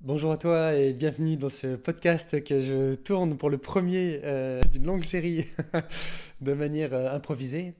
Bonjour 0.00 0.30
à 0.30 0.36
toi 0.38 0.74
et 0.74 0.92
bienvenue 0.92 1.36
dans 1.36 1.48
ce 1.48 1.74
podcast 1.74 2.44
que 2.44 2.60
je 2.60 2.94
tourne 2.94 3.36
pour 3.36 3.50
le 3.50 3.58
premier 3.58 4.20
euh, 4.22 4.62
d'une 4.70 4.86
longue 4.86 5.02
série 5.02 5.44
de 6.40 6.52
manière 6.52 6.94
euh, 6.94 7.10
improvisée. 7.10 7.74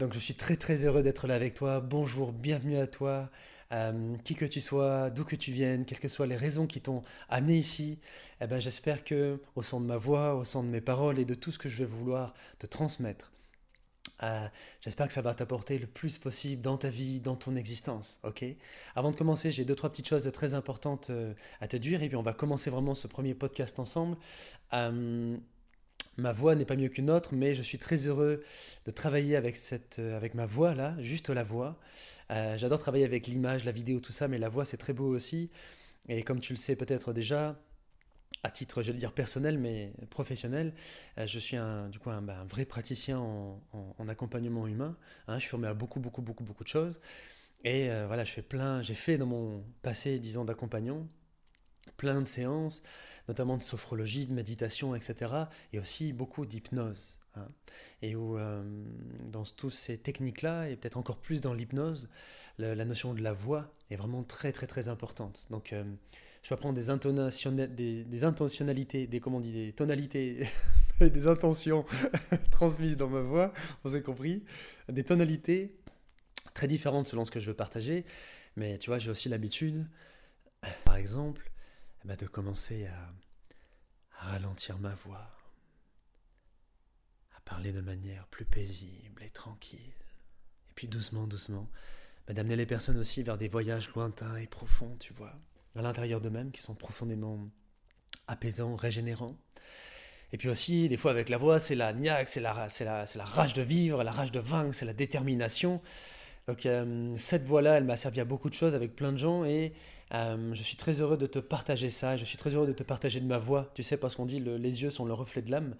Donc 0.00 0.12
je 0.12 0.18
suis 0.18 0.34
très 0.34 0.56
très 0.56 0.84
heureux 0.84 1.04
d'être 1.04 1.28
là 1.28 1.36
avec 1.36 1.54
toi. 1.54 1.78
Bonjour, 1.78 2.32
bienvenue 2.32 2.78
à 2.78 2.88
toi. 2.88 3.30
Euh, 3.70 4.16
qui 4.24 4.34
que 4.34 4.44
tu 4.44 4.60
sois, 4.60 5.10
d'où 5.10 5.24
que 5.24 5.36
tu 5.36 5.52
viennes, 5.52 5.84
quelles 5.84 6.00
que 6.00 6.08
soient 6.08 6.26
les 6.26 6.36
raisons 6.36 6.66
qui 6.66 6.80
t'ont 6.80 7.04
amené 7.28 7.56
ici, 7.58 8.00
eh 8.40 8.48
ben, 8.48 8.58
j'espère 8.58 9.04
que 9.04 9.40
au 9.54 9.62
son 9.62 9.80
de 9.80 9.86
ma 9.86 9.96
voix, 9.96 10.34
au 10.34 10.44
son 10.44 10.64
de 10.64 10.68
mes 10.68 10.80
paroles 10.80 11.20
et 11.20 11.24
de 11.24 11.34
tout 11.34 11.52
ce 11.52 11.60
que 11.60 11.68
je 11.68 11.76
vais 11.76 11.84
vouloir 11.84 12.34
te 12.58 12.66
transmettre, 12.66 13.30
euh, 14.22 14.46
j'espère 14.80 15.06
que 15.08 15.12
ça 15.12 15.22
va 15.22 15.34
t'apporter 15.34 15.78
le 15.78 15.86
plus 15.86 16.18
possible 16.18 16.62
dans 16.62 16.76
ta 16.76 16.88
vie, 16.88 17.20
dans 17.20 17.36
ton 17.36 17.56
existence. 17.56 18.20
Ok? 18.22 18.44
Avant 18.94 19.10
de 19.10 19.16
commencer, 19.16 19.50
j'ai 19.50 19.64
deux 19.64 19.74
trois 19.74 19.90
petites 19.90 20.08
choses 20.08 20.30
très 20.32 20.54
importantes 20.54 21.10
euh, 21.10 21.34
à 21.60 21.68
te 21.68 21.76
dire 21.76 22.02
et 22.02 22.08
puis 22.08 22.16
on 22.16 22.22
va 22.22 22.32
commencer 22.32 22.70
vraiment 22.70 22.94
ce 22.94 23.06
premier 23.06 23.34
podcast 23.34 23.78
ensemble. 23.78 24.16
Euh, 24.72 25.36
ma 26.16 26.32
voix 26.32 26.54
n'est 26.54 26.64
pas 26.64 26.76
mieux 26.76 26.88
qu'une 26.88 27.10
autre, 27.10 27.34
mais 27.34 27.54
je 27.54 27.62
suis 27.62 27.78
très 27.78 28.08
heureux 28.08 28.42
de 28.84 28.90
travailler 28.90 29.36
avec 29.36 29.56
cette, 29.56 29.98
avec 29.98 30.34
ma 30.34 30.46
voix 30.46 30.74
là, 30.74 30.94
juste 31.00 31.30
la 31.30 31.42
voix. 31.42 31.78
J'adore 32.30 32.78
travailler 32.78 33.04
avec 33.04 33.26
l'image, 33.26 33.64
la 33.64 33.72
vidéo, 33.72 34.00
tout 34.00 34.12
ça, 34.12 34.28
mais 34.28 34.38
la 34.38 34.48
voix 34.48 34.64
c'est 34.64 34.76
très 34.76 34.92
beau 34.92 35.08
aussi. 35.08 35.50
Et 36.08 36.22
comme 36.22 36.40
tu 36.40 36.52
le 36.52 36.58
sais 36.58 36.76
peut-être 36.76 37.12
déjà, 37.12 37.56
à 38.42 38.50
titre, 38.50 38.82
je 38.82 38.92
vais 38.92 38.98
dire 38.98 39.12
personnel, 39.12 39.58
mais 39.58 39.92
professionnel, 40.10 40.74
euh, 41.18 41.26
je 41.26 41.38
suis 41.38 41.56
un, 41.56 41.88
du 41.88 41.98
coup 41.98 42.10
un, 42.10 42.22
ben, 42.22 42.44
vrai 42.44 42.64
praticien 42.64 43.18
en, 43.18 44.08
accompagnement 44.08 44.66
humain. 44.66 44.96
Hein. 45.28 45.34
je 45.34 45.40
suis 45.40 45.50
formé 45.50 45.68
à 45.68 45.74
beaucoup, 45.74 46.00
beaucoup, 46.00 46.22
beaucoup, 46.22 46.44
beaucoup 46.44 46.64
de 46.64 46.68
choses. 46.68 47.00
Et 47.64 47.90
euh, 47.90 48.06
voilà, 48.06 48.24
je 48.24 48.32
fais 48.32 48.42
plein, 48.42 48.82
j'ai 48.82 48.94
fait 48.94 49.16
dans 49.18 49.26
mon 49.26 49.64
passé, 49.82 50.18
disons, 50.18 50.44
d'accompagnant, 50.44 51.06
plein 51.96 52.20
de 52.20 52.26
séances, 52.26 52.82
notamment 53.28 53.56
de 53.56 53.62
sophrologie, 53.62 54.26
de 54.26 54.32
méditation, 54.32 54.94
etc. 54.96 55.34
Et 55.72 55.78
aussi 55.78 56.12
beaucoup 56.12 56.46
d'hypnose. 56.46 57.18
Hein. 57.34 57.48
et 58.02 58.14
où, 58.14 58.36
euh, 58.36 58.62
dans 59.30 59.44
toutes 59.44 59.72
ces 59.72 59.96
techniques-là, 59.96 60.68
et 60.68 60.76
peut-être 60.76 60.98
encore 60.98 61.16
plus 61.16 61.40
dans 61.40 61.54
l'hypnose, 61.54 62.10
la, 62.58 62.84
notion 62.84 63.14
de 63.14 63.22
la 63.22 63.32
voix 63.32 63.74
est 63.90 63.96
vraiment 63.96 64.22
très, 64.22 64.52
très, 64.52 64.66
très 64.66 64.88
importante. 64.88 65.46
Donc, 65.48 65.72
je 66.42 66.48
vais 66.48 66.56
prendre 66.56 66.74
des, 66.74 67.66
des, 67.68 68.04
des 68.04 68.24
intentionnalités, 68.24 69.06
des, 69.06 69.20
comment 69.20 69.40
des 69.40 69.72
tonalités, 69.72 70.46
des 71.00 71.26
intentions 71.28 71.84
transmises 72.50 72.96
dans 72.96 73.08
ma 73.08 73.20
voix, 73.20 73.52
vous 73.84 73.94
avez 73.94 74.02
compris, 74.02 74.44
des 74.88 75.04
tonalités 75.04 75.78
très 76.52 76.66
différentes 76.66 77.06
selon 77.06 77.24
ce 77.24 77.30
que 77.30 77.38
je 77.38 77.46
veux 77.46 77.56
partager. 77.56 78.04
Mais 78.56 78.76
tu 78.78 78.90
vois, 78.90 78.98
j'ai 78.98 79.10
aussi 79.10 79.28
l'habitude, 79.28 79.86
par 80.84 80.96
exemple, 80.96 81.50
eh 82.04 82.08
ben, 82.08 82.16
de 82.16 82.26
commencer 82.26 82.86
à, 82.86 83.12
ralentir 84.26 84.78
ma 84.78 84.94
voix, 84.94 85.30
à 87.36 87.40
parler 87.44 87.72
de 87.72 87.80
manière 87.80 88.26
plus 88.28 88.44
paisible 88.44 89.22
et 89.22 89.30
tranquille. 89.30 89.80
Et 90.70 90.74
puis 90.74 90.86
doucement, 90.88 91.26
doucement, 91.26 91.70
ben, 92.26 92.34
d'amener 92.34 92.56
les 92.56 92.66
personnes 92.66 92.98
aussi 92.98 93.22
vers 93.22 93.38
des 93.38 93.48
voyages 93.48 93.92
lointains 93.94 94.36
et 94.36 94.46
profonds, 94.46 94.96
tu 94.98 95.12
vois 95.12 95.38
à 95.76 95.82
l'intérieur 95.82 96.20
d'eux-mêmes 96.20 96.50
qui 96.50 96.60
sont 96.60 96.74
profondément 96.74 97.38
apaisants, 98.26 98.76
régénérants. 98.76 99.36
Et 100.32 100.38
puis 100.38 100.48
aussi, 100.48 100.88
des 100.88 100.96
fois 100.96 101.10
avec 101.10 101.28
la 101.28 101.36
voix, 101.36 101.58
c'est 101.58 101.74
la 101.74 101.92
niaque, 101.92 102.28
c'est 102.28 102.40
la, 102.40 102.68
la, 102.80 103.04
la, 103.14 103.24
rage 103.24 103.52
de 103.52 103.62
vivre, 103.62 104.02
la 104.02 104.10
rage 104.10 104.32
de 104.32 104.40
vaincre, 104.40 104.74
c'est 104.74 104.86
la 104.86 104.94
détermination. 104.94 105.82
Donc 106.48 106.66
euh, 106.66 107.14
cette 107.18 107.44
voix-là, 107.44 107.76
elle 107.76 107.84
m'a 107.84 107.96
servi 107.96 108.20
à 108.20 108.24
beaucoup 108.24 108.48
de 108.48 108.54
choses 108.54 108.74
avec 108.74 108.96
plein 108.96 109.12
de 109.12 109.18
gens 109.18 109.44
et 109.44 109.74
euh, 110.14 110.54
je 110.54 110.62
suis 110.62 110.76
très 110.76 111.00
heureux 111.00 111.16
de 111.16 111.26
te 111.26 111.38
partager 111.38 111.90
ça, 111.90 112.16
je 112.16 112.24
suis 112.24 112.38
très 112.38 112.54
heureux 112.54 112.66
de 112.66 112.72
te 112.72 112.82
partager 112.82 113.20
de 113.20 113.26
ma 113.26 113.38
voix, 113.38 113.70
tu 113.74 113.82
sais, 113.82 113.96
parce 113.96 114.16
qu'on 114.16 114.26
dit 114.26 114.40
le, 114.40 114.56
les 114.56 114.82
yeux 114.82 114.90
sont 114.90 115.04
le 115.04 115.12
reflet 115.12 115.42
de 115.42 115.50
l'âme, 115.50 115.76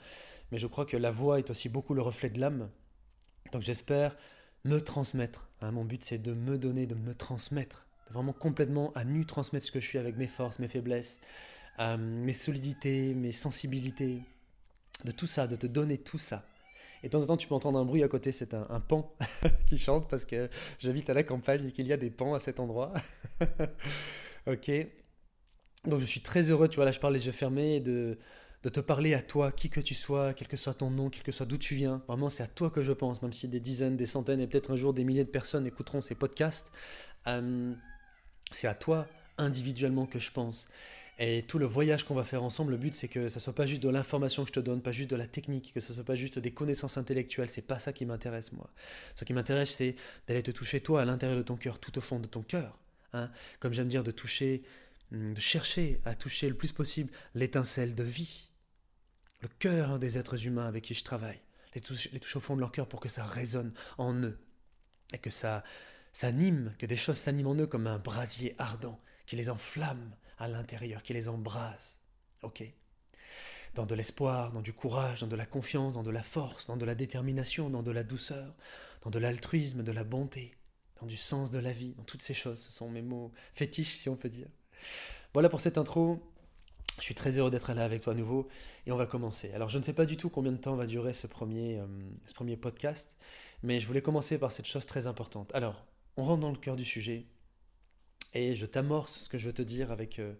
mais 0.51 0.59
je 0.59 0.67
crois 0.67 0.87
que 0.87 0.97
la 0.97 1.11
voix 1.11 1.39
est 1.39 1.51
aussi 1.51 1.69
beaucoup 1.69 1.95
le 1.95 2.03
reflet 2.03 2.31
de 2.31 2.39
l'âme. 2.39 2.69
Donc 3.53 3.63
j'espère 3.63 4.17
me 4.65 4.81
transmettre. 4.81 5.49
Hein. 5.61 5.73
mon 5.73 5.85
but 5.85 6.05
c'est 6.05 6.19
de 6.19 6.33
me 6.33 6.59
donner, 6.59 6.87
de 6.87 6.95
me 6.95 7.15
transmettre 7.15 7.89
vraiment 8.13 8.33
complètement 8.33 8.93
à 8.95 9.05
nu 9.05 9.27
transmettre 9.27 9.67
ce 9.67 9.73
que 9.73 9.81
je 9.81 9.87
suis 9.87 9.99
avec 9.99 10.17
mes 10.17 10.27
forces, 10.27 10.59
mes 10.59 10.69
faiblesses, 10.69 11.21
euh, 11.81 11.97
mes 11.97 12.33
solidités, 12.33 13.15
mes 13.15 13.33
sensibilités, 13.33 14.23
de 15.05 15.11
tout 15.11 15.27
ça, 15.27 15.47
de 15.47 15.57
te 15.57 15.67
donner 15.67 15.99
tout 15.99 16.19
ça. 16.19 16.47
Et 17.03 17.09
de 17.09 17.11
temps 17.11 17.23
en 17.23 17.27
temps, 17.27 17.37
tu 17.37 17.49
peux 17.49 17.55
entendre 17.55 17.79
un 17.79 17.85
bruit 17.85 18.03
à 18.03 18.09
côté, 18.09 18.31
c'est 18.31 18.55
un, 18.55 18.81
pan 18.81 19.09
qui 19.67 19.77
chante 19.77 20.09
parce 20.09 20.25
que 20.25 20.49
j'habite 20.79 21.11
à 21.11 21.15
la 21.15 21.25
campagne 21.25 21.67
et 21.67 21.73
qu'il 21.73 21.87
y 21.87 21.93
a 21.93 21.97
des 21.97 22.11
pans 22.11 22.35
à 22.35 22.39
cet 22.39 22.61
endroit. 22.61 22.93
ok. 24.47 24.71
Donc 25.85 25.99
je 25.99 26.05
suis 26.05 26.21
très 26.21 26.51
heureux, 26.51 26.69
tu 26.69 26.77
vois, 26.77 26.85
là 26.85 26.93
je 26.93 27.01
parle 27.01 27.15
les 27.15 27.27
yeux 27.27 27.33
fermés, 27.33 27.81
de, 27.81 28.19
de 28.63 28.69
te 28.69 28.79
parler 28.79 29.15
à 29.15 29.23
toi, 29.23 29.51
qui 29.51 29.69
que 29.69 29.81
tu 29.81 29.95
sois, 29.95 30.33
quel 30.35 30.47
que 30.47 30.57
soit 30.57 30.75
ton 30.75 30.91
nom, 30.91 31.11
quel 31.11 31.25
que 31.25 31.33
soit 31.33 31.47
d'où 31.47 31.59
tu 31.59 31.75
viens. 31.75 32.03
Vraiment, 32.07 32.29
c'est 32.29 32.45
à 32.45 32.47
toi 32.47 32.71
que 32.71 32.83
je 32.83 32.93
pense, 32.93 33.21
même 33.23 33.33
si 33.33 33.49
des 33.49 33.59
dizaines, 33.59 33.97
des 33.97 34.07
centaines 34.07 34.41
et 34.41 34.47
peut-être 34.47 34.73
un 34.73 34.77
jour 34.77 34.95
des 34.95 35.03
milliers 35.03 35.25
de 35.25 35.31
personnes 35.31 35.67
écouteront 35.67 36.01
ces 36.01 36.15
podcasts. 36.15 36.71
Euh, 37.27 37.75
c'est 38.55 38.69
à 38.69 38.75
toi 38.75 39.07
individuellement 39.39 40.07
que 40.07 40.19
je 40.19 40.31
pense. 40.31 40.69
Et 41.19 41.45
tout 41.47 41.59
le 41.59 41.67
voyage 41.67 42.05
qu'on 42.05 42.15
va 42.15 42.25
faire 42.25 42.43
ensemble, 42.43 42.73
le 42.73 42.79
but 42.79 42.95
c'est 42.95 43.09
que 43.09 43.29
ça 43.29 43.39
soit 43.39 43.55
pas 43.55 43.67
juste 43.67 43.83
de 43.83 43.89
l'information 43.89 44.43
que 44.45 44.49
je 44.49 44.55
te 44.55 44.61
donne, 44.61 44.81
pas 44.81 44.93
juste 44.93 45.11
de 45.11 45.17
la 45.17 45.27
technique, 45.27 45.73
que 45.75 45.81
ce 45.81 45.93
soit 45.93 46.05
pas 46.05 46.15
juste 46.15 46.39
des 46.39 46.53
connaissances 46.53 46.97
intellectuelles, 46.97 47.49
c'est 47.49 47.63
pas 47.63 47.79
ça 47.79 47.93
qui 47.93 48.07
m'intéresse 48.07 48.53
moi. 48.53 48.71
Ce 49.15 49.25
qui 49.25 49.33
m'intéresse 49.33 49.71
c'est 49.71 49.95
d'aller 50.27 50.43
te 50.43 50.51
toucher 50.51 50.81
toi 50.81 51.03
à 51.03 51.05
l'intérieur 51.05 51.39
de 51.39 51.43
ton 51.43 51.57
cœur, 51.57 51.79
tout 51.79 51.97
au 51.99 52.01
fond 52.01 52.19
de 52.19 52.27
ton 52.27 52.43
cœur. 52.43 52.81
Hein. 53.13 53.31
Comme 53.61 53.73
j'aime 53.73 53.89
dire, 53.89 54.03
de 54.03 54.11
toucher, 54.11 54.63
hum, 55.13 55.35
de 55.35 55.41
chercher 55.41 56.01
à 56.05 56.15
toucher 56.15 56.49
le 56.49 56.55
plus 56.55 56.73
possible 56.73 57.13
l'étincelle 57.35 57.95
de 57.95 58.05
vie, 58.05 58.49
le 59.43 59.49
cœur 59.59 59.99
des 59.99 60.19
êtres 60.19 60.47
humains 60.47 60.67
avec 60.67 60.85
qui 60.85 60.95
je 60.95 61.05
travaille, 61.05 61.41
les 61.75 61.81
toucher, 61.81 62.11
les 62.13 62.21
toucher 62.21 62.39
au 62.39 62.41
fond 62.41 62.57
de 62.57 62.61
leur 62.61 62.73
cœur 62.73 62.89
pour 62.89 63.01
que 63.01 63.09
ça 63.09 63.25
résonne 63.25 63.73
en 63.99 64.15
eux 64.15 64.39
et 65.13 65.19
que 65.19 65.31
ça, 65.31 65.63
s'animent, 66.13 66.75
que 66.79 66.87
des 66.87 66.97
choses 66.97 67.17
s'animent 67.17 67.49
en 67.49 67.55
eux 67.57 67.67
comme 67.67 67.87
un 67.87 67.99
brasier 67.99 68.55
ardent 68.59 68.99
qui 69.27 69.37
les 69.37 69.51
enflamme 69.51 70.15
à 70.39 70.49
l'intérieur, 70.49 71.03
qui 71.03 71.13
les 71.13 71.29
embrase. 71.29 71.99
Ok 72.43 72.65
Dans 73.75 73.87
de 73.87 73.95
l'espoir, 73.95 74.53
dans 74.53 74.61
du 74.61 74.73
courage, 74.73 75.21
dans 75.21 75.27
de 75.27 75.37
la 75.37 75.47
confiance, 75.47 75.95
dans 75.95 76.03
de 76.03 76.11
la 76.11 76.23
force, 76.23 76.67
dans 76.67 76.77
de 76.77 76.85
la 76.85 76.95
détermination, 76.95 77.71
dans 77.71 77.83
de 77.83 77.91
la 77.91 78.05
douceur, 78.05 78.55
dans 79.03 79.11
de 79.11 79.19
l'altruisme, 79.19 79.83
de 79.83 79.93
la 79.93 80.05
bonté, 80.05 80.55
dans 81.01 81.07
du 81.07 81.17
sens 81.17 81.51
de 81.51 81.59
la 81.59 81.73
vie, 81.73 81.95
dans 81.95 82.05
toutes 82.05 82.23
ces 82.23 82.35
choses. 82.35 82.61
Ce 82.61 82.71
sont 82.71 82.91
mes 82.91 83.03
mots 83.03 83.33
fétiches, 83.55 83.95
si 83.95 84.09
on 84.09 84.17
peut 84.17 84.29
dire. 84.29 84.49
Voilà 85.33 85.49
pour 85.49 85.61
cette 85.61 85.79
intro. 85.79 86.21
Je 86.99 87.03
suis 87.03 87.15
très 87.15 87.39
heureux 87.39 87.51
d'être 87.51 87.73
là 87.73 87.85
avec 87.85 88.03
toi 88.03 88.13
à 88.13 88.17
nouveau 88.17 88.49
et 88.87 88.93
on 88.93 88.97
va 88.97 89.07
commencer. 89.07 89.51
Alors 89.55 89.71
je 89.71 89.79
ne 89.79 89.83
sais 89.83 89.95
pas 89.95 90.05
du 90.05 90.19
tout 90.19 90.29
combien 90.29 90.53
de 90.53 90.59
temps 90.59 90.77
va 90.77 90.85
durer 90.85 91.15
ce 91.15 91.27
premier, 91.27 91.79
euh, 91.79 91.87
ce 92.27 92.35
premier 92.35 92.59
podcast, 92.59 93.17
mais 93.63 93.81
je 93.81 93.87
voulais 93.87 94.03
commencer 94.03 94.37
par 94.37 94.53
cette 94.53 94.67
chose 94.67 94.85
très 94.85 95.07
importante. 95.07 95.51
Alors, 95.55 95.87
on 96.17 96.23
rentre 96.23 96.41
dans 96.41 96.51
le 96.51 96.59
cœur 96.59 96.77
du 96.77 96.85
sujet 96.85 97.27
et 98.35 98.55
je 98.55 98.67
t'amorce 98.67 99.23
ce 99.23 99.29
que 99.29 99.39
je 99.39 99.47
veux 99.47 99.53
te 99.53 99.63
dire 99.63 99.93
avec 99.93 100.19
euh, 100.19 100.35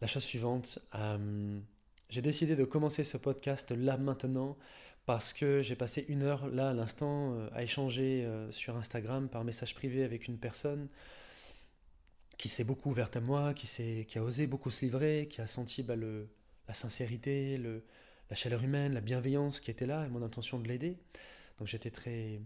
la 0.00 0.06
chose 0.06 0.24
suivante. 0.24 0.78
Euh, 0.94 1.60
j'ai 2.08 2.22
décidé 2.22 2.56
de 2.56 2.64
commencer 2.64 3.04
ce 3.04 3.16
podcast 3.16 3.70
là 3.72 3.96
maintenant 3.96 4.56
parce 5.06 5.32
que 5.32 5.60
j'ai 5.60 5.76
passé 5.76 6.04
une 6.08 6.22
heure 6.22 6.46
là 6.48 6.70
à 6.70 6.72
l'instant 6.72 7.34
euh, 7.34 7.48
à 7.52 7.62
échanger 7.62 8.28
sur 8.50 8.76
Instagram 8.76 9.28
par 9.28 9.44
message 9.44 9.74
privé 9.74 10.04
avec 10.04 10.28
une 10.28 10.38
personne 10.38 10.88
qui 12.38 12.48
s'est 12.48 12.64
beaucoup 12.64 12.90
ouverte 12.90 13.16
à 13.16 13.20
moi, 13.20 13.54
qui, 13.54 14.06
a 14.16 14.22
osé 14.22 14.46
beaucoup 14.46 14.70
se 14.70 14.84
livrer, 14.84 15.28
qui 15.30 15.40
a 15.40 15.46
senti 15.46 15.82
bah, 15.82 15.96
le, 15.96 16.28
la 16.66 16.74
sincérité, 16.74 17.58
le, 17.58 17.84
la 18.30 18.36
chaleur 18.36 18.62
humaine, 18.62 18.92
la 18.92 19.00
bienveillance 19.00 19.60
qui 19.60 19.70
était 19.70 19.86
là 19.86 20.04
et 20.04 20.08
mon 20.08 20.22
intention 20.22 20.58
de 20.58 20.68
l'aider. 20.68 20.98
Donc 21.58 21.68
j'étais 21.68 21.90
très, 21.90 22.40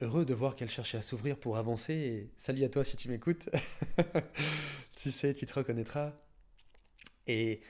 heureux 0.00 0.24
de 0.24 0.34
voir 0.34 0.54
qu'elle 0.54 0.68
cherchait 0.68 0.98
à 0.98 1.02
s'ouvrir 1.02 1.38
pour 1.38 1.56
avancer. 1.56 2.30
Salut 2.36 2.64
à 2.64 2.68
toi 2.68 2.84
si 2.84 2.96
tu 2.96 3.08
m'écoutes. 3.08 3.48
tu 4.96 5.10
sais, 5.10 5.34
tu 5.34 5.46
te 5.46 5.54
reconnaîtras. 5.54 6.12
Et, 7.26 7.60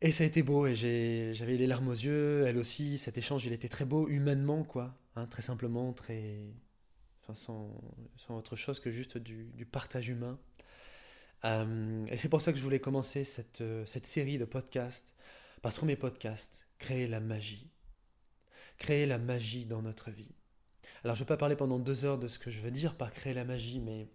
et 0.00 0.12
ça 0.12 0.24
a 0.24 0.26
été 0.26 0.42
beau. 0.42 0.66
Et 0.66 0.74
j'avais 0.74 1.56
les 1.56 1.66
larmes 1.66 1.88
aux 1.88 1.92
yeux. 1.92 2.44
Elle 2.46 2.58
aussi, 2.58 2.98
cet 2.98 3.18
échange, 3.18 3.44
il 3.46 3.52
était 3.52 3.68
très 3.68 3.84
beau 3.84 4.08
humainement, 4.08 4.64
quoi. 4.64 4.96
Hein, 5.16 5.26
très 5.26 5.42
simplement, 5.42 5.92
très. 5.92 6.40
Sans, 7.32 7.70
sans, 8.16 8.36
autre 8.36 8.54
chose 8.54 8.80
que 8.80 8.90
juste 8.90 9.16
du, 9.16 9.66
partage 9.70 10.10
humain. 10.10 10.38
Euh, 11.46 12.04
et 12.08 12.18
c'est 12.18 12.28
pour 12.28 12.42
ça 12.42 12.52
que 12.52 12.58
je 12.58 12.62
voulais 12.62 12.80
commencer 12.80 13.24
cette, 13.24 13.64
cette 13.86 14.06
série 14.06 14.36
de 14.36 14.44
podcasts. 14.44 15.14
Parce 15.62 15.78
que 15.78 15.86
mes 15.86 15.96
podcasts, 15.96 16.66
créer 16.78 17.08
la 17.08 17.20
magie. 17.20 17.70
Créer 18.76 19.06
la 19.06 19.16
magie 19.16 19.64
dans 19.64 19.80
notre 19.80 20.10
vie. 20.10 20.34
Alors 21.04 21.16
je 21.16 21.20
ne 21.20 21.24
vais 21.24 21.28
pas 21.28 21.36
parler 21.36 21.54
pendant 21.54 21.78
deux 21.78 22.06
heures 22.06 22.18
de 22.18 22.28
ce 22.28 22.38
que 22.38 22.50
je 22.50 22.60
veux 22.62 22.70
dire 22.70 22.94
par 22.94 23.12
créer 23.12 23.34
la 23.34 23.44
magie, 23.44 23.78
mais 23.78 24.08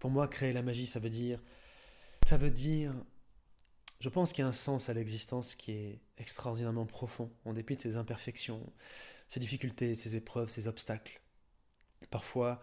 pour 0.00 0.10
moi, 0.10 0.26
créer 0.26 0.52
la 0.52 0.62
magie, 0.62 0.86
ça 0.86 0.98
veut 0.98 1.10
dire... 1.10 1.40
Ça 2.26 2.36
veut 2.36 2.50
dire... 2.50 2.92
Je 4.00 4.08
pense 4.08 4.32
qu'il 4.32 4.42
y 4.42 4.44
a 4.44 4.48
un 4.48 4.52
sens 4.52 4.88
à 4.88 4.94
l'existence 4.94 5.54
qui 5.54 5.72
est 5.72 6.00
extraordinairement 6.18 6.86
profond, 6.86 7.30
en 7.44 7.52
dépit 7.52 7.76
de 7.76 7.80
ses 7.80 7.96
imperfections, 7.96 8.72
ses 9.28 9.38
difficultés, 9.38 9.94
ses 9.94 10.16
épreuves, 10.16 10.48
ses 10.48 10.66
obstacles. 10.66 11.20
Parfois, 12.10 12.60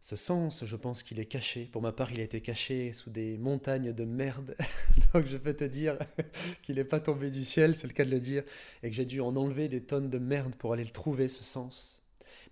ce 0.00 0.16
sens, 0.16 0.64
je 0.66 0.76
pense 0.76 1.02
qu'il 1.02 1.20
est 1.20 1.26
caché. 1.26 1.66
Pour 1.66 1.80
ma 1.80 1.92
part, 1.92 2.12
il 2.12 2.20
a 2.20 2.24
été 2.24 2.40
caché 2.42 2.92
sous 2.92 3.10
des 3.10 3.38
montagnes 3.38 3.92
de 3.92 4.04
merde. 4.04 4.56
Donc 5.14 5.26
je 5.26 5.36
peux 5.36 5.54
te 5.54 5.64
dire 5.64 5.96
qu'il 6.62 6.74
n'est 6.74 6.84
pas 6.84 7.00
tombé 7.00 7.30
du 7.30 7.44
ciel, 7.44 7.74
c'est 7.74 7.86
le 7.86 7.92
cas 7.94 8.04
de 8.04 8.10
le 8.10 8.20
dire, 8.20 8.42
et 8.82 8.90
que 8.90 8.96
j'ai 8.96 9.06
dû 9.06 9.20
en 9.20 9.34
enlever 9.36 9.68
des 9.68 9.82
tonnes 9.82 10.10
de 10.10 10.18
merde 10.18 10.56
pour 10.56 10.74
aller 10.74 10.84
le 10.84 10.90
trouver, 10.90 11.28
ce 11.28 11.44
sens. 11.44 12.01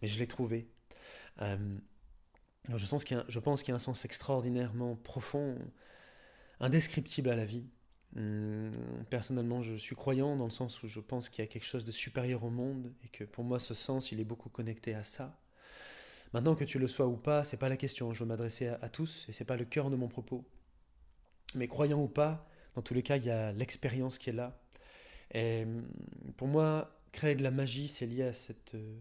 Mais 0.02 0.08
je 0.08 0.18
l'ai 0.18 0.26
trouvé. 0.26 0.68
Euh, 1.42 1.78
je, 2.68 2.86
pense 2.86 3.04
qu'il 3.04 3.24
je 3.28 3.38
pense 3.38 3.62
qu'il 3.62 3.70
y 3.70 3.72
a 3.72 3.76
un 3.76 3.78
sens 3.78 4.04
extraordinairement 4.04 4.96
profond, 4.96 5.56
indescriptible 6.60 7.30
à 7.30 7.36
la 7.36 7.44
vie. 7.44 7.66
Hum, 8.16 8.72
personnellement, 9.08 9.62
je 9.62 9.74
suis 9.74 9.94
croyant 9.94 10.36
dans 10.36 10.44
le 10.44 10.50
sens 10.50 10.82
où 10.82 10.88
je 10.88 11.00
pense 11.00 11.28
qu'il 11.28 11.44
y 11.44 11.48
a 11.48 11.50
quelque 11.50 11.64
chose 11.64 11.84
de 11.84 11.92
supérieur 11.92 12.42
au 12.42 12.50
monde 12.50 12.92
et 13.04 13.08
que 13.08 13.24
pour 13.24 13.44
moi, 13.44 13.58
ce 13.58 13.74
sens, 13.74 14.10
il 14.12 14.20
est 14.20 14.24
beaucoup 14.24 14.48
connecté 14.48 14.94
à 14.94 15.04
ça. 15.04 15.38
Maintenant 16.32 16.54
que 16.54 16.64
tu 16.64 16.78
le 16.78 16.88
sois 16.88 17.06
ou 17.06 17.16
pas, 17.16 17.44
c'est 17.44 17.56
pas 17.56 17.68
la 17.68 17.76
question. 17.76 18.12
Je 18.12 18.20
veux 18.20 18.26
m'adresser 18.26 18.68
à, 18.68 18.88
tous 18.88 19.26
et 19.28 19.32
c'est 19.32 19.44
pas 19.44 19.56
le 19.56 19.64
cœur 19.64 19.90
de 19.90 19.96
mon 19.96 20.08
propos. 20.08 20.44
Mais 21.54 21.66
croyant 21.66 22.00
ou 22.02 22.08
pas, 22.08 22.48
dans 22.74 22.82
tous 22.82 22.94
les 22.94 23.02
cas, 23.02 23.16
il 23.16 23.24
y 23.24 23.30
a 23.30 23.52
l'expérience 23.52 24.18
qui 24.18 24.30
est 24.30 24.34
là. 24.34 24.60
Et 25.32 25.64
hum, 25.64 25.88
pour 26.36 26.48
moi, 26.48 27.00
créer 27.12 27.34
de 27.36 27.42
la 27.42 27.50
magie, 27.50 27.88
c'est 27.88 28.06
lié 28.06 28.24
à 28.24 28.32
cette, 28.32 28.74
euh, 28.74 28.98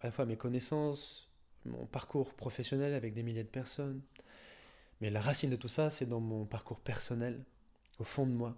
à 0.00 0.06
la 0.06 0.12
fois 0.12 0.26
mes 0.26 0.36
connaissances, 0.36 1.30
mon 1.64 1.86
parcours 1.86 2.34
professionnel 2.34 2.94
avec 2.94 3.14
des 3.14 3.22
milliers 3.22 3.44
de 3.44 3.48
personnes. 3.48 4.00
Mais 5.00 5.10
la 5.10 5.20
racine 5.20 5.50
de 5.50 5.56
tout 5.56 5.68
ça, 5.68 5.90
c'est 5.90 6.06
dans 6.06 6.20
mon 6.20 6.44
parcours 6.44 6.80
personnel, 6.80 7.44
au 7.98 8.04
fond 8.04 8.26
de 8.26 8.32
moi. 8.32 8.56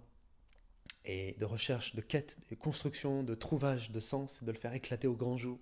Et 1.05 1.35
de 1.39 1.45
recherche, 1.45 1.95
de 1.95 2.01
quête, 2.01 2.37
de 2.49 2.55
construction, 2.55 3.23
de 3.23 3.35
trouvage 3.35 3.91
de 3.91 3.99
sens, 3.99 4.43
de 4.43 4.51
le 4.51 4.57
faire 4.57 4.73
éclater 4.73 5.07
au 5.07 5.15
grand 5.15 5.37
jour, 5.37 5.59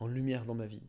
en 0.00 0.06
lumière 0.06 0.44
dans 0.44 0.54
ma 0.54 0.66
vie. 0.66 0.82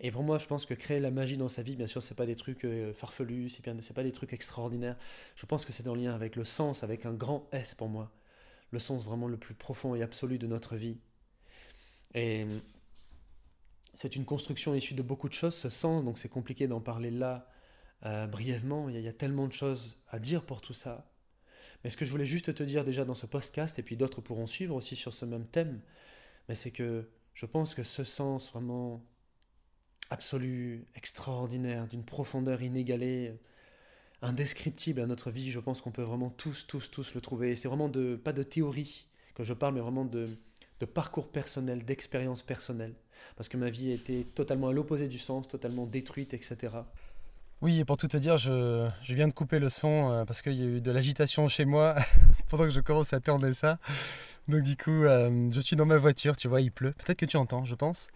Et 0.00 0.10
pour 0.10 0.24
moi, 0.24 0.38
je 0.38 0.46
pense 0.46 0.66
que 0.66 0.74
créer 0.74 0.98
la 0.98 1.12
magie 1.12 1.36
dans 1.36 1.48
sa 1.48 1.62
vie, 1.62 1.76
bien 1.76 1.86
sûr, 1.86 2.02
c'est 2.02 2.16
pas 2.16 2.26
des 2.26 2.34
trucs 2.34 2.64
euh, 2.64 2.92
farfelus, 2.92 3.50
c'est 3.50 3.62
bien, 3.62 3.76
pas 3.94 4.02
des 4.02 4.12
trucs 4.12 4.32
extraordinaires. 4.32 4.96
Je 5.36 5.46
pense 5.46 5.64
que 5.64 5.72
c'est 5.72 5.86
en 5.86 5.94
lien 5.94 6.12
avec 6.12 6.34
le 6.34 6.44
sens, 6.44 6.82
avec 6.82 7.06
un 7.06 7.12
grand 7.12 7.48
S 7.52 7.74
pour 7.74 7.88
moi, 7.88 8.12
le 8.70 8.80
sens 8.80 9.04
vraiment 9.04 9.28
le 9.28 9.36
plus 9.36 9.54
profond 9.54 9.94
et 9.94 10.02
absolu 10.02 10.38
de 10.38 10.48
notre 10.48 10.74
vie. 10.74 10.98
Et 12.14 12.46
c'est 13.94 14.16
une 14.16 14.24
construction 14.24 14.74
issue 14.74 14.94
de 14.94 15.02
beaucoup 15.02 15.28
de 15.28 15.34
choses, 15.34 15.54
ce 15.54 15.68
sens, 15.68 16.04
donc 16.04 16.18
c'est 16.18 16.28
compliqué 16.28 16.66
d'en 16.66 16.80
parler 16.80 17.10
là 17.10 17.48
euh, 18.06 18.26
brièvement. 18.26 18.88
Il 18.88 19.00
y, 19.00 19.08
a, 19.08 19.12
tellement 19.12 19.46
de 19.46 19.52
choses 19.52 19.96
à 20.08 20.18
dire 20.18 20.44
pour 20.44 20.60
tout 20.60 20.72
ça. 20.72 21.10
Mais 21.82 21.90
ce 21.90 21.96
que 21.96 22.04
je 22.04 22.10
voulais 22.10 22.26
juste 22.26 22.54
te 22.54 22.62
dire 22.62 22.84
déjà 22.84 23.04
dans 23.04 23.14
ce 23.14 23.26
podcast, 23.26 23.78
et 23.78 23.82
puis 23.82 23.96
d'autres 23.96 24.20
pourront 24.20 24.46
suivre 24.46 24.74
aussi 24.74 24.96
sur 24.96 25.12
ce 25.12 25.24
même 25.24 25.46
thème, 25.46 25.80
mais 26.48 26.54
c'est 26.54 26.70
que 26.70 27.08
je 27.34 27.46
pense 27.46 27.74
que 27.74 27.84
ce 27.84 28.04
sens 28.04 28.50
vraiment 28.50 29.04
absolu, 30.10 30.86
extraordinaire, 30.94 31.86
d'une 31.86 32.04
profondeur 32.04 32.62
inégalée, 32.62 33.34
indescriptible 34.22 35.00
à 35.00 35.06
notre 35.06 35.30
vie, 35.30 35.50
je 35.50 35.60
pense 35.60 35.80
qu'on 35.80 35.92
peut 35.92 36.02
vraiment 36.02 36.30
tous, 36.30 36.66
tous, 36.66 36.90
tous 36.90 37.14
le 37.14 37.20
trouver. 37.20 37.56
C'est 37.56 37.68
vraiment 37.68 37.88
de, 37.88 38.16
pas 38.16 38.32
de 38.32 38.42
théorie 38.42 39.06
que 39.34 39.44
je 39.44 39.52
parle, 39.52 39.74
mais 39.74 39.80
vraiment 39.80 40.04
de, 40.04 40.38
de 40.80 40.86
parcours 40.86 41.28
personnel, 41.28 41.84
d'expérience 41.84 42.42
personnelle. 42.42 42.94
Parce 43.36 43.48
que 43.48 43.56
ma 43.56 43.70
vie 43.70 43.90
était 43.92 44.26
totalement 44.34 44.68
à 44.68 44.72
l'opposé 44.72 45.08
du 45.08 45.18
sens, 45.18 45.48
totalement 45.48 45.86
détruite, 45.86 46.34
etc. 46.34 46.78
Oui, 47.62 47.80
et 47.80 47.84
pour 47.84 47.96
tout 47.96 48.08
te 48.08 48.16
dire, 48.16 48.36
je, 48.36 48.88
viens 49.08 49.28
de 49.28 49.32
couper 49.32 49.58
le 49.58 49.68
son 49.68 50.10
euh, 50.10 50.24
parce 50.24 50.42
qu'il 50.42 50.54
y 50.54 50.62
a 50.62 50.66
eu 50.66 50.80
de 50.80 50.90
l'agitation 50.90 51.48
chez 51.48 51.64
moi 51.64 51.96
pendant 52.48 52.64
que 52.64 52.70
je 52.70 52.80
commence 52.80 53.12
à 53.12 53.20
tourner 53.20 53.54
ça. 53.54 53.78
Donc 54.48 54.62
du 54.62 54.76
coup, 54.76 54.90
euh, 54.90 55.50
je 55.52 55.60
suis 55.60 55.76
dans 55.76 55.86
ma 55.86 55.96
voiture, 55.96 56.36
tu 56.36 56.48
vois, 56.48 56.60
il 56.60 56.70
pleut. 56.70 56.92
Peut-être 56.92 57.18
que 57.18 57.26
tu 57.26 57.36
entends, 57.36 57.64
je 57.64 57.74
pense 57.74 58.08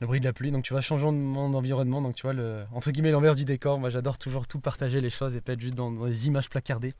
le 0.00 0.06
bruit 0.06 0.20
de 0.20 0.24
la 0.24 0.32
pluie. 0.32 0.50
Donc 0.50 0.64
tu 0.64 0.72
vois, 0.72 0.80
changement 0.80 1.48
d'environnement. 1.50 2.02
Donc 2.02 2.14
tu 2.14 2.22
vois, 2.22 2.34
entre 2.72 2.90
guillemets, 2.90 3.10
l'envers 3.10 3.34
du 3.34 3.44
décor. 3.44 3.78
Moi, 3.78 3.90
j'adore 3.90 4.18
toujours 4.18 4.46
tout 4.46 4.58
partager 4.58 5.00
les 5.00 5.10
choses 5.10 5.36
et 5.36 5.40
pas 5.40 5.52
être 5.52 5.60
juste 5.60 5.74
dans, 5.74 5.90
des 5.92 6.26
images 6.26 6.48
placardées. 6.48 6.92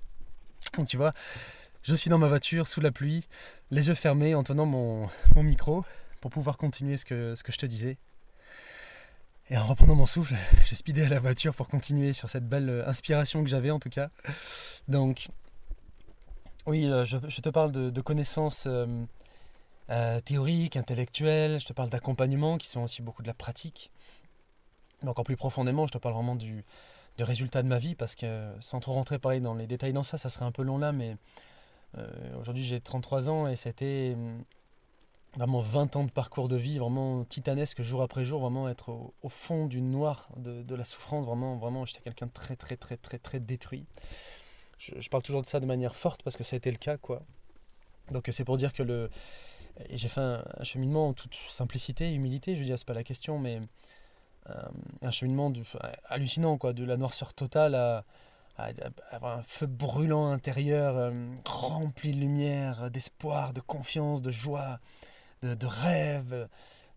Donc 0.76 0.86
tu 0.86 0.96
vois, 0.96 1.12
je 1.82 1.94
suis 1.94 2.10
dans 2.10 2.18
ma 2.18 2.28
voiture 2.28 2.66
sous 2.66 2.80
la 2.80 2.90
pluie, 2.90 3.26
les 3.70 3.88
yeux 3.88 3.94
fermés 3.94 4.34
en 4.34 4.42
tenant 4.42 4.66
mon, 4.66 5.08
micro 5.36 5.84
pour 6.20 6.30
pouvoir 6.30 6.58
continuer 6.58 6.96
ce 6.96 7.04
que, 7.04 7.34
je 7.34 7.56
te 7.56 7.66
disais. 7.66 7.96
Et 9.48 9.56
en 9.56 9.64
reprenant 9.64 9.94
mon 9.94 10.06
souffle, 10.06 10.36
j'ai 10.66 10.76
speedé 10.76 11.02
à 11.02 11.08
la 11.08 11.18
voiture 11.18 11.54
pour 11.54 11.68
continuer 11.68 12.12
sur 12.12 12.28
cette 12.28 12.48
belle 12.48 12.84
inspiration 12.86 13.42
que 13.42 13.50
j'avais 13.50 13.70
en 13.70 13.80
tout 13.80 13.88
cas. 13.88 14.10
Donc, 14.86 15.28
oui, 16.66 16.86
euh, 16.88 17.04
je, 17.04 17.40
te 17.40 17.48
parle 17.48 17.72
de, 17.72 18.00
connaissances 18.00 18.64
euh, 18.66 18.86
euh, 19.88 20.20
théoriques, 20.20 20.76
intellectuelles, 20.76 21.58
je 21.58 21.66
te 21.66 21.72
parle 21.72 21.88
d'accompagnement 21.88 22.58
qui 22.58 22.68
sont 22.68 22.82
aussi 22.82 23.02
beaucoup 23.02 23.22
de 23.22 23.26
la 23.26 23.34
pratique. 23.34 23.90
Mais 25.02 25.08
encore 25.08 25.24
plus 25.24 25.36
profondément, 25.36 25.86
je 25.86 25.92
te 25.92 25.98
parle 25.98 26.14
vraiment 26.14 26.36
du, 26.36 26.64
du 27.16 27.24
résultat 27.24 27.62
de 27.62 27.68
ma 27.68 27.78
vie 27.78 27.94
parce 27.94 28.14
que 28.14 28.52
sans 28.60 28.80
trop 28.80 28.92
rentrer 28.92 29.18
pareil 29.18 29.40
dans 29.40 29.54
les 29.54 29.66
détails 29.66 29.94
dans 29.94 30.02
ça, 30.02 30.18
ça 30.18 30.28
serait 30.28 30.44
un 30.44 30.52
peu 30.52 30.62
long 30.62 30.78
là, 30.78 30.92
mais 30.92 31.16
aujourd'hui 32.38 32.64
j'ai 32.64 32.80
33 32.80 33.28
ans 33.28 33.48
et 33.48 33.56
c'était 33.56 34.12
hum, 34.14 34.44
vraiment 35.36 35.60
20 35.60 35.96
ans 35.96 36.04
de 36.04 36.10
parcours 36.10 36.48
de 36.48 36.56
vie, 36.56 36.78
vraiment 36.78 37.24
titanesque 37.24 37.82
jour 37.82 38.02
après 38.02 38.24
jour, 38.24 38.40
vraiment 38.40 38.68
être 38.68 38.90
au, 38.90 39.28
fond 39.28 39.66
du 39.66 39.80
noir 39.80 40.28
de, 40.36 40.74
la 40.74 40.84
souffrance, 40.84 41.24
vraiment, 41.24 41.56
vraiment, 41.56 41.84
j'étais 41.84 42.00
quelqu'un 42.00 42.26
de 42.26 42.32
très, 42.32 42.56
très, 42.56 42.76
très, 42.76 42.96
très, 42.96 43.18
très 43.18 43.40
détruit. 43.40 43.86
Je, 44.78 45.08
parle 45.08 45.22
toujours 45.22 45.42
de 45.42 45.46
ça 45.46 45.60
de 45.60 45.66
manière 45.66 45.94
forte 45.94 46.22
parce 46.22 46.36
que 46.36 46.42
ça 46.42 46.56
a 46.56 46.58
été 46.58 46.70
le 46.70 46.78
cas, 46.78 46.96
quoi. 46.96 47.22
Donc 48.10 48.28
c'est 48.32 48.44
pour 48.44 48.56
dire 48.56 48.72
que 48.72 48.82
le. 48.82 49.10
J'ai 49.90 50.08
fait 50.08 50.20
un, 50.20 50.42
cheminement 50.62 51.08
en 51.08 51.12
toute 51.12 51.34
simplicité, 51.34 52.12
humilité, 52.12 52.54
je 52.54 52.60
veux 52.60 52.66
dire, 52.66 52.78
c'est 52.78 52.86
pas 52.86 52.94
la 52.94 53.04
question, 53.04 53.38
mais 53.38 53.60
euh, 54.48 54.54
un 55.02 55.10
cheminement 55.10 55.52
hallucinant, 56.06 56.58
quoi, 56.58 56.72
de 56.72 56.84
la 56.84 56.96
noirceur 56.96 57.34
totale 57.34 57.74
à, 57.74 58.04
avoir 59.10 59.38
un 59.38 59.42
feu 59.42 59.66
brûlant 59.66 60.30
intérieur, 60.30 60.96
euh, 60.96 61.12
rempli 61.44 62.12
de 62.12 62.18
lumière, 62.18 62.90
d'espoir, 62.90 63.52
de 63.52 63.60
confiance, 63.60 64.22
de 64.22 64.30
joie, 64.30 64.80
de, 65.42 65.66
rêve, 65.66 66.48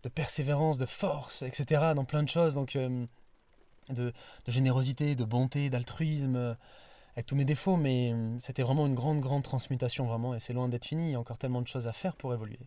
de 0.02 0.08
persévérance, 0.08 0.78
de 0.78 0.86
force, 0.86 1.42
etc. 1.42 1.92
dans 1.94 2.04
plein 2.04 2.22
de 2.22 2.28
choses, 2.28 2.54
donc 2.54 2.76
euh, 2.76 3.06
de, 3.90 4.12
générosité, 4.46 5.14
de 5.14 5.24
bonté, 5.24 5.70
d'altruisme, 5.70 6.36
euh, 6.36 6.54
avec 7.16 7.26
tous 7.26 7.36
mes 7.36 7.44
défauts, 7.44 7.76
mais 7.76 8.12
c'était 8.38 8.62
vraiment 8.62 8.86
une 8.86 8.94
grande, 8.94 9.20
grande 9.20 9.44
transmutation, 9.44 10.06
vraiment, 10.06 10.34
et 10.34 10.40
c'est 10.40 10.52
loin 10.52 10.68
d'être 10.68 10.86
fini, 10.86 11.10
il 11.10 11.12
y 11.12 11.14
a 11.14 11.20
encore 11.20 11.38
tellement 11.38 11.62
de 11.62 11.68
choses 11.68 11.86
à 11.86 11.92
faire 11.92 12.16
pour 12.16 12.34
évoluer. 12.34 12.58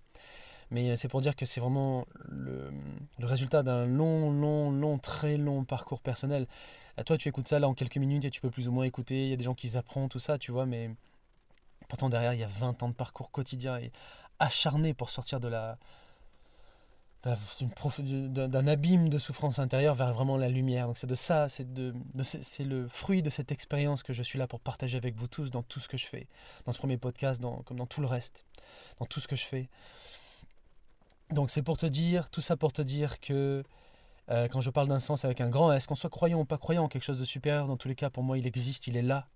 Mais 0.72 0.96
c'est 0.96 1.08
pour 1.08 1.22
dire 1.22 1.36
que 1.36 1.46
c'est 1.46 1.62
vraiment 1.62 2.06
le, 2.28 2.70
résultat 3.20 3.64
d'un 3.64 3.86
long, 3.86 4.32
long, 4.32 4.72
long, 4.72 4.98
très 4.98 5.38
long 5.38 5.64
parcours 5.64 6.02
personnel. 6.02 6.48
À 6.98 7.04
toi, 7.04 7.18
tu 7.18 7.30
écoutes 7.30 7.48
ça 7.48 7.60
là 7.60 7.68
en 7.68 7.74
quelques 7.74 7.98
minutes 7.98 8.26
et 8.26 8.32
tu 8.32 8.42
peux 8.42 8.50
plus 8.50 8.68
ou 8.68 8.72
moins 8.72 8.86
écouter. 8.86 9.26
Il 9.26 9.30
y 9.30 9.34
a 9.34 9.38
des 9.38 9.44
gens 9.44 9.54
qui 9.54 9.78
apprennent 9.78 10.10
tout 10.10 10.20
ça, 10.20 10.38
tu 10.38 10.52
vois, 10.52 10.66
mais 10.66 10.90
pourtant 11.88 12.10
derrière, 12.10 12.34
il 12.34 12.40
y 12.40 12.44
a 12.44 12.48
20 12.48 12.84
ans 12.84 12.90
de 12.90 12.96
parcours 12.96 13.32
quotidien. 13.32 13.78
Et 13.78 13.92
acharné 14.40 14.94
pour 14.94 15.10
sortir 15.10 15.40
de 15.40 15.48
la 15.48 15.78
d'un 17.24 18.68
abîme 18.68 19.10
de 19.10 19.20
souffrance 19.20 19.60
intérieure 19.60 19.96
vers 19.96 20.14
vraiment 20.14 20.38
la 20.38 20.48
lumière. 20.48 20.88
Donc 20.88 20.98
c'est 20.98 21.08
de 21.08 21.16
ça, 21.16 21.50
c'est 21.50 21.74
de, 21.74 21.94
c'est 22.24 22.64
le 22.64 22.88
fruit 22.88 23.22
de 23.22 23.30
cette 23.30 23.52
expérience 23.52 24.02
que 24.02 24.14
je 24.14 24.24
suis 24.24 24.40
là 24.40 24.48
pour 24.48 24.62
partager 24.62 24.98
avec 24.98 25.16
vous 25.16 25.28
tous 25.28 25.52
dans 25.52 25.64
tout 25.64 25.82
ce 25.82 25.90
que 25.90 25.98
je 25.98 26.06
fais, 26.06 26.28
dans 26.66 26.72
ce 26.72 26.78
premier 26.78 26.98
podcast, 26.98 27.42
comme 27.66 27.78
dans 27.78 27.86
tout 27.86 28.00
le 28.00 28.08
reste, 28.08 28.46
dans 29.00 29.06
tout 29.06 29.20
ce 29.20 29.28
que 29.28 29.36
je 29.36 29.44
fais. 29.44 29.68
Donc 31.32 31.50
c'est 31.50 31.64
pour 31.64 31.76
te 31.76 31.86
dire, 31.86 32.30
tout 32.30 32.40
ça 32.40 32.56
pour 32.56 32.72
te 32.72 32.82
dire 32.82 33.20
que 33.20 33.64
euh, 34.30 34.48
quand 34.48 34.62
je 34.62 34.70
parle 34.70 34.88
d'un 34.88 35.00
sens 35.00 35.26
avec 35.26 35.42
un 35.42 35.50
grand 35.50 35.72
S, 35.72 35.88
qu'on 35.88 35.96
soit 35.96 36.10
croyant 36.10 36.42
ou 36.42 36.46
pas 36.46 36.58
croyant, 36.58 36.88
quelque 36.88 37.04
chose 37.04 37.20
de 37.20 37.26
supérieur, 37.26 37.68
dans 37.68 37.78
tous 37.78 37.88
les 37.88 37.96
cas, 37.96 38.10
pour 38.10 38.24
moi, 38.24 38.38
il 38.38 38.46
existe, 38.46 38.88
il 38.88 38.98
est 38.98 39.02
là, 39.02 39.28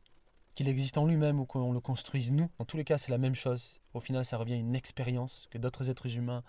qu'il 0.55 0.67
existe 0.67 0.97
en 0.97 1.05
lui-même 1.05 1.39
ou 1.39 1.45
qu'on 1.45 1.71
le 1.71 1.79
construise 1.79 2.31
nous. 2.31 2.49
Dans 2.59 2.65
tous 2.65 2.77
les 2.77 2.83
cas, 2.83 2.97
c'est 2.97 3.11
la 3.11 3.17
même 3.17 3.35
chose. 3.35 3.79
Au 3.93 3.99
final, 3.99 4.25
ça 4.25 4.37
revient 4.37 4.53
à 4.53 4.57
une 4.57 4.75
expérience 4.75 5.47
que 5.49 5.57
d'autres 5.57 5.89
êtres 5.89 6.15
humains 6.17 6.43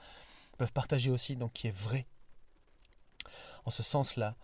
peuvent 0.59 0.73
partager 0.73 1.11
aussi, 1.11 1.37
donc 1.37 1.53
qui 1.53 1.69
est 1.69 1.77
vraie. 1.77 2.07
En 3.65 3.71
ce 3.71 3.83
sens-là. 3.83 4.35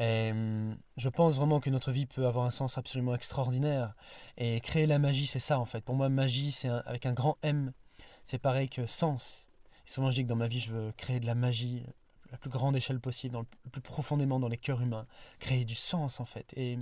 Hum, 0.00 0.76
je 0.96 1.08
pense 1.08 1.36
vraiment 1.36 1.60
que 1.60 1.70
notre 1.70 1.92
vie 1.92 2.06
peut 2.06 2.26
avoir 2.26 2.46
un 2.46 2.50
sens 2.50 2.78
absolument 2.78 3.14
extraordinaire. 3.14 3.94
Et 4.38 4.60
créer 4.60 4.86
la 4.86 4.98
magie, 4.98 5.26
c'est 5.26 5.38
ça 5.38 5.58
en 5.58 5.66
fait. 5.66 5.82
Pour 5.82 5.94
moi, 5.94 6.08
magie, 6.08 6.50
c'est 6.50 6.68
avec 6.68 7.06
un 7.06 7.12
grand 7.12 7.36
M. 7.42 7.72
C'est 8.24 8.38
pareil 8.38 8.68
que 8.68 8.86
sens. 8.86 9.48
Et 9.86 9.90
souvent, 9.90 10.10
je 10.10 10.16
dis 10.16 10.22
que 10.22 10.28
dans 10.28 10.36
ma 10.36 10.48
vie, 10.48 10.60
je 10.60 10.72
veux 10.72 10.92
créer 10.92 11.20
de 11.20 11.26
la 11.26 11.34
magie 11.34 11.84
la 12.34 12.38
plus 12.38 12.50
grande 12.50 12.74
échelle 12.74 12.98
possible, 12.98 13.38
le 13.64 13.70
plus 13.70 13.80
profondément 13.80 14.40
dans 14.40 14.48
les 14.48 14.56
cœurs 14.56 14.82
humains. 14.82 15.06
Créer 15.38 15.64
du 15.64 15.76
sens 15.76 16.18
en 16.18 16.24
fait. 16.24 16.52
Et 16.56 16.76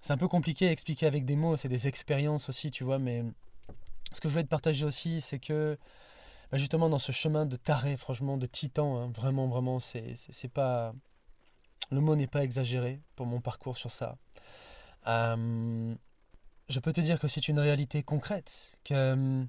c'est 0.00 0.14
un 0.14 0.16
peu 0.16 0.26
compliqué 0.26 0.68
à 0.68 0.72
expliquer 0.72 1.06
avec 1.06 1.26
des 1.26 1.36
mots, 1.36 1.56
c'est 1.56 1.68
des 1.68 1.86
expériences 1.86 2.48
aussi, 2.48 2.70
tu 2.70 2.82
vois, 2.82 2.98
mais 2.98 3.24
ce 4.12 4.22
que 4.22 4.28
je 4.28 4.32
voulais 4.32 4.44
te 4.44 4.48
partager 4.48 4.86
aussi, 4.86 5.20
c'est 5.20 5.38
que 5.38 5.78
bah, 6.50 6.56
justement 6.56 6.88
dans 6.88 6.98
ce 6.98 7.12
chemin 7.12 7.44
de 7.44 7.56
taré, 7.56 7.98
franchement, 7.98 8.38
de 8.38 8.46
titan, 8.46 8.96
hein, 8.96 9.12
vraiment, 9.14 9.48
vraiment, 9.48 9.80
c'est 9.80 10.14
pas. 10.52 10.94
Le 11.90 12.00
mot 12.00 12.16
n'est 12.16 12.26
pas 12.26 12.42
exagéré 12.42 13.02
pour 13.16 13.26
mon 13.26 13.40
parcours 13.42 13.76
sur 13.76 13.90
ça. 13.90 14.16
Je 15.06 16.80
peux 16.80 16.92
te 16.92 17.02
dire 17.02 17.20
que 17.20 17.28
c'est 17.28 17.48
une 17.48 17.58
réalité 17.58 18.02
concrète, 18.02 18.78
que 18.84 19.46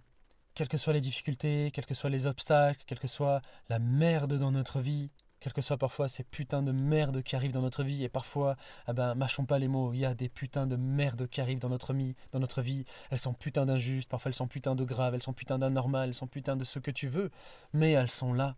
quelles 0.59 0.67
que 0.67 0.77
soient 0.77 0.91
les 0.91 0.99
difficultés, 0.99 1.71
quels 1.71 1.85
que 1.85 1.93
soient 1.93 2.09
les 2.09 2.27
obstacles, 2.27 2.83
quelle 2.85 2.99
que 2.99 3.07
soit 3.07 3.41
la 3.69 3.79
merde 3.79 4.33
dans 4.33 4.51
notre 4.51 4.81
vie, 4.81 5.09
quelles 5.39 5.53
que 5.53 5.61
soient 5.61 5.77
parfois 5.77 6.09
ces 6.09 6.25
putains 6.25 6.61
de 6.61 6.73
merde 6.73 7.23
qui 7.23 7.37
arrivent 7.37 7.53
dans 7.53 7.61
notre 7.61 7.81
vie, 7.81 8.03
et 8.03 8.09
parfois, 8.09 8.57
eh 8.89 8.91
ben, 8.91 9.15
mâchons 9.15 9.45
pas 9.45 9.57
les 9.57 9.69
mots, 9.69 9.93
il 9.93 9.99
y 9.99 10.05
a 10.05 10.13
des 10.13 10.27
putains 10.27 10.67
de 10.67 10.75
merde 10.75 11.29
qui 11.29 11.39
arrivent 11.39 11.59
dans 11.59 11.69
notre, 11.69 11.93
vie, 11.93 12.13
dans 12.33 12.41
notre 12.41 12.61
vie, 12.61 12.83
elles 13.09 13.19
sont 13.19 13.33
putains 13.33 13.65
d'injustes, 13.65 14.09
parfois 14.09 14.31
elles 14.31 14.35
sont 14.35 14.49
putains 14.49 14.75
de 14.75 14.83
graves, 14.83 15.15
elles 15.15 15.23
sont 15.23 15.31
putains 15.31 15.59
d'anormales, 15.59 16.09
elles 16.09 16.13
sont 16.13 16.27
putains 16.27 16.57
de 16.57 16.65
ce 16.65 16.79
que 16.79 16.91
tu 16.91 17.07
veux, 17.07 17.31
mais 17.71 17.93
elles 17.93 18.11
sont 18.11 18.33
là. 18.33 18.57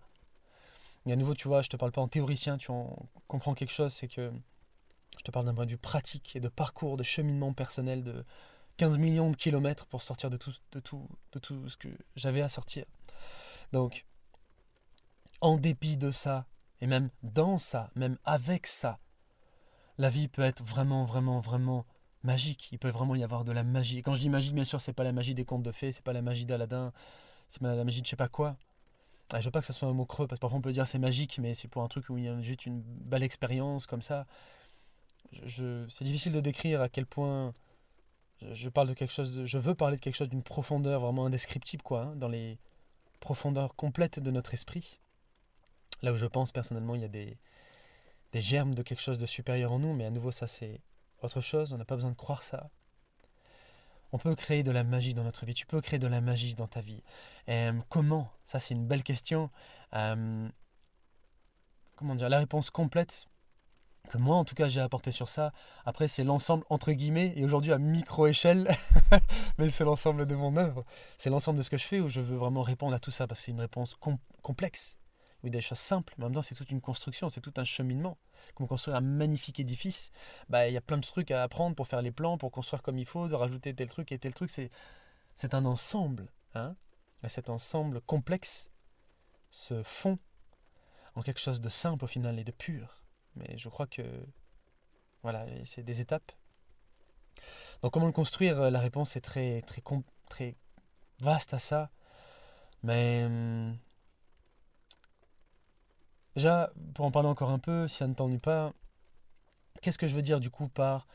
Et 1.05 1.13
à 1.13 1.15
nouveau, 1.15 1.35
tu 1.35 1.47
vois, 1.47 1.61
je 1.61 1.69
te 1.69 1.77
parle 1.77 1.91
pas 1.91 2.01
en 2.01 2.07
théoricien, 2.07 2.57
tu 2.57 2.71
en 2.71 2.95
comprends 3.27 3.53
quelque 3.53 3.73
chose, 3.73 3.93
c'est 3.93 4.07
que 4.07 4.31
je 5.19 5.23
te 5.23 5.29
parle 5.29 5.45
d'un 5.45 5.53
point 5.53 5.67
de 5.67 5.71
vue 5.71 5.77
pratique 5.77 6.35
et 6.35 6.39
de 6.39 6.47
parcours, 6.47 6.97
de 6.97 7.03
cheminement 7.03 7.53
personnel, 7.53 8.03
de 8.03 8.25
15 8.81 8.97
millions 8.97 9.29
de 9.29 9.35
kilomètres 9.35 9.85
pour 9.85 10.01
sortir 10.01 10.31
de 10.31 10.37
tout, 10.37 10.53
de 10.71 10.79
tout, 10.79 11.07
de 11.33 11.37
tout 11.37 11.69
ce 11.69 11.77
que 11.77 11.87
j'avais 12.15 12.41
à 12.41 12.49
sortir. 12.49 12.83
Donc, 13.73 14.07
en 15.39 15.57
dépit 15.57 15.97
de 15.97 16.09
ça, 16.09 16.47
et 16.79 16.87
même 16.87 17.11
dans 17.21 17.59
ça, 17.59 17.91
même 17.93 18.17
avec 18.25 18.65
ça, 18.65 18.97
la 19.99 20.09
vie 20.09 20.27
peut 20.27 20.41
être 20.41 20.63
vraiment, 20.63 21.05
vraiment, 21.05 21.41
vraiment 21.41 21.85
magique. 22.23 22.69
Il 22.71 22.79
peut 22.79 22.89
vraiment 22.89 23.13
y 23.13 23.23
avoir 23.23 23.43
de 23.43 23.51
la 23.51 23.61
magie. 23.61 24.01
Quand 24.01 24.15
je 24.15 24.21
dis 24.21 24.29
magique, 24.29 24.55
bien 24.55 24.65
sûr, 24.65 24.81
c'est 24.81 24.93
pas 24.93 25.03
la 25.03 25.11
magie 25.11 25.35
des 25.35 25.45
contes 25.45 25.61
de 25.61 25.71
fées, 25.71 25.91
c'est 25.91 26.03
pas 26.03 26.13
la 26.13 26.23
magie 26.23 26.47
d'Aladin, 26.47 26.91
c'est 27.49 27.61
pas 27.61 27.75
la 27.75 27.83
magie 27.83 28.01
de 28.01 28.07
je 28.07 28.09
sais 28.09 28.15
pas 28.15 28.29
quoi. 28.29 28.57
Ah, 29.31 29.41
je 29.41 29.45
veux 29.45 29.51
pas 29.51 29.59
que 29.59 29.67
ça 29.67 29.73
soit 29.73 29.89
un 29.89 29.93
mot 29.93 30.07
creux, 30.07 30.25
parce 30.25 30.39
que 30.39 30.41
parfois 30.41 30.57
on 30.57 30.63
peut 30.63 30.71
dire 30.71 30.87
c'est 30.87 30.97
magique, 30.97 31.37
mais 31.37 31.53
c'est 31.53 31.67
pour 31.67 31.83
un 31.83 31.87
truc 31.87 32.09
où 32.09 32.17
il 32.17 32.23
y 32.23 32.29
a 32.29 32.41
juste 32.41 32.65
une 32.65 32.81
belle 32.81 33.21
expérience 33.21 33.85
comme 33.85 34.01
ça. 34.01 34.25
Je, 35.45 35.85
c'est 35.87 36.03
difficile 36.03 36.31
de 36.31 36.39
décrire 36.41 36.81
à 36.81 36.89
quel 36.89 37.05
point 37.05 37.53
je 38.53 38.69
parle 38.69 38.87
de 38.87 38.93
quelque 38.93 39.11
chose 39.11 39.45
je 39.45 39.57
veux 39.57 39.75
parler 39.75 39.97
de 39.97 40.01
quelque 40.01 40.15
chose 40.15 40.29
d'une 40.29 40.43
profondeur 40.43 41.01
vraiment 41.01 41.25
indescriptible 41.25 41.83
quoi, 41.83 42.01
hein, 42.01 42.15
dans 42.15 42.27
les 42.27 42.57
profondeurs 43.19 43.75
complètes 43.75 44.19
de 44.19 44.31
notre 44.31 44.53
esprit. 44.53 44.99
Là 46.01 46.13
où 46.13 46.17
je 46.17 46.25
pense 46.25 46.51
personnellement 46.51 46.95
il 46.95 47.01
y 47.01 47.05
a 47.05 47.09
des, 47.09 47.37
des 48.31 48.41
germes 48.41 48.73
de 48.73 48.81
quelque 48.81 49.01
chose 49.01 49.19
de 49.19 49.25
supérieur 49.25 49.71
en 49.71 49.79
nous, 49.79 49.93
mais 49.93 50.05
à 50.05 50.09
nouveau 50.09 50.31
ça 50.31 50.47
c'est 50.47 50.81
autre 51.21 51.41
chose, 51.41 51.71
on 51.73 51.77
n'a 51.77 51.85
pas 51.85 51.95
besoin 51.95 52.11
de 52.11 52.15
croire 52.15 52.43
ça. 52.43 52.69
On 54.13 54.17
peut 54.17 54.35
créer 54.35 54.63
de 54.63 54.71
la 54.71 54.83
magie 54.83 55.13
dans 55.13 55.23
notre 55.23 55.45
vie, 55.45 55.53
tu 55.53 55.65
peux 55.65 55.79
créer 55.79 55.99
de 55.99 56.07
la 56.07 56.19
magie 56.19 56.55
dans 56.55 56.67
ta 56.67 56.81
vie. 56.81 57.01
Euh, 57.47 57.73
comment? 57.89 58.29
Ça 58.45 58.59
c'est 58.59 58.73
une 58.73 58.87
belle 58.87 59.03
question. 59.03 59.49
Euh, 59.93 60.49
comment 61.95 62.15
dire? 62.15 62.27
La 62.27 62.39
réponse 62.39 62.69
complète 62.69 63.27
que 64.09 64.17
moi 64.17 64.35
en 64.35 64.45
tout 64.45 64.55
cas 64.55 64.67
j'ai 64.67 64.81
apporté 64.81 65.11
sur 65.11 65.29
ça. 65.29 65.53
Après 65.85 66.07
c'est 66.07 66.23
l'ensemble 66.23 66.65
entre 66.69 66.91
guillemets 66.91 67.33
et 67.35 67.43
aujourd'hui 67.43 67.71
à 67.71 67.77
micro-échelle, 67.77 68.69
mais 69.57 69.69
c'est 69.69 69.83
l'ensemble 69.83 70.25
de 70.25 70.35
mon 70.35 70.57
œuvre. 70.57 70.83
C'est 71.17 71.29
l'ensemble 71.29 71.57
de 71.57 71.63
ce 71.63 71.69
que 71.69 71.77
je 71.77 71.85
fais 71.85 71.99
où 71.99 72.07
je 72.07 72.21
veux 72.21 72.37
vraiment 72.37 72.61
répondre 72.61 72.93
à 72.93 72.99
tout 72.99 73.11
ça 73.11 73.27
parce 73.27 73.39
que 73.39 73.45
c'est 73.45 73.51
une 73.51 73.61
réponse 73.61 73.97
complexe. 74.41 74.97
Oui, 75.43 75.49
des 75.49 75.61
choses 75.61 75.79
simples, 75.79 76.13
mais 76.17 76.25
en 76.25 76.27
même 76.27 76.35
temps 76.35 76.41
c'est 76.41 76.55
toute 76.55 76.71
une 76.71 76.81
construction, 76.81 77.29
c'est 77.29 77.41
tout 77.41 77.53
un 77.57 77.63
cheminement. 77.63 78.17
Comme 78.55 78.67
construire 78.67 78.97
un 78.97 79.01
magnifique 79.01 79.59
édifice, 79.59 80.11
bah 80.49 80.67
il 80.67 80.73
y 80.73 80.77
a 80.77 80.81
plein 80.81 80.97
de 80.97 81.05
trucs 81.05 81.31
à 81.31 81.41
apprendre 81.41 81.75
pour 81.75 81.87
faire 81.87 82.01
les 82.01 82.11
plans, 82.11 82.37
pour 82.37 82.51
construire 82.51 82.83
comme 82.83 82.97
il 82.97 83.05
faut, 83.05 83.27
de 83.27 83.35
rajouter 83.35 83.73
tel 83.73 83.89
truc 83.89 84.11
et 84.11 84.19
tel 84.19 84.33
truc. 84.33 84.49
C'est 84.49 84.69
c'est 85.35 85.53
un 85.53 85.65
ensemble, 85.65 86.31
hein. 86.53 86.75
Et 87.23 87.29
cet 87.29 87.49
ensemble 87.49 88.01
complexe 88.01 88.69
se 89.51 89.83
fond 89.83 90.17
en 91.15 91.21
quelque 91.21 91.39
chose 91.39 91.61
de 91.61 91.69
simple 91.69 92.05
au 92.05 92.07
final 92.07 92.39
et 92.39 92.43
de 92.43 92.51
pur. 92.51 93.00
Mais 93.35 93.57
je 93.57 93.69
crois 93.69 93.87
que 93.87 94.01
voilà, 95.23 95.45
c'est 95.65 95.83
des 95.83 96.01
étapes. 96.01 96.31
Donc 97.81 97.93
comment 97.93 98.07
le 98.07 98.11
construire 98.11 98.71
La 98.71 98.79
réponse 98.79 99.15
est 99.15 99.21
très 99.21 99.61
très 99.63 99.81
très 100.29 100.55
vaste 101.19 101.53
à 101.53 101.59
ça. 101.59 101.89
Mais 102.83 103.23
hum, 103.25 103.77
déjà 106.35 106.71
pour 106.93 107.05
en 107.05 107.11
parler 107.11 107.29
encore 107.29 107.51
un 107.51 107.59
peu, 107.59 107.87
si 107.87 107.97
ça 107.97 108.07
ne 108.07 108.13
t'ennuie 108.13 108.39
pas, 108.39 108.73
qu'est-ce 109.81 109.97
que 109.97 110.07
je 110.07 110.15
veux 110.15 110.21
dire 110.21 110.39
du 110.39 110.49
coup 110.49 110.67
par 110.67 111.07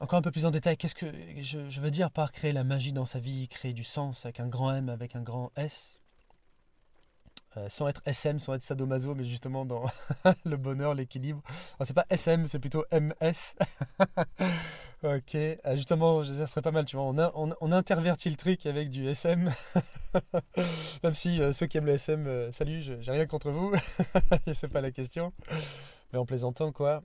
encore 0.00 0.18
un 0.18 0.22
peu 0.22 0.30
plus 0.30 0.46
en 0.46 0.50
détail, 0.52 0.76
qu'est-ce 0.76 0.94
que 0.94 1.12
je, 1.40 1.68
je 1.68 1.80
veux 1.80 1.90
dire 1.90 2.10
par 2.10 2.30
créer 2.32 2.52
la 2.52 2.64
magie 2.64 2.92
dans 2.92 3.04
sa 3.04 3.18
vie, 3.18 3.48
créer 3.48 3.72
du 3.72 3.84
sens 3.84 4.24
avec 4.24 4.40
un 4.40 4.46
grand 4.46 4.72
M, 4.72 4.88
avec 4.88 5.16
un 5.16 5.22
grand 5.22 5.52
S? 5.56 5.97
Euh, 7.58 7.68
sans 7.68 7.88
être 7.88 8.02
SM, 8.04 8.38
sans 8.38 8.54
être 8.54 8.62
sadomaso, 8.62 9.14
mais 9.14 9.24
justement 9.24 9.64
dans 9.64 9.84
le 10.44 10.56
bonheur, 10.56 10.94
l'équilibre. 10.94 11.42
c'est 11.82 11.94
pas 11.94 12.06
SM, 12.08 12.46
c'est 12.46 12.58
plutôt 12.58 12.84
MS. 12.92 13.56
ok, 15.02 15.34
euh, 15.34 15.56
justement, 15.74 16.24
ça 16.24 16.46
serait 16.46 16.62
pas 16.62 16.70
mal, 16.70 16.84
tu 16.84 16.96
vois. 16.96 17.04
On, 17.34 17.72
intervertit 17.72 18.30
le 18.30 18.36
truc 18.36 18.66
avec 18.66 18.90
du 18.90 19.08
SM. 19.08 19.52
Même 21.02 21.14
si 21.14 21.40
euh, 21.42 21.52
ceux 21.52 21.66
qui 21.66 21.78
aiment 21.78 21.86
le 21.86 21.94
SM, 21.94 22.52
salut, 22.52 22.82
j'ai 22.82 23.10
rien 23.10 23.26
contre 23.26 23.50
vous. 23.50 23.74
c'est 24.52 24.68
pas 24.68 24.80
la 24.80 24.90
question. 24.90 25.32
Mais 26.12 26.18
en 26.18 26.26
plaisantant, 26.26 26.70
quoi. 26.72 27.02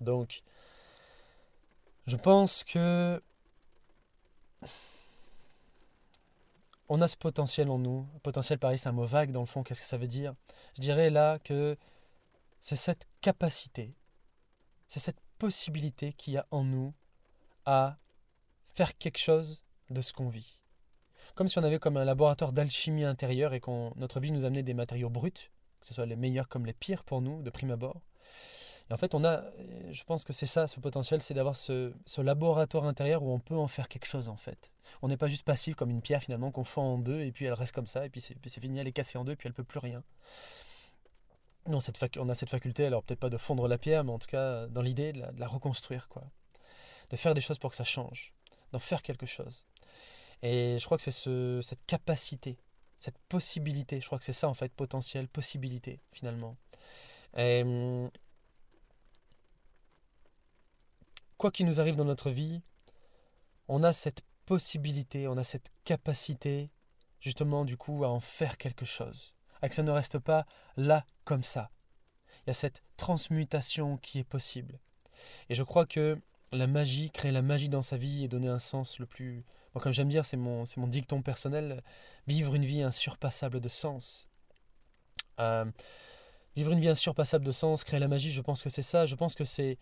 donc, 0.00 0.42
je 2.06 2.16
pense 2.16 2.64
que 2.64 3.20
on 6.90 7.00
a 7.00 7.08
ce 7.08 7.16
potentiel 7.16 7.70
en 7.70 7.78
nous. 7.78 8.06
Potentiel, 8.22 8.58
pareil, 8.58 8.76
c'est 8.76 8.88
un 8.88 8.92
mot 8.92 9.06
vague 9.06 9.30
dans 9.30 9.40
le 9.40 9.46
fond. 9.46 9.62
Qu'est-ce 9.62 9.80
que 9.80 9.86
ça 9.86 9.96
veut 9.96 10.08
dire? 10.08 10.34
Je 10.74 10.82
dirais 10.82 11.08
là 11.08 11.38
que 11.38 11.78
c'est 12.60 12.76
cette 12.76 13.06
capacité, 13.20 13.94
c'est 14.88 14.98
cette 14.98 15.20
possibilité 15.38 16.12
qu'il 16.12 16.34
y 16.34 16.36
a 16.36 16.46
en 16.50 16.64
nous 16.64 16.92
à 17.64 17.96
faire 18.74 18.98
quelque 18.98 19.18
chose 19.18 19.62
de 19.88 20.00
ce 20.02 20.12
qu'on 20.12 20.28
vit. 20.28 20.58
Comme 21.36 21.46
si 21.46 21.58
on 21.58 21.62
avait 21.62 21.78
comme 21.78 21.96
un 21.96 22.04
laboratoire 22.04 22.52
d'alchimie 22.52 23.04
intérieure 23.04 23.54
et 23.54 23.60
que 23.60 23.96
notre 23.96 24.18
vie 24.18 24.32
nous 24.32 24.44
amenait 24.44 24.64
des 24.64 24.74
matériaux 24.74 25.10
bruts, 25.10 25.30
que 25.80 25.86
ce 25.86 25.94
soit 25.94 26.06
les 26.06 26.16
meilleurs 26.16 26.48
comme 26.48 26.66
les 26.66 26.72
pires 26.72 27.04
pour 27.04 27.22
nous, 27.22 27.40
de 27.42 27.50
prime 27.50 27.70
abord. 27.70 28.02
Et 28.90 28.92
en 28.92 28.96
fait, 28.96 29.14
on 29.14 29.24
a, 29.24 29.44
je 29.92 30.02
pense 30.02 30.24
que 30.24 30.32
c'est 30.32 30.46
ça, 30.46 30.66
ce 30.66 30.80
potentiel, 30.80 31.22
c'est 31.22 31.34
d'avoir 31.34 31.56
ce, 31.56 31.92
laboratoire 32.18 32.86
intérieur 32.86 33.22
où 33.22 33.30
on 33.32 33.38
peut 33.38 33.56
en 33.56 33.68
faire 33.68 33.88
quelque 33.88 34.06
chose 34.06 34.28
en 34.28 34.36
fait. 34.36 34.72
On 35.00 35.08
n'est 35.08 35.16
pas 35.16 35.28
juste 35.28 35.44
passif 35.44 35.76
comme 35.76 35.90
une 35.90 36.02
pierre 36.02 36.22
finalement 36.22 36.50
qu'on 36.50 36.64
fend 36.64 36.94
en 36.94 36.98
deux 36.98 37.20
et 37.20 37.30
puis 37.30 37.44
elle 37.44 37.52
reste 37.52 37.72
comme 37.72 37.86
ça 37.86 38.04
et 38.04 38.10
puis 38.10 38.20
c'est 38.20 38.60
fini, 38.60 38.80
elle 38.80 38.88
est 38.88 38.92
cassée 38.92 39.16
en 39.16 39.24
deux 39.24 39.32
et 39.32 39.36
puis 39.36 39.46
elle 39.46 39.54
peut 39.54 39.64
plus 39.64 39.78
rien. 39.78 40.02
Non, 41.68 41.78
on 42.18 42.28
a 42.28 42.34
cette 42.34 42.50
faculté, 42.50 42.84
alors 42.86 43.04
peut-être 43.04 43.20
pas 43.20 43.30
de 43.30 43.36
fondre 43.36 43.68
la 43.68 43.78
pierre, 43.78 44.02
mais 44.02 44.10
en 44.10 44.18
tout 44.18 44.26
cas 44.26 44.66
dans 44.66 44.82
l'idée 44.82 45.12
de, 45.12 45.22
la 45.36 45.46
reconstruire, 45.46 46.08
quoi. 46.08 46.24
De 47.10 47.16
faire 47.16 47.34
des 47.34 47.40
choses 47.40 47.58
pour 47.58 47.70
que 47.70 47.76
ça 47.76 47.84
change, 47.84 48.32
d'en 48.72 48.78
faire 48.80 49.02
quelque 49.02 49.26
chose. 49.26 49.64
Et 50.42 50.78
je 50.80 50.84
crois 50.84 50.96
que 50.96 51.02
c'est 51.02 51.10
ce, 51.12 51.60
cette 51.62 51.84
capacité, 51.86 52.58
cette 52.98 53.18
possibilité, 53.28 54.00
je 54.00 54.06
crois 54.06 54.18
que 54.18 54.24
c'est 54.24 54.32
ça 54.32 54.48
en 54.48 54.54
fait, 54.54 54.72
potentiel, 54.72 55.28
possibilité 55.28 56.00
finalement. 56.12 56.56
Et, 57.36 57.62
hum, 57.62 58.10
quoi 61.40 61.50
qu'il 61.50 61.64
nous 61.64 61.80
arrive 61.80 61.96
dans 61.96 62.04
notre 62.04 62.28
vie, 62.28 62.60
on 63.66 63.82
a 63.82 63.94
cette 63.94 64.20
possibilité, 64.44 65.26
on 65.26 65.38
a 65.38 65.42
cette 65.42 65.72
capacité, 65.84 66.70
justement, 67.18 67.64
du 67.64 67.78
coup, 67.78 68.04
à 68.04 68.10
en 68.10 68.20
faire 68.20 68.58
quelque 68.58 68.84
chose. 68.84 69.32
À 69.62 69.70
que 69.70 69.74
ça 69.74 69.82
ne 69.82 69.90
reste 69.90 70.18
pas 70.18 70.44
là 70.76 71.06
comme 71.24 71.42
ça. 71.42 71.70
Il 72.40 72.48
y 72.48 72.50
a 72.50 72.54
cette 72.54 72.82
transmutation 72.98 73.96
qui 73.96 74.18
est 74.18 74.24
possible. 74.24 74.80
Et 75.48 75.54
je 75.54 75.62
crois 75.62 75.86
que 75.86 76.20
la 76.52 76.66
magie, 76.66 77.10
créer 77.10 77.32
la 77.32 77.40
magie 77.40 77.70
dans 77.70 77.80
sa 77.80 77.96
vie 77.96 78.22
et 78.22 78.28
donner 78.28 78.48
un 78.48 78.58
sens 78.58 78.98
le 78.98 79.06
plus. 79.06 79.42
Moi, 79.74 79.82
comme 79.82 79.92
j'aime 79.92 80.08
dire, 80.10 80.26
c'est 80.26 80.36
mon, 80.36 80.64
mon 80.76 80.88
dicton 80.88 81.22
personnel, 81.22 81.82
vivre 82.26 82.54
une 82.54 82.66
vie 82.66 82.82
insurpassable 82.82 83.60
de 83.60 83.68
sens. 83.70 84.28
Euh, 85.38 85.64
vivre 86.54 86.72
une 86.72 86.80
vie 86.80 86.88
insurpassable 86.88 87.46
de 87.46 87.52
sens, 87.52 87.82
créer 87.82 88.00
la 88.00 88.08
magie, 88.08 88.30
je 88.30 88.42
pense 88.42 88.62
que 88.62 88.68
c'est 88.68 88.82
ça. 88.82 89.06
Je 89.06 89.14
pense 89.14 89.34
que 89.34 89.44
c'est 89.44 89.78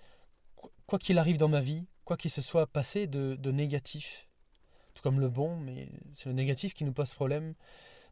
quoi 0.89 0.99
qu'il 0.99 1.19
arrive 1.19 1.37
dans 1.37 1.49
ma 1.49 1.61
vie, 1.61 1.87
quoi 2.05 2.17
qu'il 2.17 2.31
se 2.31 2.41
soit 2.41 2.67
passé 2.67 3.07
de, 3.07 3.51
négatif, 3.53 4.27
tout 4.95 5.03
comme 5.03 5.21
le 5.21 5.29
bon, 5.29 5.57
mais 5.57 5.89
c'est 6.15 6.27
le 6.27 6.33
négatif 6.33 6.75
qui 6.75 6.83
nous 6.83 6.93
pose 6.93 7.15
problème. 7.15 7.55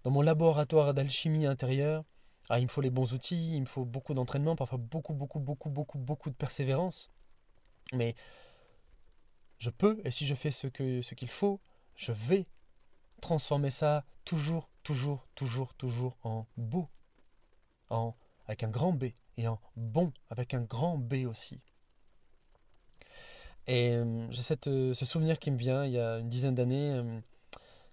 Dans 0.04 0.10
mon 0.12 0.20
laboratoire 0.20 0.94
d'alchimie 0.94 1.46
intérieure, 1.46 2.04
ah, 2.50 2.60
il 2.60 2.64
me 2.64 2.68
faut 2.68 2.82
les 2.82 2.90
bons 2.90 3.12
outils, 3.12 3.56
il 3.56 3.62
me 3.62 3.66
faut 3.66 3.84
beaucoup 3.84 4.14
d'entraînement, 4.14 4.54
parfois 4.54 4.78
beaucoup, 4.78 5.14
beaucoup, 5.14 5.40
beaucoup, 5.40 5.70
beaucoup, 5.70 5.98
beaucoup 5.98 6.30
de 6.30 6.34
persévérance. 6.34 7.10
Mais 7.92 8.14
je 9.58 9.70
peux, 9.70 10.00
et 10.04 10.10
si 10.10 10.26
je 10.26 10.34
fais 10.34 10.50
ce 10.50 10.68
qu'il 10.68 11.02
ce 11.02 11.14
qu'il 11.14 11.30
faut, 11.30 11.60
je 11.96 12.12
vais 12.12 12.46
transformer 13.22 13.70
ça 13.70 14.04
toujours, 14.24 14.68
toujours, 14.82 15.26
toujours, 15.34 15.72
toujours 15.74 16.18
en 16.22 16.46
beau. 16.58 16.88
En, 17.88 18.14
avec 18.46 18.62
un 18.62 18.68
grand 18.68 18.92
B. 18.92 19.06
Et 19.38 19.48
en 19.48 19.58
bon, 19.76 20.12
avec 20.28 20.52
un 20.52 20.62
grand 20.62 20.98
B 20.98 21.24
aussi. 21.26 21.62
Et 23.66 23.90
euh, 23.90 24.30
j'ai 24.30 24.42
euh, 24.68 24.94
ce 24.94 25.04
souvenir 25.04 25.38
qui 25.38 25.50
me 25.50 25.56
vient, 25.56 25.84
il 25.84 25.92
y 25.92 25.98
a 25.98 26.18
une 26.18 26.28
dizaine 26.28 26.54
d'années, 26.54 26.92
euh, 26.92 27.20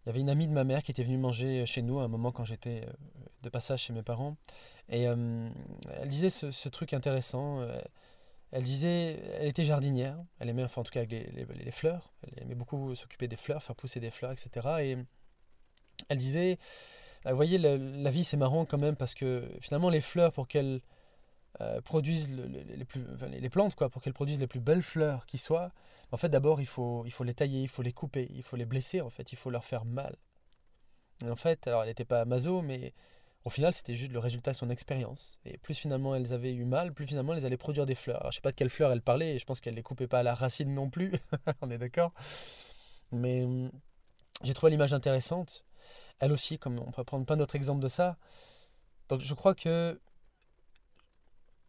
il 0.05 0.07
y 0.07 0.09
avait 0.09 0.19
une 0.19 0.29
amie 0.29 0.47
de 0.47 0.53
ma 0.53 0.63
mère 0.63 0.83
qui 0.83 0.91
était 0.91 1.03
venue 1.03 1.17
manger 1.17 1.65
chez 1.65 1.81
nous 1.81 1.99
à 1.99 2.03
un 2.03 2.07
moment 2.07 2.31
quand 2.31 2.45
j'étais 2.45 2.85
de 3.41 3.49
passage 3.49 3.81
chez 3.83 3.93
mes 3.93 4.03
parents. 4.03 4.35
Et 4.89 5.03
elle 5.03 6.09
disait 6.09 6.29
ce, 6.29 6.69
truc 6.69 6.93
intéressant. 6.93 7.65
Elle 8.51 8.63
disait, 8.63 9.17
elle 9.39 9.47
était 9.47 9.63
jardinière, 9.63 10.17
elle 10.39 10.49
aimait, 10.49 10.65
enfin 10.65 10.81
en 10.81 10.83
tout 10.83 10.91
cas 10.91 10.99
avec 10.99 11.11
les, 11.11 11.45
les, 11.63 11.71
fleurs, 11.71 12.11
elle 12.23 12.43
aimait 12.43 12.53
beaucoup 12.53 12.93
s'occuper 12.95 13.29
des 13.29 13.37
fleurs, 13.37 13.63
faire 13.63 13.77
pousser 13.77 14.01
des 14.01 14.11
fleurs, 14.11 14.33
etc. 14.33 14.67
Et 14.81 14.97
elle 16.09 16.17
disait, 16.17 16.59
vous 17.25 17.35
voyez, 17.37 17.57
la, 17.57 18.11
vie 18.11 18.25
c'est 18.25 18.37
marrant 18.37 18.65
quand 18.65 18.77
même 18.77 18.97
parce 18.97 19.15
que 19.15 19.49
finalement 19.61 19.89
les 19.89 20.01
fleurs 20.01 20.33
pour 20.33 20.49
qu'elles 20.49 20.81
euh, 21.61 21.81
produisent 21.81 22.35
les, 22.35 22.85
plus, 22.85 23.05
les 23.29 23.49
plantes 23.49 23.75
quoi, 23.75 23.89
pour 23.89 24.01
qu'elles 24.01 24.13
produisent 24.13 24.39
les 24.39 24.47
plus 24.47 24.59
belles 24.59 24.81
fleurs 24.81 25.25
qui 25.25 25.37
soient, 25.37 25.71
en 26.11 26.17
fait 26.17 26.29
d'abord 26.29 26.61
il 26.61 26.65
faut, 26.65 27.03
il 27.05 27.11
faut 27.11 27.23
les 27.23 27.33
tailler, 27.33 27.61
il 27.61 27.67
faut 27.67 27.81
les 27.81 27.93
couper, 27.93 28.27
il 28.33 28.43
faut 28.43 28.55
les 28.55 28.65
blesser 28.65 29.01
en 29.01 29.09
fait, 29.09 29.31
il 29.31 29.35
faut 29.35 29.49
leur 29.49 29.65
faire 29.65 29.85
mal. 29.85 30.15
Et 31.23 31.29
en 31.29 31.35
fait, 31.35 31.67
alors 31.67 31.83
elle 31.83 31.89
n'était 31.89 32.05
pas 32.05 32.25
maso, 32.25 32.61
mais 32.61 32.93
au 33.45 33.49
final 33.49 33.73
c'était 33.73 33.95
juste 33.95 34.11
le 34.11 34.19
résultat 34.19 34.51
de 34.51 34.55
son 34.57 34.69
expérience. 34.69 35.37
Et 35.45 35.57
plus 35.57 35.77
finalement 35.77 36.15
elles 36.15 36.33
avaient 36.33 36.53
eu 36.53 36.65
mal, 36.65 36.93
plus 36.93 37.07
finalement 37.07 37.33
elles 37.33 37.45
allaient 37.45 37.57
produire 37.57 37.85
des 37.85 37.95
fleurs. 37.95 38.21
Alors 38.21 38.31
je 38.31 38.37
sais 38.37 38.41
pas 38.41 38.51
de 38.51 38.55
quelles 38.55 38.69
fleurs 38.69 38.91
elle 38.91 39.01
parlait, 39.01 39.35
et 39.35 39.39
je 39.39 39.45
pense 39.45 39.61
qu'elle 39.61 39.75
les 39.75 39.83
coupait 39.83 40.07
pas 40.07 40.19
à 40.19 40.23
la 40.23 40.33
racine 40.33 40.73
non 40.73 40.89
plus, 40.89 41.13
on 41.61 41.69
est 41.69 41.77
d'accord. 41.77 42.13
Mais 43.11 43.43
hum, 43.43 43.71
j'ai 44.43 44.53
trouvé 44.53 44.71
l'image 44.71 44.93
intéressante 44.93 45.65
elle 46.19 46.31
aussi, 46.31 46.57
comme 46.57 46.79
on 46.79 46.91
peut 46.91 47.03
prendre 47.03 47.25
plein 47.25 47.37
d'autres 47.37 47.55
exemples 47.55 47.81
de 47.81 47.87
ça. 47.87 48.17
Donc 49.09 49.21
je 49.21 49.33
crois 49.33 49.53
que 49.53 49.99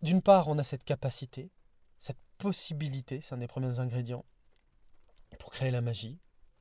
d'une 0.02 0.22
part, 0.22 0.48
on 0.48 0.58
a 0.58 0.62
cette 0.62 0.84
capacité, 0.84 1.50
cette 1.98 2.18
possibilité, 2.38 3.20
c'est 3.22 3.34
un 3.34 3.38
des 3.38 3.46
premiers 3.46 3.78
ingrédients 3.78 4.24
pour 5.38 5.50
créer 5.50 5.70
la 5.70 5.80
magie. 5.80 6.18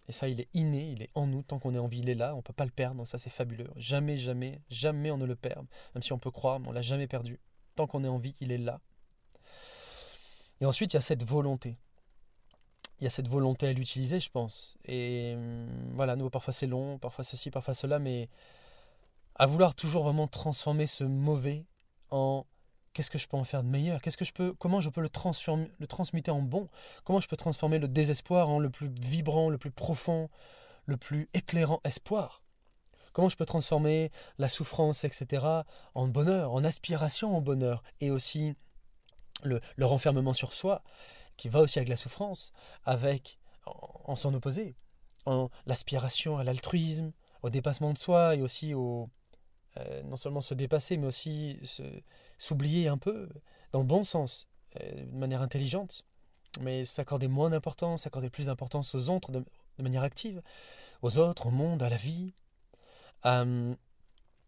Et 0.09 0.11
ça, 0.11 0.27
il 0.27 0.41
est 0.41 0.49
inné, 0.53 0.91
il 0.91 1.01
est 1.01 1.11
en 1.15 1.27
nous, 1.27 1.43
tant 1.43 1.59
qu'on 1.59 1.73
est 1.73 1.79
en 1.79 1.87
vie, 1.87 1.99
il 1.99 2.09
est 2.09 2.15
là, 2.15 2.33
on 2.33 2.37
ne 2.37 2.41
peut 2.41 2.53
pas 2.53 2.65
le 2.65 2.71
perdre, 2.71 3.05
ça 3.05 3.17
c'est 3.17 3.29
fabuleux. 3.29 3.69
Jamais, 3.77 4.17
jamais, 4.17 4.61
jamais 4.69 5.11
on 5.11 5.17
ne 5.17 5.25
le 5.25 5.35
perd, 5.35 5.65
même 5.95 6.01
si 6.01 6.11
on 6.11 6.19
peut 6.19 6.31
croire, 6.31 6.59
mais 6.59 6.67
on 6.67 6.71
l'a 6.71 6.81
jamais 6.81 7.07
perdu. 7.07 7.39
Tant 7.75 7.87
qu'on 7.87 8.03
est 8.03 8.09
en 8.09 8.17
vie, 8.17 8.35
il 8.39 8.51
est 8.51 8.57
là. 8.57 8.81
Et 10.59 10.65
ensuite, 10.65 10.93
il 10.93 10.95
y 10.95 10.97
a 10.97 11.01
cette 11.01 11.23
volonté 11.23 11.77
il 13.03 13.03
y 13.03 13.07
a 13.07 13.09
cette 13.09 13.27
volonté 13.27 13.67
à 13.67 13.73
l'utiliser, 13.73 14.21
je 14.21 14.29
pense. 14.29 14.77
Et 14.85 15.33
hum, 15.35 15.67
voilà, 15.93 16.15
nous, 16.15 16.29
parfois 16.29 16.53
c'est 16.53 16.67
long, 16.67 16.97
parfois 16.99 17.25
ceci, 17.25 17.51
parfois 17.51 17.73
cela, 17.73 17.99
mais 17.99 18.29
à 19.35 19.45
vouloir 19.45 19.75
toujours 19.75 20.03
vraiment 20.03 20.27
transformer 20.27 20.85
ce 20.85 21.03
mauvais 21.03 21.65
en 22.11 22.45
qu'est-ce 22.93 23.11
que 23.11 23.17
je 23.17 23.27
peux 23.27 23.37
en 23.37 23.43
faire 23.43 23.63
de 23.63 23.69
meilleur? 23.69 24.01
Qu'est-ce 24.01 24.17
que 24.17 24.25
je 24.25 24.33
peux 24.33 24.53
comment 24.53 24.79
je 24.79 24.89
peux 24.89 25.01
le 25.01 25.09
transmuter 25.87 26.31
en 26.31 26.41
bon? 26.41 26.67
Comment 27.03 27.19
je 27.19 27.27
peux 27.27 27.37
transformer 27.37 27.79
le 27.79 27.87
désespoir 27.87 28.49
en 28.49 28.59
le 28.59 28.69
plus 28.69 28.89
vibrant, 28.99 29.49
le 29.49 29.57
plus 29.57 29.71
profond, 29.71 30.29
le 30.85 30.97
plus 30.97 31.29
éclairant 31.33 31.81
espoir? 31.83 32.43
Comment 33.11 33.29
je 33.29 33.37
peux 33.37 33.45
transformer 33.45 34.11
la 34.39 34.49
souffrance, 34.49 35.03
etc., 35.03 35.45
en 35.93 36.07
bonheur, 36.07 36.51
en 36.51 36.63
aspiration 36.63 37.37
au 37.37 37.41
bonheur, 37.41 37.83
et 38.01 38.09
aussi 38.09 38.55
le, 39.43 39.61
le 39.75 39.85
renfermement 39.85 40.33
sur 40.33 40.53
soi 40.53 40.83
qui 41.37 41.49
va 41.49 41.61
aussi 41.61 41.79
avec 41.79 41.89
la 41.89 41.97
souffrance, 41.97 42.51
avec, 42.85 43.37
en, 43.65 44.15
s'en 44.15 44.33
opposer, 44.33 44.75
en 45.25 45.49
l'aspiration 45.65 46.37
à 46.37 46.43
l'altruisme, 46.43 47.11
au 47.41 47.49
dépassement 47.49 47.93
de 47.93 47.97
soi 47.97 48.35
et 48.35 48.41
aussi 48.41 48.73
au, 48.73 49.09
euh, 49.79 50.03
non 50.03 50.17
seulement 50.17 50.41
se 50.41 50.53
dépasser, 50.53 50.97
mais 50.97 51.07
aussi 51.07 51.59
s'oublier 52.37 52.87
un 52.87 52.97
peu, 52.97 53.29
dans 53.71 53.79
le 53.79 53.85
bon 53.85 54.03
sens, 54.03 54.47
euh, 54.81 55.05
de 55.05 55.17
manière 55.17 55.41
intelligente, 55.41 56.05
mais 56.61 56.85
s'accorder 56.85 57.27
moins 57.27 57.49
d'importance, 57.49 58.03
s'accorder 58.03 58.29
plus 58.29 58.47
d'importance 58.47 58.93
aux 58.95 59.09
autres 59.09 59.31
de, 59.31 59.43
manière 59.79 60.03
active, 60.03 60.41
aux 61.01 61.17
autres, 61.17 61.47
au 61.47 61.51
monde, 61.51 61.81
à 61.81 61.89
la 61.89 61.97
vie, 61.97 62.33
à, 63.23 63.45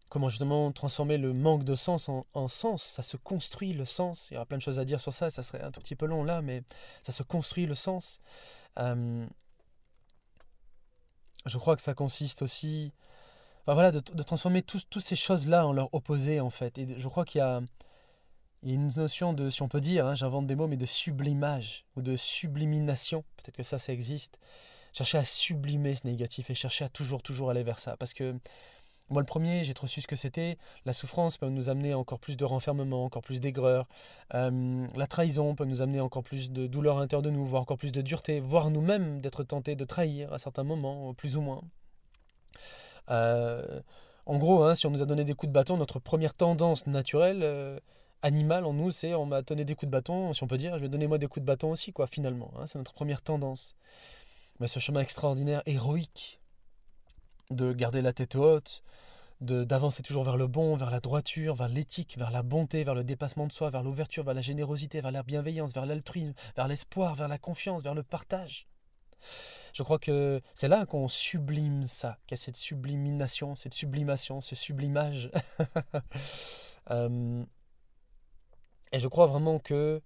comment 0.08 0.28
justement 0.28 0.70
transformer 0.72 1.18
le 1.18 1.32
manque 1.32 1.64
de 1.64 1.74
sens 1.74 2.08
en, 2.08 2.48
sens. 2.48 2.82
Ça 2.82 3.02
se 3.02 3.16
construit 3.16 3.72
le 3.72 3.84
sens. 3.84 4.28
Il 4.30 4.34
y 4.34 4.36
aura 4.36 4.46
plein 4.46 4.58
de 4.58 4.62
choses 4.62 4.78
à 4.78 4.84
dire 4.84 5.00
sur 5.00 5.12
ça, 5.12 5.30
ça 5.30 5.42
serait 5.42 5.62
un 5.62 5.70
tout 5.70 5.80
petit 5.80 5.96
peu 5.96 6.06
long 6.06 6.24
là, 6.24 6.42
mais 6.42 6.62
ça 7.02 7.12
se 7.12 7.22
construit 7.22 7.66
le 7.66 7.74
sens. 7.74 8.20
Euh, 8.78 9.26
je 11.44 11.58
crois 11.58 11.76
que 11.76 11.82
ça 11.82 11.94
consiste 11.94 12.42
aussi 12.42 12.92
enfin, 13.66 13.74
voilà, 13.74 13.90
de, 13.92 14.22
transformer 14.22 14.62
toutes 14.62 15.00
ces 15.00 15.16
choses-là 15.16 15.66
en 15.66 15.72
leur 15.72 15.92
opposé 15.92 16.40
en 16.40 16.50
fait. 16.50 16.78
Et 16.78 16.98
je 16.98 17.08
crois 17.08 17.24
qu'il 17.24 17.40
y 17.40 17.42
a, 17.42 17.60
une 18.62 18.88
notion 18.96 19.32
de, 19.32 19.50
si 19.50 19.62
on 19.62 19.68
peut 19.68 19.80
dire, 19.80 20.06
hein, 20.06 20.14
j'invente 20.14 20.46
des 20.46 20.56
mots, 20.56 20.66
mais 20.66 20.76
de 20.76 20.86
sublimage 20.86 21.84
ou 21.96 22.02
de 22.02 22.16
sublimination. 22.16 23.24
Peut-être 23.36 23.56
que 23.56 23.62
ça, 23.62 23.78
ça 23.78 23.92
existe. 23.92 24.38
Chercher 24.92 25.18
à 25.18 25.24
sublimer 25.24 25.94
ce 25.94 26.06
négatif 26.06 26.50
et 26.50 26.54
chercher 26.54 26.84
à 26.84 26.88
toujours, 26.88 27.22
toujours 27.22 27.50
aller 27.50 27.62
vers 27.62 27.78
ça. 27.78 27.96
Parce 27.96 28.14
que 28.14 28.34
moi, 29.08 29.22
le 29.22 29.26
premier, 29.26 29.62
j'ai 29.62 29.74
trop 29.74 29.86
su 29.86 30.00
ce 30.00 30.08
que 30.08 30.16
c'était. 30.16 30.58
La 30.84 30.92
souffrance 30.92 31.36
peut 31.38 31.48
nous 31.48 31.68
amener 31.68 31.94
encore 31.94 32.18
plus 32.18 32.36
de 32.36 32.44
renfermement, 32.44 33.04
encore 33.04 33.22
plus 33.22 33.40
d'aigreur. 33.40 33.86
Euh, 34.34 34.86
la 34.96 35.06
trahison 35.06 35.54
peut 35.54 35.64
nous 35.64 35.80
amener 35.80 36.00
encore 36.00 36.24
plus 36.24 36.50
de 36.50 36.66
douleur 36.66 36.98
intérieure 36.98 37.22
de 37.22 37.30
nous, 37.30 37.44
voire 37.44 37.62
encore 37.62 37.78
plus 37.78 37.92
de 37.92 38.02
dureté, 38.02 38.40
voire 38.40 38.70
nous-mêmes 38.70 39.20
d'être 39.20 39.44
tentés 39.44 39.76
de 39.76 39.84
trahir 39.84 40.32
à 40.32 40.38
certains 40.38 40.64
moments, 40.64 41.14
plus 41.14 41.36
ou 41.36 41.40
moins. 41.40 41.62
Euh, 43.10 43.80
en 44.26 44.38
gros, 44.38 44.64
hein, 44.64 44.74
si 44.74 44.86
on 44.86 44.90
nous 44.90 45.02
a 45.02 45.06
donné 45.06 45.24
des 45.24 45.34
coups 45.34 45.48
de 45.48 45.54
bâton, 45.54 45.76
notre 45.76 45.98
première 45.98 46.34
tendance 46.34 46.86
naturelle, 46.86 47.40
euh, 47.42 47.78
animale 48.22 48.64
en 48.64 48.72
nous, 48.72 48.90
c'est 48.90 49.14
on 49.14 49.26
m'a 49.26 49.42
donné 49.42 49.64
des 49.64 49.74
coups 49.74 49.86
de 49.86 49.92
bâton, 49.92 50.32
si 50.32 50.42
on 50.42 50.46
peut 50.46 50.58
dire, 50.58 50.76
je 50.78 50.82
vais 50.82 50.88
donner 50.88 51.06
moi 51.06 51.18
des 51.18 51.28
coups 51.28 51.42
de 51.42 51.46
bâton 51.46 51.70
aussi, 51.70 51.92
quoi, 51.92 52.06
finalement. 52.06 52.52
Hein, 52.58 52.66
c'est 52.66 52.78
notre 52.78 52.92
première 52.92 53.22
tendance. 53.22 53.76
Mais 54.58 54.68
ce 54.68 54.80
chemin 54.80 55.00
extraordinaire, 55.00 55.62
héroïque, 55.66 56.40
de 57.50 57.72
garder 57.72 58.02
la 58.02 58.12
tête 58.12 58.34
haute, 58.34 58.82
d'avancer 59.40 60.02
toujours 60.02 60.24
vers 60.24 60.36
le 60.36 60.46
bon, 60.46 60.76
vers 60.76 60.90
la 60.90 61.00
droiture, 61.00 61.54
vers 61.54 61.68
l'éthique, 61.68 62.16
vers 62.16 62.30
la 62.30 62.42
bonté, 62.42 62.84
vers 62.84 62.94
le 62.94 63.04
dépassement 63.04 63.46
de 63.46 63.52
soi, 63.52 63.68
vers 63.68 63.82
l'ouverture, 63.82 64.24
vers 64.24 64.34
la 64.34 64.40
générosité, 64.40 65.00
vers 65.00 65.12
la 65.12 65.22
bienveillance, 65.22 65.74
vers 65.74 65.86
l'altruisme, 65.86 66.32
vers 66.56 66.68
l'espoir, 66.68 67.14
vers 67.14 67.28
la 67.28 67.38
confiance, 67.38 67.82
vers 67.82 67.94
le 67.94 68.02
partage. 68.02 68.66
Je 69.76 69.82
crois 69.82 69.98
que 69.98 70.40
c'est 70.54 70.68
là 70.68 70.86
qu'on 70.86 71.06
sublime 71.06 71.82
ça, 71.82 72.16
qu'il 72.26 72.38
y 72.38 72.40
a 72.40 72.42
cette 72.42 72.56
sublimination, 72.56 73.54
cette 73.54 73.74
sublimation, 73.74 74.40
ce 74.40 74.54
sublimage. 74.54 75.30
Euh, 76.92 77.44
et 78.92 79.00
je 79.00 79.08
crois 79.08 79.26
vraiment 79.26 79.58
que 79.58 80.00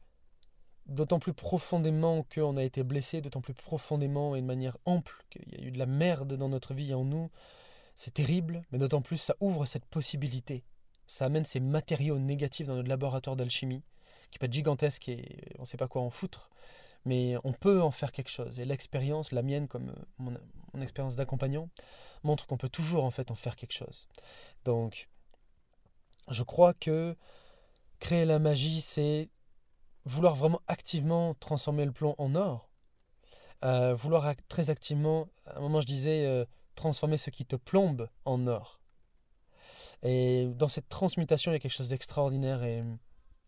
d'autant 0.87 1.19
plus 1.19 1.35
profondément 1.35 2.23
qu'on 2.35 2.57
a 2.57 2.65
été 2.65 2.83
blessé, 2.83 3.21
d'autant 3.21 3.43
plus 3.43 3.53
profondément 3.53 4.35
et 4.35 4.41
de 4.41 4.47
manière 4.47 4.79
ample 4.87 5.23
qu'il 5.29 5.47
y 5.53 5.63
a 5.63 5.67
eu 5.67 5.71
de 5.71 5.79
la 5.79 5.85
merde 5.85 6.39
dans 6.39 6.49
notre 6.49 6.73
vie 6.73 6.93
et 6.93 6.95
en 6.95 7.05
nous, 7.05 7.31
c'est 7.97 8.15
terrible, 8.15 8.63
mais 8.73 8.79
d'autant 8.79 9.03
plus 9.03 9.19
ça 9.19 9.37
ouvre 9.41 9.67
cette 9.67 9.85
possibilité. 9.85 10.65
Ça 11.07 11.27
amène 11.27 11.45
ces 11.45 11.61
matériaux 11.61 12.19
négatifs 12.19 12.67
dans 12.67 12.77
notre 12.77 12.89
laboratoire 12.89 13.37
d'alchimie, 13.37 13.83
qui 14.31 14.39
peut 14.39 14.47
être 14.47 14.55
gigantesque 14.55 15.07
et 15.11 15.53
on 15.59 15.63
ne 15.63 15.67
sait 15.67 15.77
pas 15.77 15.87
quoi 15.87 16.01
en 16.01 16.09
foutre, 16.09 16.49
mais 17.05 17.37
on 17.45 17.53
peut 17.53 17.83
en 17.83 17.91
faire 17.91 18.13
quelque 18.13 18.31
chose. 18.31 18.59
Et 18.61 18.65
l'expérience, 18.65 19.33
la 19.33 19.43
mienne 19.43 19.69
comme 19.69 19.95
mon, 20.19 20.37
mon 20.75 20.81
expérience 20.81 21.17
d'accompagnant, 21.17 21.69
montre 22.23 22.47
qu'on 22.47 22.57
peut 22.57 22.69
toujours 22.69 23.05
en 23.05 23.11
fait 23.11 23.31
en 23.31 23.35
faire 23.35 23.57
quelque 23.57 23.73
chose. 23.73 24.09
Donc, 24.65 25.09
je 26.29 26.43
crois 26.43 26.75
que 26.75 27.17
créer 27.99 28.25
la 28.25 28.39
magie, 28.39 28.81
c'est 28.81 29.29
vouloir 30.05 30.35
vraiment 30.35 30.63
activement 30.67 31.35
transformer 31.35 31.85
le 31.85 31.93
plomb 31.93 32.15
en 32.19 32.35
or, 32.35 32.71
euh, 33.65 33.95
vouloir 33.95 34.33
très 34.49 34.71
activement, 34.71 35.29
à 35.47 35.59
un 35.59 35.61
moment 35.61 35.81
je 35.81 35.87
disais, 35.87 36.25
euh, 36.25 36.45
transformer 36.75 37.19
ce 37.19 37.31
qui 37.31 37.45
te 37.45 37.57
plombe 37.57 38.09
en 38.25 38.47
or. 38.47 38.81
Et 40.03 40.47
dans 40.55 40.69
cette 40.69 40.89
transmutation, 40.89 41.53
il 41.53 41.55
y 41.55 41.57
a 41.57 41.59
quelque 41.59 41.73
chose 41.73 41.91
d'extraordinaire. 41.91 42.63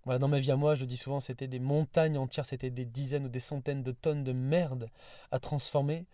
Voilà, 0.05 0.19
dans 0.19 0.29
ma 0.29 0.41
vie 0.41 0.51
à 0.51 0.57
moi, 0.57 0.75
je 0.75 0.85
dis 0.85 0.97
souvent, 0.97 1.21
c'était 1.21 1.47
des 1.47 1.61
montagnes 1.61 2.19
entières, 2.19 2.47
c'était 2.47 2.71
des 2.71 2.85
dizaines 2.85 3.27
ou 3.27 3.29
des 3.29 3.41
centaines 3.41 3.83
de 3.83 3.93
tonnes 3.93 4.25
de 4.25 4.33
merde 4.33 4.91
à 5.31 5.39
transformer. 5.39 6.07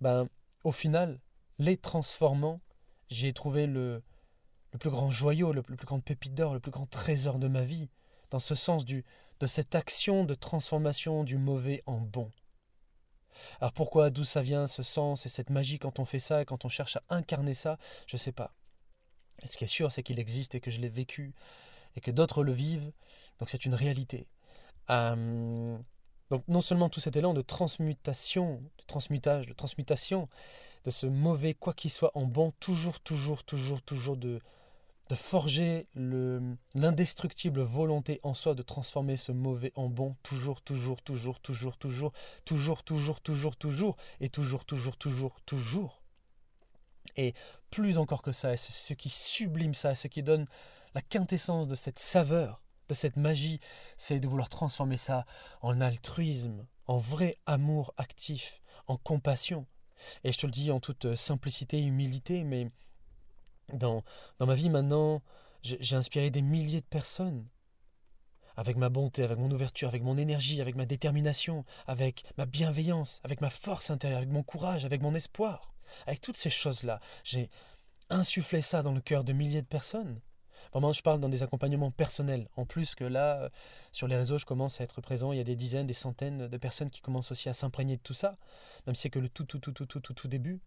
Ben, 0.00 0.28
au 0.64 0.72
final, 0.72 1.20
les 1.58 1.76
transformant, 1.76 2.60
j'ai 3.08 3.32
trouvé 3.32 3.66
le, 3.66 4.02
le 4.72 4.78
plus 4.78 4.90
grand 4.90 5.10
joyau, 5.10 5.52
le, 5.52 5.62
plus 5.62 5.86
grand 5.86 6.00
pépite 6.00 6.34
d'or, 6.34 6.54
le 6.54 6.60
plus 6.60 6.72
grand 6.72 6.86
trésor 6.86 7.38
de 7.38 7.48
ma 7.48 7.62
vie. 7.62 7.88
Dans 8.30 8.40
ce 8.40 8.56
sens 8.56 8.84
du, 8.84 9.04
de 9.38 9.46
cette 9.46 9.74
action 9.74 10.24
de 10.24 10.34
transformation 10.34 11.22
du 11.22 11.38
mauvais 11.38 11.82
en 11.86 11.98
bon. 11.98 12.32
Alors 13.60 13.72
pourquoi, 13.72 14.10
d'où 14.10 14.24
ça 14.24 14.40
vient 14.40 14.66
ce 14.66 14.82
sens 14.82 15.24
et 15.24 15.28
cette 15.28 15.50
magie 15.50 15.78
quand 15.78 15.98
on 15.98 16.04
fait 16.04 16.18
ça, 16.18 16.44
quand 16.44 16.64
on 16.64 16.68
cherche 16.68 16.96
à 16.96 17.02
incarner 17.10 17.54
ça, 17.54 17.78
je 18.06 18.16
ne 18.16 18.18
sais 18.18 18.32
pas. 18.32 18.54
ce 19.44 19.56
qui 19.56 19.64
est 19.64 19.68
sûr, 19.68 19.92
c'est 19.92 20.02
qu'il 20.02 20.18
existe 20.18 20.54
et 20.56 20.60
que 20.60 20.70
je 20.70 20.80
l'ai 20.80 20.88
vécu 20.88 21.34
et 21.96 22.00
que 22.00 22.10
d'autres 22.10 22.44
le 22.44 22.52
vivent, 22.52 22.92
donc 23.38 23.50
c'est 23.50 23.64
une 23.64 23.74
réalité. 23.74 24.28
Euh, 24.90 25.76
donc 26.30 26.42
non 26.48 26.60
seulement 26.60 26.88
tout 26.88 27.00
cet 27.00 27.16
élan 27.16 27.34
de 27.34 27.42
transmutation, 27.42 28.62
de 28.78 28.84
transmutage, 28.86 29.46
de 29.46 29.52
transmutation, 29.52 30.28
de 30.84 30.90
ce 30.90 31.06
mauvais 31.06 31.54
quoi 31.54 31.72
qu'il 31.72 31.90
soit 31.90 32.16
en 32.16 32.24
bon, 32.26 32.52
toujours, 32.60 33.00
toujours, 33.00 33.44
toujours, 33.44 33.82
toujours 33.82 34.16
de, 34.16 34.40
de 35.08 35.14
forger 35.14 35.86
l'indestructible 36.74 37.60
volonté 37.62 38.20
en 38.22 38.34
soi 38.34 38.54
de 38.54 38.62
transformer 38.62 39.16
ce 39.16 39.32
mauvais 39.32 39.72
en 39.76 39.88
bon, 39.88 40.16
toujours, 40.22 40.62
toujours, 40.62 41.00
toujours, 41.02 41.40
toujours, 41.40 41.76
toujours, 41.78 42.12
toujours, 42.44 42.82
toujours, 42.84 43.20
toujours, 43.20 43.56
toujours, 43.56 43.96
et 44.20 44.28
toujours, 44.28 44.64
toujours, 44.64 44.96
toujours, 44.96 45.40
toujours. 45.46 46.02
Et 47.16 47.34
plus 47.70 47.98
encore 47.98 48.22
que 48.22 48.32
ça, 48.32 48.56
ce 48.56 48.94
qui 48.94 49.10
sublime 49.10 49.74
ça, 49.74 49.94
ce 49.94 50.08
qui 50.08 50.22
donne 50.22 50.46
la 50.96 51.02
quintessence 51.02 51.68
de 51.68 51.74
cette 51.74 51.98
saveur, 51.98 52.62
de 52.88 52.94
cette 52.94 53.16
magie, 53.16 53.60
c'est 53.98 54.18
de 54.18 54.26
vouloir 54.26 54.48
transformer 54.48 54.96
ça 54.96 55.26
en 55.60 55.82
altruisme, 55.82 56.66
en 56.86 56.96
vrai 56.96 57.36
amour 57.44 57.92
actif, 57.98 58.62
en 58.86 58.96
compassion. 58.96 59.66
Et 60.24 60.32
je 60.32 60.38
te 60.38 60.46
le 60.46 60.52
dis 60.52 60.70
en 60.70 60.80
toute 60.80 61.14
simplicité 61.14 61.76
et 61.76 61.82
humilité, 61.82 62.44
mais 62.44 62.70
Dans, 63.74 64.04
dans 64.38 64.46
ma 64.46 64.54
vie 64.54 64.70
maintenant, 64.70 65.22
j'ai 65.62 65.96
inspiré 65.96 66.30
des 66.30 66.40
milliers 66.40 66.80
de 66.80 66.86
personnes 66.86 67.46
avec 68.56 68.76
ma 68.76 68.88
bonté, 68.88 69.22
avec 69.22 69.38
mon 69.38 69.50
ouverture, 69.50 69.88
avec 69.88 70.02
mon 70.02 70.16
énergie, 70.16 70.62
avec 70.62 70.76
ma 70.76 70.86
détermination, 70.86 71.66
avec 71.86 72.24
ma 72.38 72.46
bienveillance, 72.46 73.20
avec 73.22 73.42
ma 73.42 73.50
force 73.50 73.90
intérieure, 73.90 74.18
avec 74.18 74.30
mon 74.30 74.42
courage, 74.42 74.86
avec 74.86 75.02
mon 75.02 75.14
espoir, 75.14 75.74
avec 76.06 76.22
toutes 76.22 76.38
ces 76.38 76.48
choses-là. 76.48 77.00
J'ai 77.22 77.50
insufflé 78.08 78.62
ça 78.62 78.80
dans 78.80 78.92
le 78.92 79.02
cœur 79.02 79.24
de 79.24 79.34
milliers 79.34 79.60
de 79.60 79.66
personnes. 79.66 80.20
Vraiment, 80.76 80.92
je 80.92 81.00
parle 81.00 81.20
dans 81.20 81.30
des 81.30 81.42
accompagnements 81.42 81.90
personnels. 81.90 82.50
En 82.54 82.66
plus 82.66 82.94
que 82.94 83.04
là, 83.04 83.40
euh, 83.40 83.48
sur 83.92 84.08
les 84.08 84.14
réseaux, 84.14 84.36
je 84.36 84.44
commence 84.44 84.78
à 84.78 84.84
être 84.84 85.00
présent. 85.00 85.32
Il 85.32 85.38
y 85.38 85.40
a 85.40 85.44
des 85.44 85.56
dizaines, 85.56 85.86
des 85.86 85.94
centaines 85.94 86.48
de 86.48 86.56
personnes 86.58 86.90
qui 86.90 87.00
commencent 87.00 87.30
aussi 87.30 87.48
à 87.48 87.54
s'imprégner 87.54 87.96
de 87.96 88.02
tout 88.02 88.12
ça, 88.12 88.36
même 88.86 88.94
si 88.94 89.00
c'est 89.00 89.08
que 89.08 89.18
le 89.18 89.30
tout, 89.30 89.44
tout, 89.44 89.58
tout, 89.58 89.72
tout, 89.72 89.86
tout, 89.86 90.00
tout, 90.00 90.12
tout 90.12 90.28
début. 90.28 90.60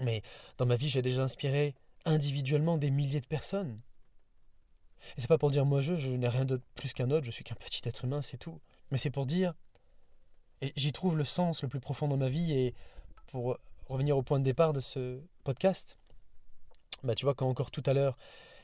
Mais 0.00 0.22
dans 0.58 0.66
ma 0.66 0.74
vie, 0.74 0.88
j'ai 0.88 1.00
déjà 1.00 1.22
inspiré 1.22 1.76
individuellement 2.04 2.76
des 2.76 2.90
milliers 2.90 3.20
de 3.20 3.26
personnes. 3.28 3.80
Et 5.16 5.20
c'est 5.20 5.28
pas 5.28 5.38
pour 5.38 5.52
dire 5.52 5.64
moi 5.64 5.80
je, 5.80 5.94
je 5.94 6.10
n'ai 6.10 6.26
rien 6.26 6.44
d'autre 6.44 6.64
plus 6.74 6.92
qu'un 6.92 7.12
autre, 7.12 7.24
je 7.24 7.30
suis 7.30 7.44
qu'un 7.44 7.54
petit 7.54 7.88
être 7.88 8.04
humain, 8.06 8.20
c'est 8.20 8.38
tout. 8.38 8.60
Mais 8.90 8.98
c'est 8.98 9.10
pour 9.10 9.26
dire, 9.26 9.54
et 10.60 10.72
j'y 10.74 10.90
trouve 10.90 11.16
le 11.16 11.24
sens 11.24 11.62
le 11.62 11.68
plus 11.68 11.78
profond 11.78 12.08
dans 12.08 12.16
ma 12.16 12.28
vie, 12.28 12.52
et 12.52 12.74
pour 13.28 13.58
revenir 13.86 14.18
au 14.18 14.24
point 14.24 14.40
de 14.40 14.44
départ 14.44 14.72
de 14.72 14.80
ce 14.80 15.20
podcast, 15.44 15.98
bah 17.04 17.14
tu 17.14 17.24
vois, 17.24 17.36
quand 17.36 17.48
encore 17.48 17.70
tout 17.70 17.82
à 17.86 17.92
l'heure, 17.92 18.16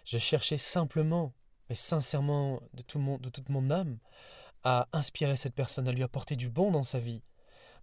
j'ai 0.05 0.19
cherché 0.19 0.59
simplement, 0.59 1.33
mais 1.69 1.75
sincèrement, 1.75 2.63
de, 2.75 2.83
tout 2.83 2.99
mon, 2.99 3.19
de 3.19 3.29
toute 3.29 3.49
mon 3.49 3.71
âme, 3.71 3.99
à 4.65 4.89
inspirer 4.93 5.37
cette 5.37 5.55
personne, 5.55 5.89
à 5.89 5.93
lui 5.93 6.03
apporter 6.03 6.37
du 6.37 6.49
bon 6.49 6.71
dans 6.71 6.83
sa 6.83 6.99
vie. 6.99 7.23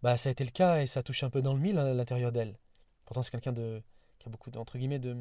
Bah 0.04 0.16
ça 0.18 0.30
a 0.30 0.32
été 0.32 0.44
le 0.44 0.52
cas 0.52 0.82
et 0.82 0.88
ça 0.88 1.02
touche 1.02 1.24
un 1.24 1.30
peu 1.30 1.42
dans 1.42 1.54
le 1.54 1.60
mille 1.60 1.80
à 1.80 1.94
l'intérieur 1.94 2.32
d'elle. 2.32 2.60
Pourtant 3.06 3.24
c'est 3.24 3.32
quelqu'un 3.32 3.52
de 3.52 3.82
qui 4.20 4.28
a 4.28 4.32
beaucoup 4.32 4.52
entre 4.56 4.78
guillemets 4.78 5.00
de 5.00 5.16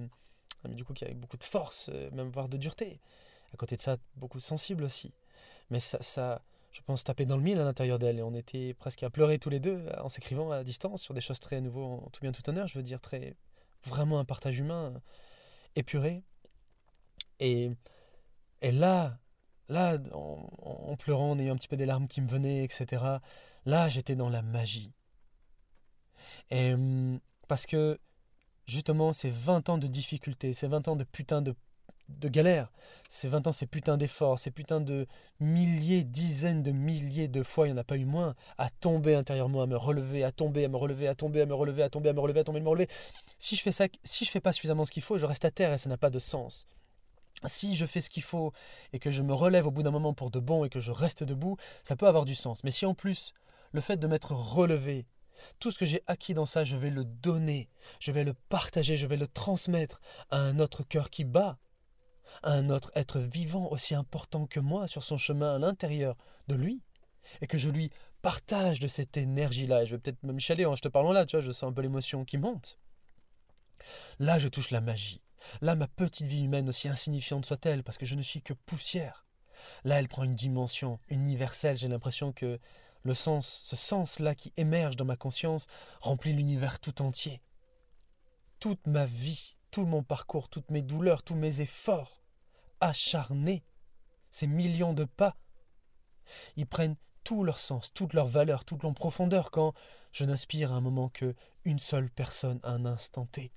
mais 0.68 0.74
du 0.74 0.85
coup 0.85 0.92
qui 0.92 1.04
a 1.04 1.14
beaucoup 1.14 1.38
de 1.38 1.44
force, 1.44 1.88
euh, 1.92 2.11
même 2.11 2.30
voire 2.30 2.48
de 2.48 2.56
dureté. 2.56 3.00
À 3.54 3.56
côté 3.56 3.76
de 3.76 3.80
ça, 3.80 3.96
beaucoup 4.16 4.40
sensible 4.40 4.85
aussi. 4.85 5.14
Mais 5.70 5.80
ça, 5.80 5.98
ça 6.02 6.42
je 6.72 6.82
pense, 6.82 7.04
tapait 7.04 7.24
dans 7.24 7.38
le 7.38 7.42
mille 7.42 7.59
à 7.59 7.64
l'intérieur 7.64 7.98
d'elle. 7.98 8.18
Et 8.18 8.22
on 8.22 8.35
était 8.35 8.74
presque 8.74 9.02
à 9.02 9.09
pleurer 9.09 9.38
tous 9.38 9.48
les 9.48 9.61
deux 9.61 9.87
euh, 9.87 10.02
en 10.02 10.09
s'écrivant 10.09 10.50
à 10.50 10.62
distance 10.62 11.00
sur 11.02 11.14
des 11.14 11.22
choses 11.22 11.40
très 11.40 11.61
nouveau, 11.61 11.85
en 11.85 12.11
tout 12.11 12.20
bien 12.20 12.32
tout 12.32 12.46
honneur, 12.50 12.66
je 12.66 12.76
veux 12.76 12.82
dire, 12.82 13.00
très 13.00 13.35
vraiment 13.85 14.18
un 14.18 14.24
partage 14.24 14.59
humain 14.59 14.92
épuré. 15.74 16.22
Et, 17.40 17.70
là, 18.62 19.18
là, 19.68 19.99
en, 20.12 20.96
pleurant, 20.96 21.33
en 21.33 21.38
ayant 21.38 21.55
un 21.55 21.57
petit 21.57 21.68
peu 21.68 21.77
des 21.77 21.87
larmes 21.87 22.09
qui 22.09 22.20
me 22.20 22.29
venaient, 22.29 22.64
etc., 22.64 23.05
là, 23.64 23.88
j'étais 23.88 24.16
dans 24.16 24.29
la 24.29 24.42
magie. 24.42 24.92
Et 26.51 26.75
hum, 26.75 27.20
parce 27.49 27.66
que 27.66 27.99
justement, 28.66 29.12
ces 29.12 29.31
20 29.31 29.68
ans 29.68 29.79
de 29.79 29.87
difficultés, 29.87 30.53
ces 30.53 30.68
20 30.68 30.88
ans 30.88 30.96
de 30.96 31.05
putain 31.05 31.42
de, 31.42 31.55
de 32.09 32.29
galère, 32.29 32.72
ces 33.09 33.29
20 33.29 33.46
ans, 33.46 33.53
ces 33.53 33.66
putains 33.66 33.96
d'efforts, 33.96 34.38
ces 34.38 34.51
putains 34.51 34.81
de 34.81 35.07
milliers, 35.40 36.05
dizaines 36.05 36.62
de 36.62 36.72
milliers 36.72 37.29
de 37.29 37.42
fois, 37.42 37.66
il 37.66 37.72
n'y 37.72 37.79
en 37.79 37.81
a 37.81 37.85
pas 37.85 37.96
eu 37.96 38.05
moins, 38.05 38.35
à 38.59 38.68
tomber 38.68 39.14
intérieurement, 39.14 39.62
à 39.62 39.66
me 39.66 39.77
relever, 39.77 40.25
à 40.25 40.33
tomber, 40.33 40.64
à 40.64 40.68
me 40.68 40.77
relever, 40.77 41.09
à 41.09 41.14
tomber, 41.14 41.42
à 41.42 41.46
me 41.46 41.55
relever, 41.55 41.83
à 41.83 41.90
tomber, 41.90 42.11
à 42.11 42.12
me 42.12 42.20
relever, 42.20 42.40
à 42.40 42.44
tomber, 42.44 42.61
à 42.61 42.62
me 42.62 42.68
relever. 42.68 42.88
Si 43.38 43.57
je 43.57 43.62
fais 43.62 43.72
ça, 43.72 43.87
si 44.03 44.25
je 44.25 44.31
fais 44.31 44.40
pas 44.40 44.53
suffisamment 44.53 44.85
ce 44.85 44.90
qu'il 44.90 45.03
faut, 45.03 45.18
je 45.18 45.27
reste 45.27 45.44
à 45.44 45.51
terre 45.51 45.72
et 45.72 45.79
ça 45.79 45.88
n'a 45.88 45.99
pas 45.99 46.11
de 46.11 46.18
sens. 46.18 46.66
Si 47.44 47.75
je 47.75 47.87
fais 47.87 48.01
ce 48.01 48.11
qu'il 48.11 48.22
faut 48.22 48.53
et 48.92 48.99
que 48.99 49.11
je 49.11 49.22
me 49.22 49.35
relève 49.35 49.66
au 49.66 49.70
bout 49.70 49.83
d'un 49.83 49.90
moment 49.90 50.14
pour 50.14 50.31
de 50.31 50.40
bon 50.40 50.64
et 50.64 50.68
que 50.68 50.81
je 50.81 50.90
reste 50.90 51.22
debout, 51.22 51.57
ça 51.83 51.96
peut 51.96 52.09
avoir 52.09 52.25
du 52.25 52.35
sens. 52.35 52.64
Mais 52.64 52.70
si 52.70 52.87
en 52.87 52.94
plus, 52.94 53.33
le 53.72 53.81
fait 53.81 53.99
de 53.99 54.07
m'être 54.07 54.33
relevé, 54.33 55.07
tout 55.61 55.70
ce 55.70 55.79
que 55.79 55.87
j'ai 55.87 56.03
acquis 56.07 56.35
dans 56.35 56.46
ça, 56.46 56.64
je 56.64 56.77
vais 56.77 56.90
le 56.90 57.05
donner, 57.05 57.68
je 58.01 58.11
vais 58.11 58.25
le 58.25 58.35
partager, 58.35 58.96
je 58.96 59.07
vais 59.07 59.16
le 59.18 59.29
transmettre 59.29 60.01
à 60.31 60.38
un 60.38 60.59
autre 60.59 60.83
cœur 60.83 61.11
qui 61.11 61.25
bat, 61.25 61.59
à 62.42 62.53
un 62.53 62.70
autre 62.70 62.90
être 62.94 63.20
vivant 63.20 63.70
aussi 63.70 63.94
important 63.94 64.46
que 64.46 64.61
moi 64.61 64.87
sur 64.87 65.03
son 65.03 65.18
chemin 65.18 65.57
à 65.57 65.59
l'intérieur 65.59 66.16
de 66.49 66.55
lui, 66.55 66.83
et 67.40 67.46
que 67.46 67.59
je 67.59 67.68
lui 67.68 67.90
partage 68.22 68.81
de 68.81 68.88
cette 68.88 69.16
énergie-là. 69.16 69.83
Et 69.83 69.87
je 69.87 69.94
vais 69.94 70.01
peut-être 70.01 70.22
me 70.22 70.38
chialer 70.38 70.64
en 70.64 70.75
je 70.75 70.83
te 70.83 70.88
parlant 70.88 71.12
là, 71.12 71.27
tu 71.27 71.37
vois, 71.37 71.44
je 71.44 71.53
sens 71.53 71.70
un 71.70 71.72
peu 71.72 71.83
l'émotion 71.83 72.25
qui 72.25 72.38
monte. 72.38 72.79
Là, 74.18 74.38
je 74.38 74.49
touche 74.49 74.70
la 74.70 74.81
magie. 74.81 75.20
Là, 75.61 75.74
ma 75.76 75.88
petite 75.88 76.26
vie 76.26 76.44
humaine, 76.44 76.68
aussi 76.68 76.88
insignifiante 76.88 77.46
soit-elle, 77.46 77.82
parce 77.82 77.98
que 77.98 78.06
je 78.06 78.14
ne 78.14 78.22
suis 78.22 78.42
que 78.42 78.52
poussière. 78.52 79.26
Là, 79.85 79.98
elle 79.98 80.09
prend 80.09 80.24
une 80.24 80.37
dimension 80.37 80.98
universelle. 81.09 81.76
J'ai 81.76 81.88
l'impression 81.88 82.32
que 82.32 82.59
le 83.02 83.14
sens, 83.14 83.62
ce 83.64 83.76
sens-là 83.76 84.35
qui 84.35 84.52
émerge 84.56 84.96
dans 84.96 85.04
ma 85.04 85.16
conscience, 85.16 85.66
remplit 86.00 86.32
l'univers 86.32 86.80
tout 86.80 87.02
entier. 87.02 87.40
Toute 88.59 88.87
ma 88.87 89.06
vie, 89.06 89.56
tout 89.70 89.87
mon 89.87 90.02
parcours, 90.02 90.48
toutes 90.48 90.70
mes 90.70 90.82
douleurs, 90.82 91.22
tous 91.22 91.37
mes 91.37 91.61
efforts, 91.61 92.22
acharnés, 92.80 93.64
ces 94.30 94.46
millions 94.46 94.92
de 94.92 95.04
pas, 95.04 95.37
ils 96.56 96.66
prennent 96.66 96.96
tout 97.24 97.44
leur 97.44 97.59
sens, 97.59 97.92
toute 97.92 98.12
leur 98.12 98.26
valeur, 98.26 98.64
toute 98.64 98.82
leur 98.82 98.94
profondeur 98.94 99.50
quand 99.50 99.74
je 100.12 100.24
n'inspire 100.24 100.72
à 100.72 100.76
un 100.76 100.80
moment 100.80 101.09
que 101.09 101.35
une 101.64 101.78
seule 101.78 102.11
personne 102.11 102.61
à 102.62 102.70
un 102.70 102.87
instant 102.87 103.26
T. 103.26 103.52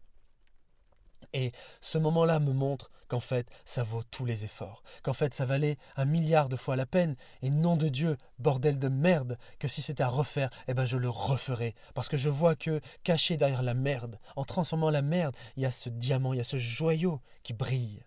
Et 1.33 1.51
ce 1.81 1.97
moment-là 1.97 2.39
me 2.39 2.53
montre 2.53 2.91
qu'en 3.07 3.19
fait, 3.19 3.47
ça 3.65 3.83
vaut 3.83 4.03
tous 4.03 4.25
les 4.25 4.45
efforts, 4.45 4.83
qu'en 5.03 5.13
fait, 5.13 5.33
ça 5.33 5.45
valait 5.45 5.77
un 5.95 6.05
milliard 6.05 6.47
de 6.47 6.55
fois 6.55 6.75
la 6.75 6.85
peine, 6.85 7.15
et 7.41 7.49
nom 7.49 7.75
de 7.75 7.89
Dieu, 7.89 8.17
bordel 8.37 8.79
de 8.79 8.87
merde, 8.87 9.37
que 9.57 9.67
si 9.67 9.81
c'était 9.81 10.03
à 10.03 10.07
refaire, 10.07 10.49
eh 10.67 10.73
ben 10.73 10.85
je 10.85 10.97
le 10.97 11.09
referais, 11.09 11.75
parce 11.93 12.07
que 12.07 12.17
je 12.17 12.29
vois 12.29 12.55
que, 12.55 12.81
caché 13.03 13.37
derrière 13.37 13.63
la 13.63 13.73
merde, 13.73 14.19
en 14.35 14.43
transformant 14.43 14.89
la 14.89 15.01
merde, 15.01 15.35
il 15.55 15.63
y 15.63 15.65
a 15.65 15.71
ce 15.71 15.89
diamant, 15.89 16.33
il 16.33 16.37
y 16.37 16.41
a 16.41 16.45
ce 16.45 16.57
joyau 16.57 17.19
qui 17.43 17.53
brille. 17.53 18.03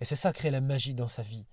Et 0.00 0.04
c'est 0.04 0.16
ça 0.16 0.32
créer 0.32 0.50
la 0.50 0.60
magie 0.60 0.94
dans 0.94 1.08
sa 1.08 1.22
vie. 1.22 1.46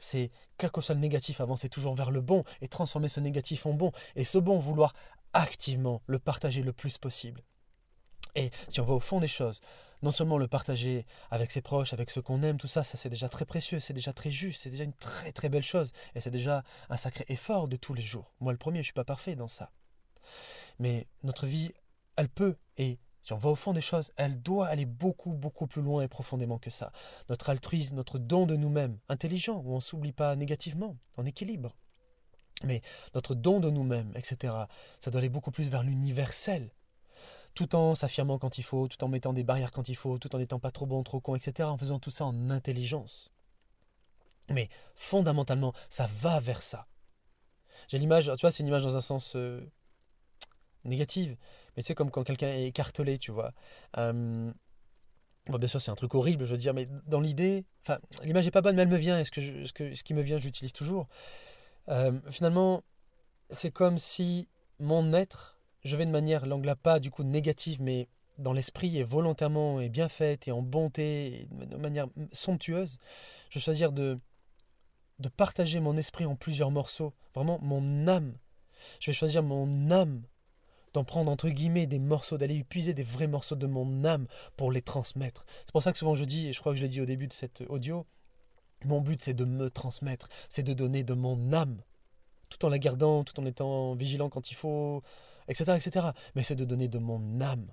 C'est, 0.00 0.30
quel 0.56 0.70
que 0.70 0.80
soit 0.80 0.94
le 0.94 1.00
négatif, 1.00 1.40
avancer 1.40 1.68
toujours 1.68 1.94
vers 1.94 2.10
le 2.10 2.20
bon 2.20 2.44
et 2.60 2.68
transformer 2.68 3.08
ce 3.08 3.20
négatif 3.20 3.66
en 3.66 3.72
bon, 3.72 3.92
et 4.16 4.24
ce 4.24 4.38
bon 4.38 4.58
vouloir 4.58 4.94
activement 5.32 6.02
le 6.06 6.18
partager 6.18 6.62
le 6.62 6.72
plus 6.72 6.98
possible. 6.98 7.42
Et 8.34 8.50
si 8.68 8.80
on 8.80 8.84
va 8.84 8.94
au 8.94 9.00
fond 9.00 9.20
des 9.20 9.28
choses, 9.28 9.60
non 10.02 10.10
seulement 10.10 10.38
le 10.38 10.48
partager 10.48 11.06
avec 11.30 11.50
ses 11.50 11.60
proches, 11.60 11.92
avec 11.92 12.10
ceux 12.10 12.22
qu'on 12.22 12.42
aime, 12.42 12.58
tout 12.58 12.68
ça, 12.68 12.84
ça 12.84 12.96
c'est 12.96 13.08
déjà 13.08 13.28
très 13.28 13.44
précieux, 13.44 13.80
c'est 13.80 13.92
déjà 13.92 14.12
très 14.12 14.30
juste, 14.30 14.62
c'est 14.62 14.70
déjà 14.70 14.84
une 14.84 14.92
très 14.92 15.32
très 15.32 15.48
belle 15.48 15.62
chose, 15.62 15.92
et 16.14 16.20
c'est 16.20 16.30
déjà 16.30 16.62
un 16.88 16.96
sacré 16.96 17.24
effort 17.28 17.68
de 17.68 17.76
tous 17.76 17.94
les 17.94 18.02
jours. 18.02 18.32
Moi 18.40 18.52
le 18.52 18.58
premier, 18.58 18.78
je 18.78 18.80
ne 18.80 18.84
suis 18.84 18.92
pas 18.92 19.04
parfait 19.04 19.34
dans 19.34 19.48
ça. 19.48 19.72
Mais 20.78 21.08
notre 21.22 21.46
vie, 21.46 21.72
elle 22.16 22.28
peut, 22.28 22.56
et 22.76 22.98
si 23.22 23.32
on 23.32 23.38
va 23.38 23.50
au 23.50 23.54
fond 23.56 23.72
des 23.72 23.80
choses, 23.80 24.12
elle 24.16 24.40
doit 24.40 24.68
aller 24.68 24.86
beaucoup, 24.86 25.32
beaucoup 25.32 25.66
plus 25.66 25.82
loin 25.82 26.02
et 26.02 26.08
profondément 26.08 26.58
que 26.58 26.70
ça. 26.70 26.92
Notre 27.28 27.50
altruisme, 27.50 27.96
notre 27.96 28.18
don 28.18 28.46
de 28.46 28.56
nous-mêmes, 28.56 28.98
intelligent, 29.08 29.60
où 29.64 29.72
on 29.72 29.76
ne 29.76 29.80
s'oublie 29.80 30.12
pas 30.12 30.34
négativement, 30.36 30.96
en 31.16 31.26
équilibre. 31.26 31.76
Mais 32.64 32.80
notre 33.14 33.34
don 33.34 33.60
de 33.60 33.70
nous-mêmes, 33.70 34.12
etc., 34.16 34.54
ça 34.98 35.10
doit 35.10 35.18
aller 35.18 35.28
beaucoup 35.28 35.50
plus 35.50 35.68
vers 35.68 35.82
l'universel, 35.82 36.70
tout 37.58 37.74
en 37.74 37.96
s'affirmant 37.96 38.38
quand 38.38 38.58
il 38.58 38.62
faut, 38.62 38.86
tout 38.86 39.02
en 39.02 39.08
mettant 39.08 39.32
des 39.32 39.42
barrières 39.42 39.72
quand 39.72 39.88
il 39.88 39.96
faut, 39.96 40.16
tout 40.16 40.32
en 40.36 40.38
n'étant 40.38 40.60
pas 40.60 40.70
trop 40.70 40.86
bon, 40.86 41.02
trop 41.02 41.18
con, 41.18 41.34
etc., 41.34 41.68
en 41.68 41.76
faisant 41.76 41.98
tout 41.98 42.12
ça 42.12 42.24
en 42.24 42.50
intelligence. 42.50 43.32
Mais 44.48 44.68
fondamentalement, 44.94 45.72
ça 45.88 46.06
va 46.06 46.38
vers 46.38 46.62
ça. 46.62 46.86
J'ai 47.88 47.98
l'image, 47.98 48.26
tu 48.26 48.42
vois, 48.42 48.52
c'est 48.52 48.62
une 48.62 48.68
image 48.68 48.84
dans 48.84 48.96
un 48.96 49.00
sens 49.00 49.34
euh, 49.34 49.60
négatif, 50.84 51.36
mais 51.76 51.82
tu 51.82 51.88
sais, 51.88 51.96
comme 51.96 52.12
quand 52.12 52.22
quelqu'un 52.22 52.46
est 52.46 52.68
écartelé, 52.68 53.18
tu 53.18 53.32
vois. 53.32 53.52
Bon, 53.96 54.54
bien 55.58 55.66
sûr, 55.66 55.80
c'est 55.80 55.90
un 55.90 55.96
truc 55.96 56.14
horrible, 56.14 56.44
je 56.44 56.52
veux 56.52 56.58
dire, 56.58 56.74
mais 56.74 56.86
dans 57.06 57.20
l'idée, 57.20 57.64
enfin, 57.82 57.98
l'image 58.22 58.46
est 58.46 58.52
pas 58.52 58.60
bonne, 58.60 58.76
mais 58.76 58.82
elle 58.82 58.88
me 58.88 58.96
vient, 58.96 59.18
et 59.18 59.24
ce, 59.24 59.32
que 59.32 59.64
ce, 59.64 60.04
qui 60.04 60.14
me 60.14 60.22
vient, 60.22 60.38
j'utilise 60.38 60.72
toujours. 60.72 61.08
Euh, 61.88 62.20
finalement, 62.30 62.84
c'est 63.50 63.72
comme 63.72 63.98
si 63.98 64.46
mon 64.78 65.12
être 65.12 65.57
je 65.84 65.96
vais 65.96 66.06
de 66.06 66.10
manière, 66.10 66.46
l'angle 66.46 66.74
pas 66.76 67.00
du 67.00 67.10
coup 67.10 67.22
négative, 67.22 67.80
mais 67.80 68.08
dans 68.38 68.52
l'esprit 68.52 68.96
et 68.98 69.02
volontairement 69.02 69.80
et 69.80 69.88
bien 69.88 70.08
faite 70.08 70.48
et 70.48 70.52
en 70.52 70.62
bonté, 70.62 71.42
et 71.42 71.66
de 71.66 71.76
manière 71.76 72.06
somptueuse, 72.32 72.98
je 73.50 73.58
vais 73.58 73.62
choisir 73.62 73.92
de, 73.92 74.18
de 75.18 75.28
partager 75.28 75.80
mon 75.80 75.96
esprit 75.96 76.24
en 76.24 76.36
plusieurs 76.36 76.70
morceaux, 76.70 77.12
vraiment 77.34 77.58
mon 77.62 78.06
âme. 78.06 78.34
Je 79.00 79.10
vais 79.10 79.14
choisir 79.14 79.42
mon 79.42 79.90
âme, 79.90 80.22
d'en 80.92 81.04
prendre 81.04 81.30
entre 81.30 81.48
guillemets 81.48 81.86
des 81.86 81.98
morceaux, 81.98 82.38
d'aller 82.38 82.64
puiser 82.64 82.94
des 82.94 83.02
vrais 83.02 83.26
morceaux 83.26 83.56
de 83.56 83.66
mon 83.66 84.04
âme 84.04 84.26
pour 84.56 84.72
les 84.72 84.82
transmettre. 84.82 85.44
C'est 85.60 85.72
pour 85.72 85.82
ça 85.82 85.92
que 85.92 85.98
souvent 85.98 86.14
je 86.14 86.24
dis, 86.24 86.48
et 86.48 86.52
je 86.52 86.60
crois 86.60 86.72
que 86.72 86.78
je 86.78 86.82
l'ai 86.82 86.88
dit 86.88 87.00
au 87.00 87.06
début 87.06 87.26
de 87.26 87.32
cet 87.32 87.62
audio, 87.68 88.06
mon 88.84 89.00
but 89.00 89.20
c'est 89.20 89.34
de 89.34 89.44
me 89.44 89.70
transmettre, 89.70 90.28
c'est 90.48 90.62
de 90.62 90.72
donner 90.72 91.02
de 91.02 91.14
mon 91.14 91.52
âme, 91.52 91.82
tout 92.48 92.64
en 92.64 92.68
la 92.68 92.78
gardant, 92.78 93.24
tout 93.24 93.38
en 93.40 93.46
étant 93.46 93.94
vigilant 93.94 94.30
quand 94.30 94.50
il 94.50 94.54
faut, 94.54 95.02
etc., 95.48 95.76
etc. 95.76 96.08
Mais 96.34 96.42
c'est 96.42 96.56
de 96.56 96.64
donner 96.64 96.88
de 96.88 96.98
mon 96.98 97.40
âme. 97.40 97.72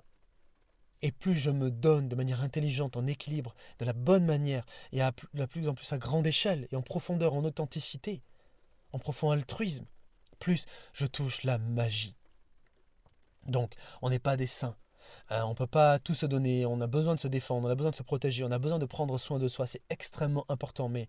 Et 1.02 1.12
plus 1.12 1.36
je 1.36 1.52
me 1.52 1.70
donne 1.70 2.08
de 2.08 2.16
manière 2.16 2.42
intelligente, 2.42 2.98
en 2.98 3.06
équilibre, 3.06 3.54
de 3.80 3.86
la 3.86 3.94
bonne 3.94 4.26
manière, 4.26 4.66
et 4.92 5.02
à 5.02 5.14
de 5.34 5.46
plus 5.46 5.68
en 5.68 5.74
plus 5.74 5.92
à 5.94 5.98
grande 5.98 6.26
échelle, 6.26 6.68
et 6.72 6.76
en 6.76 6.82
profondeur, 6.82 7.34
en 7.34 7.44
authenticité, 7.44 8.24
en 8.92 9.00
profond 9.00 9.32
altruisme, 9.32 9.86
plus 10.40 10.66
je 10.94 11.06
touche 11.06 11.44
la 11.44 11.58
magie. 11.58 12.16
Donc, 13.46 13.74
on 14.02 14.10
n'est 14.10 14.20
pas 14.20 14.38
des 14.38 14.48
saints. 14.48 14.76
On 15.30 15.44
on 15.44 15.56
peut 15.56 15.68
pas 15.68 16.00
tout 16.00 16.14
se 16.14 16.26
donner, 16.26 16.66
on 16.66 16.82
a 16.82 16.88
besoin 16.88 17.16
de 17.16 17.20
se 17.20 17.28
défendre, 17.28 17.68
on 17.68 17.72
a 17.72 17.76
besoin 17.76 17.92
de 17.92 17.96
se 17.96 18.04
protéger, 18.04 18.44
on 18.44 18.52
a 18.52 18.60
besoin 18.60 18.80
de 18.80 18.86
prendre 18.86 19.18
soin 19.18 19.38
de 19.38 19.48
soi, 19.48 19.66
c'est 19.66 19.82
extrêmement 19.90 20.46
important. 20.50 20.90
Mais 20.90 21.04
euh, 21.04 21.06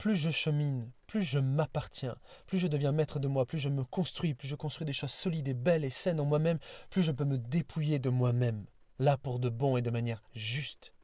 plus 0.00 0.16
je 0.16 0.30
chemine, 0.30 0.90
plus 1.06 1.20
je 1.20 1.38
m'appartiens, 1.38 2.16
plus 2.46 2.58
je 2.58 2.66
deviens 2.68 2.90
maître 2.90 3.20
de 3.20 3.28
moi, 3.28 3.44
plus 3.44 3.58
je 3.58 3.68
me 3.68 3.84
construis, 3.84 4.32
plus 4.32 4.48
je 4.48 4.56
construis 4.56 4.86
des 4.86 4.94
choses 4.94 5.12
solides 5.12 5.46
et 5.46 5.52
belles 5.52 5.84
et 5.84 5.90
saines 5.90 6.20
en 6.20 6.24
moi-même, 6.24 6.58
plus 6.88 7.02
je 7.02 7.12
peux 7.12 7.26
me 7.26 7.36
dépouiller 7.36 7.98
de 7.98 8.08
moi-même, 8.08 8.64
là 8.98 9.18
pour 9.18 9.38
de 9.38 9.50
bon 9.50 9.76
et 9.76 9.82
de 9.82 9.90
manière 9.90 10.22
juste. 10.34 10.94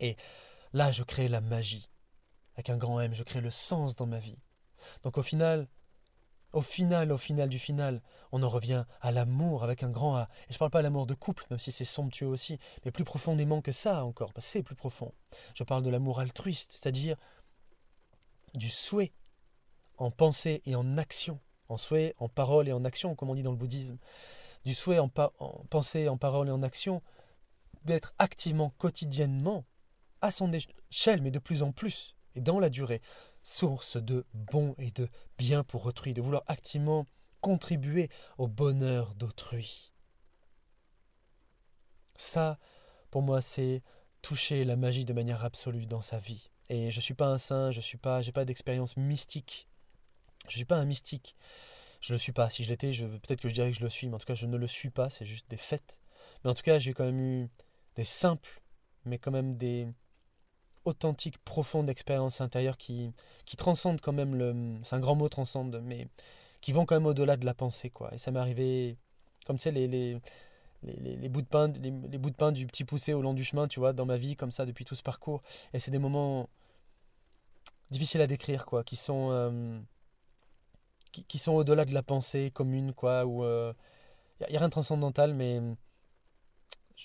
Et 0.00 0.16
là, 0.72 0.90
je 0.90 1.02
crée 1.02 1.28
la 1.28 1.42
magie. 1.42 1.90
Avec 2.54 2.70
un 2.70 2.78
grand 2.78 2.98
M, 2.98 3.12
je 3.12 3.22
crée 3.22 3.42
le 3.42 3.50
sens 3.50 3.94
dans 3.94 4.06
ma 4.06 4.20
vie. 4.20 4.38
Donc 5.02 5.18
au 5.18 5.22
final, 5.22 5.68
au 6.54 6.62
final, 6.62 7.12
au 7.12 7.18
final 7.18 7.48
du 7.48 7.58
final, 7.58 8.00
on 8.32 8.42
en 8.42 8.48
revient 8.48 8.84
à 9.00 9.10
l'amour 9.10 9.64
avec 9.64 9.82
un 9.82 9.90
grand 9.90 10.16
A. 10.16 10.28
Et 10.48 10.50
je 10.50 10.54
ne 10.54 10.58
parle 10.58 10.70
pas 10.70 10.82
l'amour 10.82 11.06
de 11.06 11.14
couple, 11.14 11.44
même 11.50 11.58
si 11.58 11.72
c'est 11.72 11.84
somptueux 11.84 12.28
aussi, 12.28 12.58
mais 12.84 12.90
plus 12.92 13.04
profondément 13.04 13.60
que 13.60 13.72
ça 13.72 14.04
encore, 14.04 14.32
parce 14.32 14.46
c'est 14.46 14.62
plus 14.62 14.76
profond. 14.76 15.12
Je 15.54 15.64
parle 15.64 15.82
de 15.82 15.90
l'amour 15.90 16.20
altruiste, 16.20 16.76
c'est-à-dire 16.78 17.16
du 18.54 18.70
souhait 18.70 19.12
en 19.98 20.10
pensée 20.10 20.62
et 20.64 20.76
en 20.76 20.96
action, 20.96 21.40
en 21.68 21.76
souhait, 21.76 22.14
en 22.18 22.28
parole 22.28 22.68
et 22.68 22.72
en 22.72 22.84
action, 22.84 23.16
comme 23.16 23.30
on 23.30 23.34
dit 23.34 23.42
dans 23.42 23.50
le 23.50 23.56
bouddhisme, 23.56 23.98
du 24.64 24.74
souhait 24.74 25.00
en, 25.00 25.10
en 25.38 25.64
pensée, 25.70 26.08
en 26.08 26.16
parole 26.16 26.48
et 26.48 26.52
en 26.52 26.62
action, 26.62 27.02
d'être 27.84 28.14
activement, 28.18 28.70
quotidiennement, 28.78 29.64
à 30.20 30.30
son 30.30 30.52
échelle, 30.52 31.20
mais 31.20 31.32
de 31.32 31.38
plus 31.40 31.62
en 31.62 31.72
plus, 31.72 32.16
et 32.36 32.40
dans 32.40 32.60
la 32.60 32.70
durée, 32.70 33.02
source 33.44 33.98
de 33.98 34.24
bon 34.32 34.74
et 34.78 34.90
de 34.90 35.08
bien 35.38 35.62
pour 35.62 35.86
autrui, 35.86 36.14
de 36.14 36.22
vouloir 36.22 36.42
activement 36.46 37.06
contribuer 37.40 38.08
au 38.38 38.48
bonheur 38.48 39.14
d'autrui. 39.14 39.92
Ça, 42.16 42.58
pour 43.10 43.22
moi, 43.22 43.40
c'est 43.40 43.82
toucher 44.22 44.64
la 44.64 44.76
magie 44.76 45.04
de 45.04 45.12
manière 45.12 45.44
absolue 45.44 45.86
dans 45.86 46.00
sa 46.00 46.18
vie. 46.18 46.50
Et 46.70 46.90
je 46.90 46.96
ne 46.96 47.02
suis 47.02 47.14
pas 47.14 47.26
un 47.26 47.38
saint, 47.38 47.70
je 47.70 47.80
suis 47.80 47.98
pas, 47.98 48.22
pas 48.32 48.46
d'expérience 48.46 48.96
mystique. 48.96 49.68
Je 50.48 50.54
ne 50.54 50.56
suis 50.56 50.64
pas 50.64 50.76
un 50.76 50.86
mystique. 50.86 51.36
Je 52.00 52.12
ne 52.12 52.16
le 52.16 52.18
suis 52.18 52.32
pas. 52.32 52.48
Si 52.48 52.64
je 52.64 52.70
l'étais, 52.70 52.90
peut-être 52.92 53.40
que 53.40 53.48
je 53.48 53.54
dirais 53.54 53.70
que 53.70 53.76
je 53.76 53.84
le 53.84 53.90
suis, 53.90 54.08
mais 54.08 54.14
en 54.14 54.18
tout 54.18 54.26
cas, 54.26 54.34
je 54.34 54.46
ne 54.46 54.56
le 54.56 54.66
suis 54.66 54.90
pas. 54.90 55.10
C'est 55.10 55.26
juste 55.26 55.48
des 55.50 55.58
faits. 55.58 56.00
Mais 56.42 56.50
en 56.50 56.54
tout 56.54 56.62
cas, 56.62 56.78
j'ai 56.78 56.94
quand 56.94 57.04
même 57.04 57.20
eu 57.20 57.50
des 57.96 58.04
simples, 58.04 58.62
mais 59.04 59.18
quand 59.18 59.30
même 59.30 59.56
des, 59.56 59.86
authentique, 60.84 61.38
profonde 61.38 61.88
expérience 61.88 62.40
intérieure 62.40 62.76
qui, 62.76 63.12
qui 63.44 63.56
transcende 63.56 64.00
quand 64.00 64.12
même 64.12 64.34
le. 64.34 64.78
C'est 64.84 64.96
un 64.96 65.00
grand 65.00 65.14
mot, 65.14 65.28
transcende, 65.28 65.80
mais 65.82 66.08
qui 66.60 66.72
vont 66.72 66.86
quand 66.86 66.96
même 66.96 67.06
au-delà 67.06 67.36
de 67.36 67.44
la 67.44 67.54
pensée, 67.54 67.90
quoi. 67.90 68.12
Et 68.14 68.18
ça 68.18 68.30
m'est 68.30 68.38
arrivé, 68.40 68.96
comme 69.46 69.56
tu 69.56 69.64
sais, 69.64 69.72
les, 69.72 69.86
les, 69.88 70.18
les, 70.82 71.16
les, 71.16 71.28
bouts 71.28 71.42
de 71.42 71.46
pain, 71.46 71.68
les, 71.68 71.90
bouts 71.90 72.30
de 72.30 72.36
pain 72.36 72.52
du 72.52 72.66
petit 72.66 72.84
poussé 72.84 73.12
au 73.12 73.22
long 73.22 73.34
du 73.34 73.44
chemin, 73.44 73.66
tu 73.66 73.80
vois, 73.80 73.92
dans 73.92 74.06
ma 74.06 74.16
vie, 74.16 74.36
comme 74.36 74.50
ça, 74.50 74.66
depuis 74.66 74.84
tout 74.84 74.94
ce 74.94 75.02
parcours. 75.02 75.42
Et 75.72 75.78
c'est 75.78 75.90
des 75.90 75.98
moments 75.98 76.48
difficiles 77.90 78.20
à 78.20 78.26
décrire, 78.26 78.66
quoi, 78.66 78.84
qui 78.84 78.96
sont. 78.96 79.30
Euh, 79.30 79.78
qui, 81.28 81.38
sont 81.38 81.52
au-delà 81.52 81.84
de 81.84 81.94
la 81.94 82.02
pensée 82.02 82.50
commune, 82.50 82.92
quoi, 82.92 83.24
où 83.24 83.44
il 83.44 83.74
n'y 84.40 84.56
a, 84.56 84.58
rien 84.58 84.68
de 84.68 84.72
transcendantal, 84.72 85.32
mais 85.34 85.60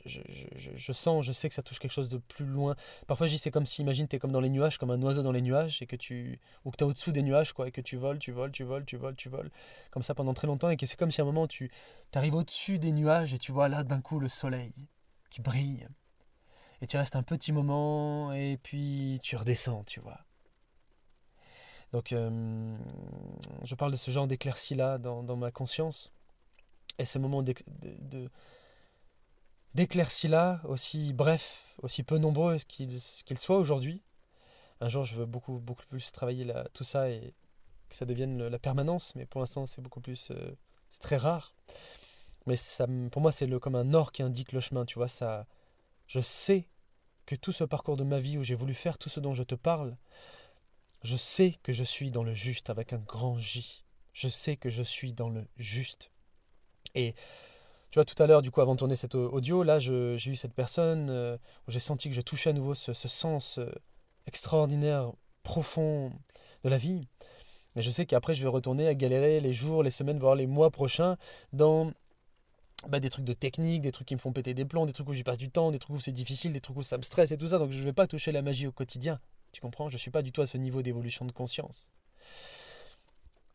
je, 0.05 0.21
je, 0.55 0.69
je, 0.75 0.91
sens, 0.93 1.25
je 1.25 1.31
sais 1.31 1.49
que 1.49 1.55
ça 1.55 1.63
touche 1.63 1.79
quelque 1.79 1.91
chose 1.91 2.09
de 2.09 2.17
plus 2.17 2.45
loin. 2.45 2.75
Parfois, 3.07 3.27
je 3.27 3.33
dis, 3.33 3.37
c'est 3.37 3.51
comme 3.51 3.65
si, 3.65 3.81
imagine, 3.81 4.07
tu 4.07 4.15
es 4.15 4.19
comme 4.19 4.31
dans 4.31 4.41
les 4.41 4.49
nuages, 4.49 4.77
comme 4.77 4.91
un 4.91 5.01
oiseau 5.01 5.23
dans 5.23 5.31
les 5.31 5.41
nuages, 5.41 5.81
et 5.81 5.85
que 5.85 5.95
tu, 5.95 6.39
ou 6.65 6.71
que 6.71 6.77
tu 6.77 6.83
es 6.83 6.87
au-dessous 6.87 7.11
des 7.11 7.23
nuages, 7.23 7.53
quoi, 7.53 7.67
et 7.67 7.71
que 7.71 7.81
tu 7.81 7.97
voles, 7.97 8.19
tu 8.19 8.31
voles, 8.31 8.51
tu 8.51 8.63
voles, 8.63 8.85
tu 8.85 8.97
voles, 8.97 9.15
tu 9.15 9.29
voles, 9.29 9.51
comme 9.91 10.03
ça 10.03 10.15
pendant 10.15 10.33
très 10.33 10.47
longtemps, 10.47 10.69
et 10.69 10.77
que 10.77 10.85
c'est 10.85 10.97
comme 10.97 11.11
si 11.11 11.21
à 11.21 11.23
un 11.23 11.27
moment, 11.27 11.47
tu 11.47 11.71
arrives 12.13 12.35
au-dessus 12.35 12.79
des 12.79 12.91
nuages, 12.91 13.33
et 13.33 13.37
tu 13.37 13.51
vois 13.51 13.69
là, 13.69 13.83
d'un 13.83 14.01
coup, 14.01 14.19
le 14.19 14.27
soleil 14.27 14.73
qui 15.29 15.41
brille. 15.41 15.87
Et 16.81 16.87
tu 16.87 16.97
restes 16.97 17.15
un 17.15 17.23
petit 17.23 17.51
moment, 17.51 18.31
et 18.33 18.57
puis 18.61 19.19
tu 19.21 19.35
redescends, 19.35 19.83
tu 19.83 19.99
vois. 19.99 20.19
Donc, 21.91 22.11
euh, 22.11 22.77
je 23.63 23.75
parle 23.75 23.91
de 23.91 23.97
ce 23.97 24.11
genre 24.11 24.27
d'éclaircie-là 24.27 24.97
dans, 24.97 25.23
dans, 25.23 25.35
ma 25.35 25.51
conscience. 25.51 26.11
Et 26.97 27.05
ce 27.05 27.17
moment 27.17 27.41
de, 27.41 27.53
de 27.81 28.29
d'éclaircis-là, 29.75 30.61
aussi 30.65 31.13
bref, 31.13 31.75
aussi 31.81 32.03
peu 32.03 32.17
nombreux 32.17 32.57
qu'ils 32.57 33.37
soient 33.37 33.57
aujourd'hui. 33.57 34.01
Un 34.81 34.89
jour, 34.89 35.03
je 35.03 35.15
veux 35.15 35.25
beaucoup, 35.25 35.59
beaucoup 35.59 35.85
plus 35.87 36.11
travailler 36.11 36.45
là, 36.45 36.67
tout 36.73 36.83
ça 36.83 37.09
et 37.09 37.33
que 37.89 37.95
ça 37.95 38.05
devienne 38.05 38.47
la 38.47 38.59
permanence, 38.59 39.13
mais 39.15 39.25
pour 39.25 39.41
l'instant, 39.41 39.65
c'est 39.65 39.81
beaucoup 39.81 40.01
plus. 40.01 40.31
Euh, 40.31 40.55
c'est 40.89 41.01
très 41.01 41.17
rare. 41.17 41.53
Mais 42.45 42.55
ça, 42.55 42.87
pour 43.11 43.21
moi, 43.21 43.31
c'est 43.31 43.49
comme 43.59 43.75
un 43.75 43.93
or 43.93 44.11
qui 44.11 44.23
indique 44.23 44.53
le 44.53 44.59
chemin, 44.59 44.85
tu 44.85 44.97
vois. 44.97 45.07
Ça, 45.07 45.45
je 46.07 46.19
sais 46.19 46.67
que 47.25 47.35
tout 47.35 47.51
ce 47.51 47.63
parcours 47.63 47.97
de 47.97 48.03
ma 48.03 48.19
vie 48.19 48.37
où 48.37 48.43
j'ai 48.43 48.55
voulu 48.55 48.73
faire 48.73 48.97
tout 48.97 49.09
ce 49.09 49.19
dont 49.19 49.33
je 49.33 49.43
te 49.43 49.55
parle, 49.55 49.97
je 51.03 51.15
sais 51.15 51.57
que 51.63 51.73
je 51.73 51.83
suis 51.83 52.11
dans 52.11 52.23
le 52.23 52.33
juste 52.33 52.69
avec 52.69 52.93
un 52.93 52.97
grand 52.97 53.37
J. 53.37 53.83
Je 54.13 54.27
sais 54.27 54.57
que 54.57 54.69
je 54.69 54.83
suis 54.83 55.13
dans 55.13 55.29
le 55.29 55.45
juste. 55.57 56.11
Et 56.95 57.13
tu 57.91 57.97
vois, 57.97 58.05
tout 58.05 58.21
à 58.21 58.27
l'heure, 58.27 58.41
du 58.41 58.51
coup, 58.51 58.61
avant 58.61 58.73
de 58.73 58.79
tourner 58.79 58.95
cet 58.95 59.15
audio, 59.15 59.63
là, 59.63 59.79
j'ai 59.79 60.15
eu 60.27 60.35
cette 60.35 60.53
personne 60.53 61.09
euh, 61.09 61.37
où 61.67 61.71
j'ai 61.71 61.79
senti 61.79 62.09
que 62.09 62.15
je 62.15 62.21
touchais 62.21 62.51
à 62.51 62.53
nouveau 62.53 62.75
ce, 62.75 62.93
sens 62.93 63.57
euh, 63.57 63.71
extraordinaire, 64.27 65.11
profond 65.41 66.11
de 66.63 66.69
la 66.69 66.77
vie. 66.77 67.07
Et 67.75 67.81
je 67.81 67.89
sais 67.89 68.05
qu'après, 68.05 68.35
je 68.35 68.43
vais 68.43 68.49
retourner 68.49 68.87
à 68.87 68.93
galérer 68.93 69.39
les 69.39 69.53
jours, 69.53 69.81
les 69.81 69.89
semaines, 69.89 70.19
voire 70.19 70.35
les 70.35 70.45
mois 70.45 70.69
prochains 70.69 71.17
dans 71.51 71.91
bah, 72.87 72.99
des 72.99 73.09
trucs 73.09 73.25
de 73.25 73.33
technique, 73.33 73.81
des 73.81 73.91
trucs 73.91 74.07
qui 74.07 74.15
me 74.15 74.19
font 74.19 74.33
péter 74.33 74.53
des 74.53 74.65
plombs, 74.65 74.85
des 74.85 74.93
trucs 74.93 75.09
où 75.09 75.13
j'y 75.13 75.23
passe 75.23 75.37
du 75.39 75.49
temps, 75.49 75.71
des 75.71 75.79
trucs 75.79 75.95
où 75.95 75.99
c'est 75.99 76.11
difficile, 76.11 76.53
des 76.53 76.61
trucs 76.61 76.77
où 76.77 76.83
ça 76.83 76.97
me 76.97 77.03
stresse 77.03 77.31
et 77.31 77.37
tout 77.37 77.47
ça. 77.47 77.57
Donc, 77.57 77.71
je 77.71 77.79
ne 77.79 77.83
vais 77.83 77.93
pas 77.93 78.05
toucher 78.05 78.31
la 78.31 78.43
magie 78.43 78.67
au 78.67 78.71
quotidien. 78.71 79.19
Tu 79.51 79.61
comprends? 79.61 79.89
Je 79.89 79.95
ne 79.95 79.99
suis 79.99 80.11
pas 80.11 80.21
du 80.21 80.31
tout 80.31 80.41
à 80.41 80.45
ce 80.45 80.57
niveau 80.57 80.83
d'évolution 80.83 81.25
de 81.25 81.31
conscience. 81.31 81.89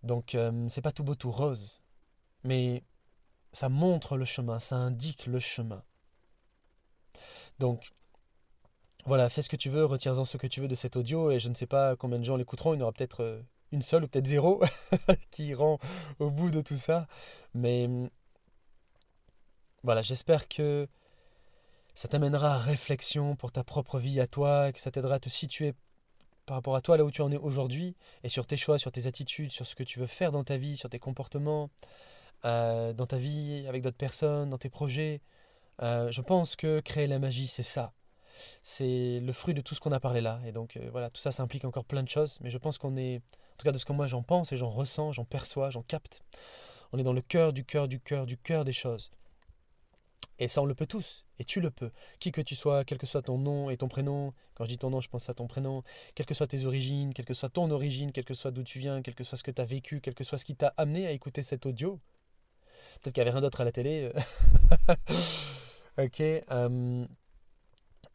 Donc, 0.02 0.34
euh, 0.34 0.66
c'est 0.68 0.82
pas 0.82 0.92
tout 0.92 1.04
beau, 1.04 1.14
tout 1.14 1.30
rose. 1.30 1.80
Mais 2.42 2.82
ça 3.54 3.68
montre 3.68 4.16
le 4.16 4.24
chemin, 4.24 4.58
ça 4.58 4.76
indique 4.76 5.26
le 5.26 5.38
chemin. 5.38 5.82
Donc, 7.58 7.92
voilà, 9.06 9.28
fais 9.28 9.42
ce 9.42 9.48
que 9.48 9.56
tu 9.56 9.70
veux, 9.70 9.84
retire-en 9.84 10.24
ce 10.24 10.36
que 10.36 10.46
tu 10.46 10.60
veux 10.60 10.68
de 10.68 10.74
cet 10.74 10.96
audio, 10.96 11.30
et 11.30 11.38
je 11.38 11.48
ne 11.48 11.54
sais 11.54 11.66
pas 11.66 11.94
combien 11.96 12.18
de 12.18 12.24
gens 12.24 12.36
l'écouteront, 12.36 12.74
il 12.74 12.78
y 12.78 12.80
en 12.80 12.84
aura 12.84 12.92
peut-être 12.92 13.22
euh, 13.22 13.42
une 13.72 13.82
seule 13.82 14.04
ou 14.04 14.08
peut-être 14.08 14.26
zéro 14.26 14.62
qui 15.30 15.46
iront 15.46 15.78
au 16.18 16.30
bout 16.30 16.50
de 16.50 16.60
tout 16.60 16.76
ça. 16.76 17.06
Mais 17.54 17.88
voilà, 19.82 20.02
j'espère 20.02 20.48
que 20.48 20.88
ça 21.94 22.08
t'amènera 22.08 22.54
à 22.54 22.58
réflexion 22.58 23.36
pour 23.36 23.52
ta 23.52 23.62
propre 23.62 23.98
vie 23.98 24.18
à 24.20 24.26
toi, 24.26 24.72
que 24.72 24.80
ça 24.80 24.90
t'aidera 24.90 25.16
à 25.16 25.20
te 25.20 25.28
situer 25.28 25.74
par 26.46 26.56
rapport 26.56 26.74
à 26.74 26.80
toi 26.80 26.96
là 26.96 27.04
où 27.04 27.10
tu 27.10 27.22
en 27.22 27.30
es 27.30 27.36
aujourd'hui, 27.36 27.94
et 28.24 28.28
sur 28.28 28.46
tes 28.46 28.56
choix, 28.56 28.78
sur 28.78 28.90
tes 28.90 29.06
attitudes, 29.06 29.50
sur 29.50 29.66
ce 29.66 29.74
que 29.74 29.84
tu 29.84 30.00
veux 30.00 30.06
faire 30.06 30.32
dans 30.32 30.44
ta 30.44 30.56
vie, 30.56 30.76
sur 30.76 30.90
tes 30.90 30.98
comportements. 30.98 31.70
Euh, 32.44 32.92
dans 32.92 33.06
ta 33.06 33.16
vie, 33.16 33.64
avec 33.66 33.82
d'autres 33.82 33.96
personnes, 33.96 34.50
dans 34.50 34.58
tes 34.58 34.68
projets. 34.68 35.22
Euh, 35.82 36.10
je 36.10 36.20
pense 36.20 36.56
que 36.56 36.80
créer 36.80 37.06
la 37.06 37.18
magie, 37.18 37.46
c'est 37.46 37.62
ça. 37.62 37.94
C'est 38.62 39.20
le 39.20 39.32
fruit 39.32 39.54
de 39.54 39.62
tout 39.62 39.74
ce 39.74 39.80
qu'on 39.80 39.92
a 39.92 40.00
parlé 40.00 40.20
là. 40.20 40.40
Et 40.46 40.52
donc 40.52 40.76
euh, 40.76 40.88
voilà, 40.92 41.08
tout 41.10 41.20
ça, 41.20 41.32
ça 41.32 41.42
implique 41.42 41.64
encore 41.64 41.84
plein 41.84 42.02
de 42.02 42.08
choses. 42.08 42.38
Mais 42.42 42.50
je 42.50 42.58
pense 42.58 42.76
qu'on 42.76 42.96
est, 42.96 43.16
en 43.16 43.56
tout 43.58 43.64
cas 43.64 43.72
de 43.72 43.78
ce 43.78 43.86
que 43.86 43.92
moi 43.92 44.06
j'en 44.06 44.22
pense 44.22 44.52
et 44.52 44.56
j'en 44.56 44.68
ressens, 44.68 45.12
j'en 45.12 45.24
perçois, 45.24 45.70
j'en 45.70 45.82
capte. 45.82 46.22
On 46.92 46.98
est 46.98 47.02
dans 47.02 47.14
le 47.14 47.22
cœur 47.22 47.52
du 47.52 47.64
cœur 47.64 47.88
du 47.88 47.98
cœur 48.00 48.26
du 48.26 48.36
cœur 48.36 48.64
des 48.64 48.72
choses. 48.72 49.10
Et 50.38 50.48
ça, 50.48 50.60
on 50.60 50.66
le 50.66 50.74
peut 50.74 50.86
tous. 50.86 51.24
Et 51.38 51.44
tu 51.44 51.60
le 51.60 51.70
peux. 51.70 51.92
Qui 52.18 52.32
que 52.32 52.40
tu 52.40 52.54
sois, 52.56 52.84
quel 52.84 52.98
que 52.98 53.06
soit 53.06 53.22
ton 53.22 53.38
nom 53.38 53.70
et 53.70 53.76
ton 53.76 53.88
prénom. 53.88 54.34
Quand 54.54 54.64
je 54.64 54.68
dis 54.70 54.78
ton 54.78 54.90
nom, 54.90 55.00
je 55.00 55.08
pense 55.08 55.28
à 55.28 55.34
ton 55.34 55.46
prénom. 55.46 55.82
Quelles 56.14 56.26
que 56.26 56.34
soient 56.34 56.46
tes 56.48 56.66
origines, 56.66 57.14
quelle 57.14 57.24
que 57.24 57.34
soit 57.34 57.48
ton 57.48 57.70
origine, 57.70 58.12
quel 58.12 58.24
que 58.24 58.34
soit 58.34 58.50
d'où 58.50 58.64
tu 58.64 58.80
viens, 58.80 59.00
quel 59.00 59.14
que 59.14 59.24
soit 59.24 59.38
ce 59.38 59.44
que 59.44 59.52
tu 59.52 59.62
as 59.62 59.64
vécu, 59.64 60.00
quel 60.00 60.14
que 60.14 60.24
soit 60.24 60.38
ce 60.38 60.44
qui 60.44 60.56
t'a 60.56 60.74
amené 60.76 61.06
à 61.06 61.12
écouter 61.12 61.42
cet 61.42 61.66
audio. 61.66 62.00
Peut-être 63.04 63.16
qu'il 63.16 63.22
n'y 63.22 63.28
avait 63.28 63.36
rien 63.36 63.42
d'autre 63.42 63.60
à 63.60 63.64
la 63.64 63.72
télé. 63.72 64.10
Euh. 64.88 64.94
ok. 66.02 66.20
Euh, 66.20 67.06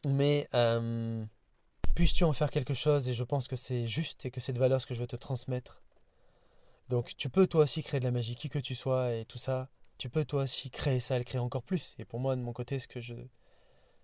mais 0.04 0.48
euh, 0.52 1.24
puisses-tu 1.94 2.24
en 2.24 2.32
faire 2.32 2.50
quelque 2.50 2.74
chose 2.74 3.08
et 3.08 3.14
je 3.14 3.22
pense 3.22 3.46
que 3.46 3.54
c'est 3.54 3.86
juste 3.86 4.26
et 4.26 4.32
que 4.32 4.40
c'est 4.40 4.52
de 4.52 4.58
valeur 4.58 4.80
ce 4.80 4.86
que 4.86 4.94
je 4.94 4.98
veux 4.98 5.06
te 5.06 5.14
transmettre. 5.14 5.84
Donc 6.88 7.16
tu 7.16 7.28
peux 7.28 7.46
toi 7.46 7.62
aussi 7.62 7.84
créer 7.84 8.00
de 8.00 8.04
la 8.04 8.10
magie, 8.10 8.34
qui 8.34 8.48
que 8.48 8.58
tu 8.58 8.74
sois 8.74 9.14
et 9.14 9.24
tout 9.26 9.38
ça. 9.38 9.68
Tu 9.96 10.10
peux 10.10 10.24
toi 10.24 10.42
aussi 10.42 10.70
créer 10.70 10.98
ça 10.98 11.14
et 11.14 11.18
le 11.18 11.24
créer 11.24 11.38
encore 11.38 11.62
plus. 11.62 11.94
Et 12.00 12.04
pour 12.04 12.18
moi, 12.18 12.34
de 12.34 12.40
mon 12.40 12.52
côté, 12.52 12.80
ce 12.80 12.88
que 12.88 13.00
je 13.00 13.14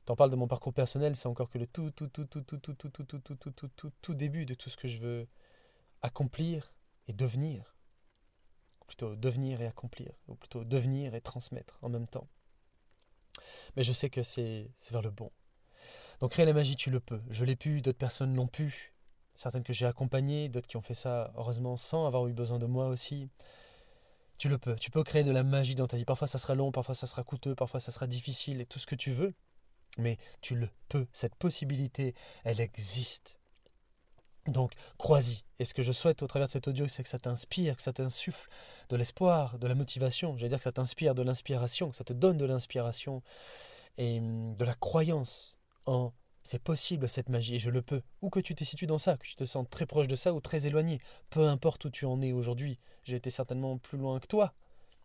t'en 0.05 0.15
parle 0.15 0.31
de 0.31 0.37
mon 0.37 0.47
parcours 0.47 0.73
personnel, 0.73 1.17
c'est 1.17 1.27
encore 1.27 1.51
que 1.51 1.59
le 1.59 1.67
tout, 1.67 1.91
tout, 1.91 2.07
tout, 2.07 2.27
tout, 2.27 2.43
tout, 2.43 2.59
tout, 2.59 2.75
tout, 2.75 2.89
tout, 2.93 3.19
tout, 3.19 3.35
tout, 3.35 3.51
tout, 3.51 3.69
tout, 3.75 3.93
tout 4.01 4.15
début 4.15 4.47
de 4.47 4.55
tout 4.55 4.71
ce 4.71 4.77
que 4.77 4.87
je 4.87 4.99
veux 4.99 5.27
accomplir 6.01 6.77
et 7.09 7.13
devenir 7.13 7.76
plutôt 8.87 9.17
devenir 9.17 9.61
et 9.61 9.67
accomplir, 9.67 10.13
ou 10.29 10.35
plutôt 10.35 10.65
devenir 10.65 11.15
et 11.15 11.21
transmettre 11.21 11.79
en 11.83 11.89
même 11.89 12.07
temps. 12.07 12.29
Mais 13.77 13.83
je 13.83 13.93
sais 13.93 14.11
que 14.11 14.23
c'est 14.23 14.71
vers 14.91 15.03
le 15.03 15.11
bon. 15.11 15.31
Donc 16.21 16.31
créer 16.31 16.47
la 16.47 16.53
magie, 16.53 16.77
tu 16.77 16.91
le 16.91 17.01
peux. 17.01 17.21
Je 17.31 17.45
l'ai 17.45 17.57
pu, 17.57 17.83
d'autres 17.83 17.99
personnes 17.99 18.35
l'ont 18.35 18.47
pu. 18.47 18.95
Certaines 19.35 19.65
que 19.65 19.75
j'ai 19.75 19.87
accompagnées, 19.87 20.49
d'autres 20.49 20.67
qui 20.67 20.79
ont 20.79 20.83
fait 20.83 20.95
ça 20.95 21.33
heureusement 21.37 21.77
sans 21.77 22.07
avoir 22.07 22.27
eu 22.27 22.33
besoin 22.33 22.59
de 22.59 22.67
moi 22.67 22.87
aussi. 22.87 23.29
Tu 24.39 24.49
le 24.49 24.59
peux. 24.59 24.77
Tu 24.77 24.91
peux 24.91 25.03
créer 25.03 25.25
de 25.25 25.31
la 25.31 25.43
magie 25.43 25.75
dans 25.75 25.87
ta 25.87 25.97
vie. 25.97 26.05
Parfois 26.05 26.27
ça 26.27 26.39
sera 26.39 26.55
long, 26.55 26.73
parfois 26.73 26.95
ça 26.95 27.07
sera 27.07 27.23
coûteux, 27.23 27.55
parfois 27.55 27.81
ça 27.81 27.93
sera 27.93 28.07
difficile 28.07 28.61
et 28.61 28.67
tout 28.67 28.79
ce 28.79 28.87
que 28.87 28.95
tu 28.95 29.13
veux. 29.13 29.35
Mais 29.99 30.19
tu 30.41 30.57
le 30.57 30.69
peux. 30.89 31.07
Cette 31.13 31.35
possibilité, 31.35 32.15
elle 32.45 32.61
existe. 32.61 33.37
Donc, 34.47 34.73
crois-y. 34.99 35.43
Et 35.59 35.65
ce 35.65 35.75
que 35.75 35.83
je 35.83 35.93
souhaite 35.93 36.23
au 36.23 36.27
travers 36.27 36.47
de 36.47 36.53
cet 36.53 36.69
audio, 36.69 36.87
c'est 36.89 37.03
que 37.03 37.09
ça 37.09 37.19
t'inspire, 37.19 37.77
que 37.77 37.83
ça 37.83 37.93
t'insuffle 37.93 38.49
de 38.89 38.97
l'espoir, 38.97 39.59
de 39.59 39.67
la 39.67 39.75
motivation. 39.75 40.37
J'allais 40.37 40.51
dire 40.51 40.59
que 40.59 40.65
ça 40.65 40.73
t'inspire 40.73 41.15
de 41.15 41.23
l'inspiration, 41.23 41.91
que 41.91 41.97
ça 41.97 42.05
te 42.05 42.13
donne 42.13 42.37
de 42.37 42.45
l'inspiration 42.45 43.23
et 43.99 44.19
hum, 44.19 44.55
de 44.55 44.65
la 44.65 44.75
croyance 44.75 45.57
en 45.87 46.13
c'est 46.43 46.63
possible 46.63 47.09
cette 47.09 47.29
magie 47.29 47.57
et 47.57 47.59
je 47.59 47.71
le 47.71 47.83
peux. 47.83 48.03
Ou 48.23 48.31
que 48.31 48.39
tu 48.39 48.55
te 48.55 48.63
situes 48.63 48.87
dans 48.87 48.99
ça, 48.99 49.17
que 49.17 49.27
tu 49.27 49.35
te 49.35 49.45
sens 49.45 49.67
très 49.69 49.85
proche 49.85 50.07
de 50.07 50.15
ça 50.15 50.33
ou 50.33 50.41
très 50.41 50.69
éloigné. 50.69 51.01
Peu 51.29 51.41
importe 51.41 51.85
où 51.87 51.91
tu 51.91 52.05
en 52.05 52.23
es 52.23 52.33
aujourd'hui. 52.33 52.79
J'ai 53.03 53.17
été 53.17 53.31
certainement 53.31 53.79
plus 53.79 53.99
loin 53.99 54.21
que 54.21 54.29
toi, 54.29 54.55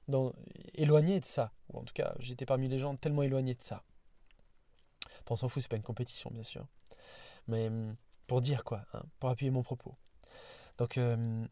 dans, 0.07 0.33
éloigné 0.75 1.19
de 1.19 1.25
ça. 1.25 1.51
Ou 1.69 1.79
en 1.79 1.83
tout 1.83 1.95
cas, 1.95 2.13
j'étais 2.19 2.45
parmi 2.45 2.67
les 2.67 2.77
gens 2.77 2.95
tellement 2.95 3.23
éloignés 3.23 3.55
de 3.55 3.63
ça. 3.63 3.83
Bon, 5.25 5.33
on 5.33 5.35
s'en 5.35 5.49
fout, 5.49 5.63
c'est 5.63 5.69
pas 5.69 5.77
une 5.77 5.81
compétition, 5.81 6.29
bien 6.31 6.43
sûr. 6.43 6.67
Mais 7.47 7.69
hum, 7.69 7.95
pour 8.31 8.39
dire 8.39 8.63
quoi, 8.63 8.85
hein, 8.93 9.03
pour 9.19 9.29
appuyer 9.29 9.51
mon 9.51 9.61
propos. 9.61 9.93
Donc 10.77 10.95
hum, 10.95 11.49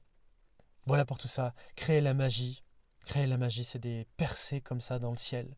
voilà 0.85 1.03
pour 1.03 1.17
tout 1.17 1.27
ça. 1.27 1.53
Créer 1.75 1.99
la 1.99 2.13
magie. 2.13 2.63
Créer 3.05 3.27
la 3.27 3.37
magie, 3.37 3.65
c'est 3.65 3.79
des 3.79 4.07
percées 4.15 4.61
comme 4.61 4.79
ça 4.79 4.97
dans 4.97 5.11
le 5.11 5.17
ciel. 5.17 5.57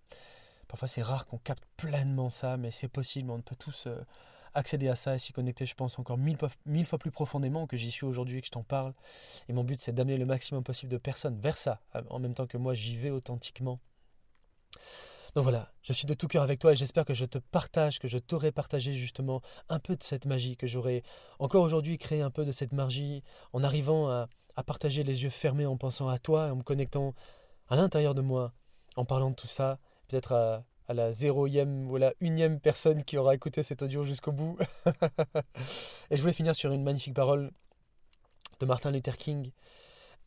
Parfois, 0.67 0.87
c'est 0.87 1.03
rare 1.03 1.27
qu'on 1.27 1.37
capte 1.37 1.63
pleinement 1.77 2.31
ça, 2.31 2.57
mais 2.57 2.71
c'est 2.71 2.87
possible. 2.87 3.29
On 3.29 3.39
peut 3.39 3.55
tous 3.55 3.85
euh, 3.85 4.03
accéder 4.55 4.87
à 4.87 4.95
ça 4.95 5.13
et 5.13 5.19
s'y 5.19 5.31
connecter, 5.31 5.67
je 5.67 5.75
pense, 5.75 5.99
encore 5.99 6.17
mille, 6.17 6.39
mille 6.65 6.87
fois 6.87 6.97
plus 6.97 7.11
profondément 7.11 7.67
que 7.67 7.77
j'y 7.77 7.91
suis 7.91 8.07
aujourd'hui 8.07 8.39
et 8.39 8.41
que 8.41 8.47
je 8.47 8.51
t'en 8.51 8.63
parle. 8.63 8.95
Et 9.47 9.53
mon 9.53 9.63
but, 9.63 9.79
c'est 9.79 9.91
d'amener 9.91 10.17
le 10.17 10.25
maximum 10.25 10.63
possible 10.63 10.91
de 10.91 10.97
personnes 10.97 11.39
vers 11.39 11.55
ça, 11.55 11.81
euh, 11.95 12.01
en 12.09 12.17
même 12.17 12.33
temps 12.33 12.47
que 12.47 12.57
moi, 12.57 12.73
j'y 12.73 12.97
vais 12.97 13.11
authentiquement. 13.11 13.79
Donc 15.35 15.43
voilà, 15.43 15.71
je 15.81 15.93
suis 15.93 16.05
de 16.05 16.13
tout 16.13 16.27
cœur 16.27 16.43
avec 16.43 16.59
toi 16.59 16.73
et 16.73 16.75
j'espère 16.75 17.05
que 17.05 17.13
je 17.13 17.25
te 17.25 17.37
partage, 17.37 17.99
que 17.99 18.07
je 18.07 18.17
t'aurai 18.17 18.51
partagé 18.51 18.93
justement 18.93 19.41
un 19.69 19.79
peu 19.79 19.95
de 19.95 20.03
cette 20.03 20.25
magie, 20.25 20.57
que 20.57 20.67
j'aurai 20.67 21.03
encore 21.39 21.63
aujourd'hui 21.63 21.97
créé 21.97 22.21
un 22.21 22.31
peu 22.31 22.43
de 22.43 22.51
cette 22.51 22.73
magie 22.73 23.23
en 23.53 23.63
arrivant 23.63 24.09
à, 24.09 24.27
partager 24.65 25.03
les 25.03 25.23
yeux 25.23 25.31
fermés 25.31 25.65
en 25.65 25.75
pensant 25.75 26.07
à 26.07 26.19
toi 26.19 26.47
et 26.47 26.51
en 26.51 26.57
me 26.57 26.61
connectant 26.61 27.15
à 27.67 27.75
l'intérieur 27.75 28.13
de 28.13 28.21
moi, 28.21 28.53
en 28.95 29.05
parlant 29.05 29.31
de 29.31 29.35
tout 29.35 29.47
ça 29.47 29.79
peut-être 30.11 30.33
à, 30.33 30.63
la 30.93 31.13
zéroième 31.13 31.89
ou 31.89 31.95
la 31.95 32.13
unième 32.19 32.59
personne 32.59 33.05
qui 33.05 33.17
aura 33.17 33.33
écouté 33.33 33.63
cet 33.63 33.81
audio 33.81 34.03
jusqu'au 34.03 34.33
bout. 34.33 34.57
et 36.11 36.17
je 36.17 36.21
voulais 36.21 36.33
finir 36.33 36.53
sur 36.53 36.73
une 36.73 36.83
magnifique 36.83 37.13
parole 37.13 37.51
de 38.59 38.65
Martin 38.65 38.91
Luther 38.91 39.15
King, 39.15 39.51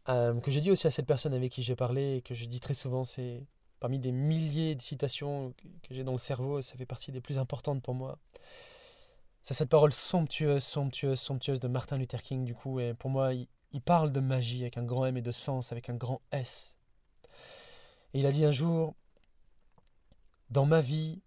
euh, 0.09 0.40
que 0.40 0.51
j'ai 0.51 0.62
dit 0.62 0.71
aussi 0.71 0.87
à 0.87 0.90
cette 0.90 1.07
personne 1.07 1.35
avec 1.35 1.53
qui 1.53 1.62
j'ai 1.62 1.77
parlé 1.77 2.17
et 2.17 2.23
que 2.23 2.35
je 2.35 2.47
dis 2.47 2.61
très 2.61 2.73
souvent, 2.73 3.05
c'est 3.05 3.47
parmi 3.85 3.99
des 3.99 4.12
milliers 4.12 4.75
de 4.75 4.81
citations 4.81 5.53
que 5.83 5.94
j'ai 5.94 6.05
dans 6.05 6.12
le 6.12 6.18
cerveau, 6.18 6.62
ça 6.62 6.75
fait 6.75 6.87
partie 6.87 7.12
des 7.12 7.20
plus 7.20 7.38
importantes 7.38 7.83
pour 7.83 7.92
moi. 7.92 8.18
C'est 9.42 9.53
cette 9.53 9.68
parole 9.68 9.92
somptueuse, 9.92 10.64
somptueuse, 10.64 11.20
somptueuse 11.20 11.61
de 11.61 11.68
Martin 11.68 11.99
Luther 11.99 12.23
King, 12.23 12.47
du 12.47 12.55
coup, 12.55 12.81
et 12.81 12.94
pour 12.94 13.11
moi, 13.11 13.35
il, 13.35 13.47
il 13.73 13.83
parle 13.83 14.11
de 14.11 14.20
magie 14.20 14.62
avec 14.62 14.79
un 14.79 14.85
grand 14.85 15.05
M 15.05 15.18
et 15.18 15.20
de 15.20 15.31
sens, 15.31 15.70
avec 15.70 15.90
un 15.90 15.97
grand 15.97 16.23
S. 16.33 16.79
Et 18.14 18.20
il 18.20 18.27
a 18.27 18.33
dit 18.33 18.47
un 18.47 18.53
jour, 18.53 18.94
dans 20.49 20.64
ma 20.64 20.81
vie, 20.81 21.20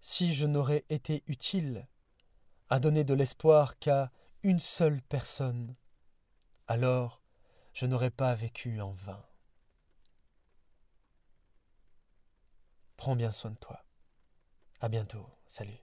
si 0.00 0.32
je 0.32 0.46
n'aurais 0.46 0.84
été 0.88 1.24
utile 1.26 1.88
à 2.70 2.78
donner 2.78 3.02
de 3.02 3.14
l'espoir 3.14 3.76
qu'à 3.80 4.12
une 4.44 4.60
seule 4.60 5.02
personne, 5.02 5.74
alors 6.68 7.20
je 7.74 7.86
n'aurais 7.86 8.12
pas 8.12 8.36
vécu 8.36 8.80
en 8.80 8.92
vain. 8.92 9.24
Prends 13.02 13.16
bien 13.16 13.32
soin 13.32 13.50
de 13.50 13.56
toi. 13.56 13.84
À 14.80 14.88
bientôt. 14.88 15.26
Salut. 15.48 15.82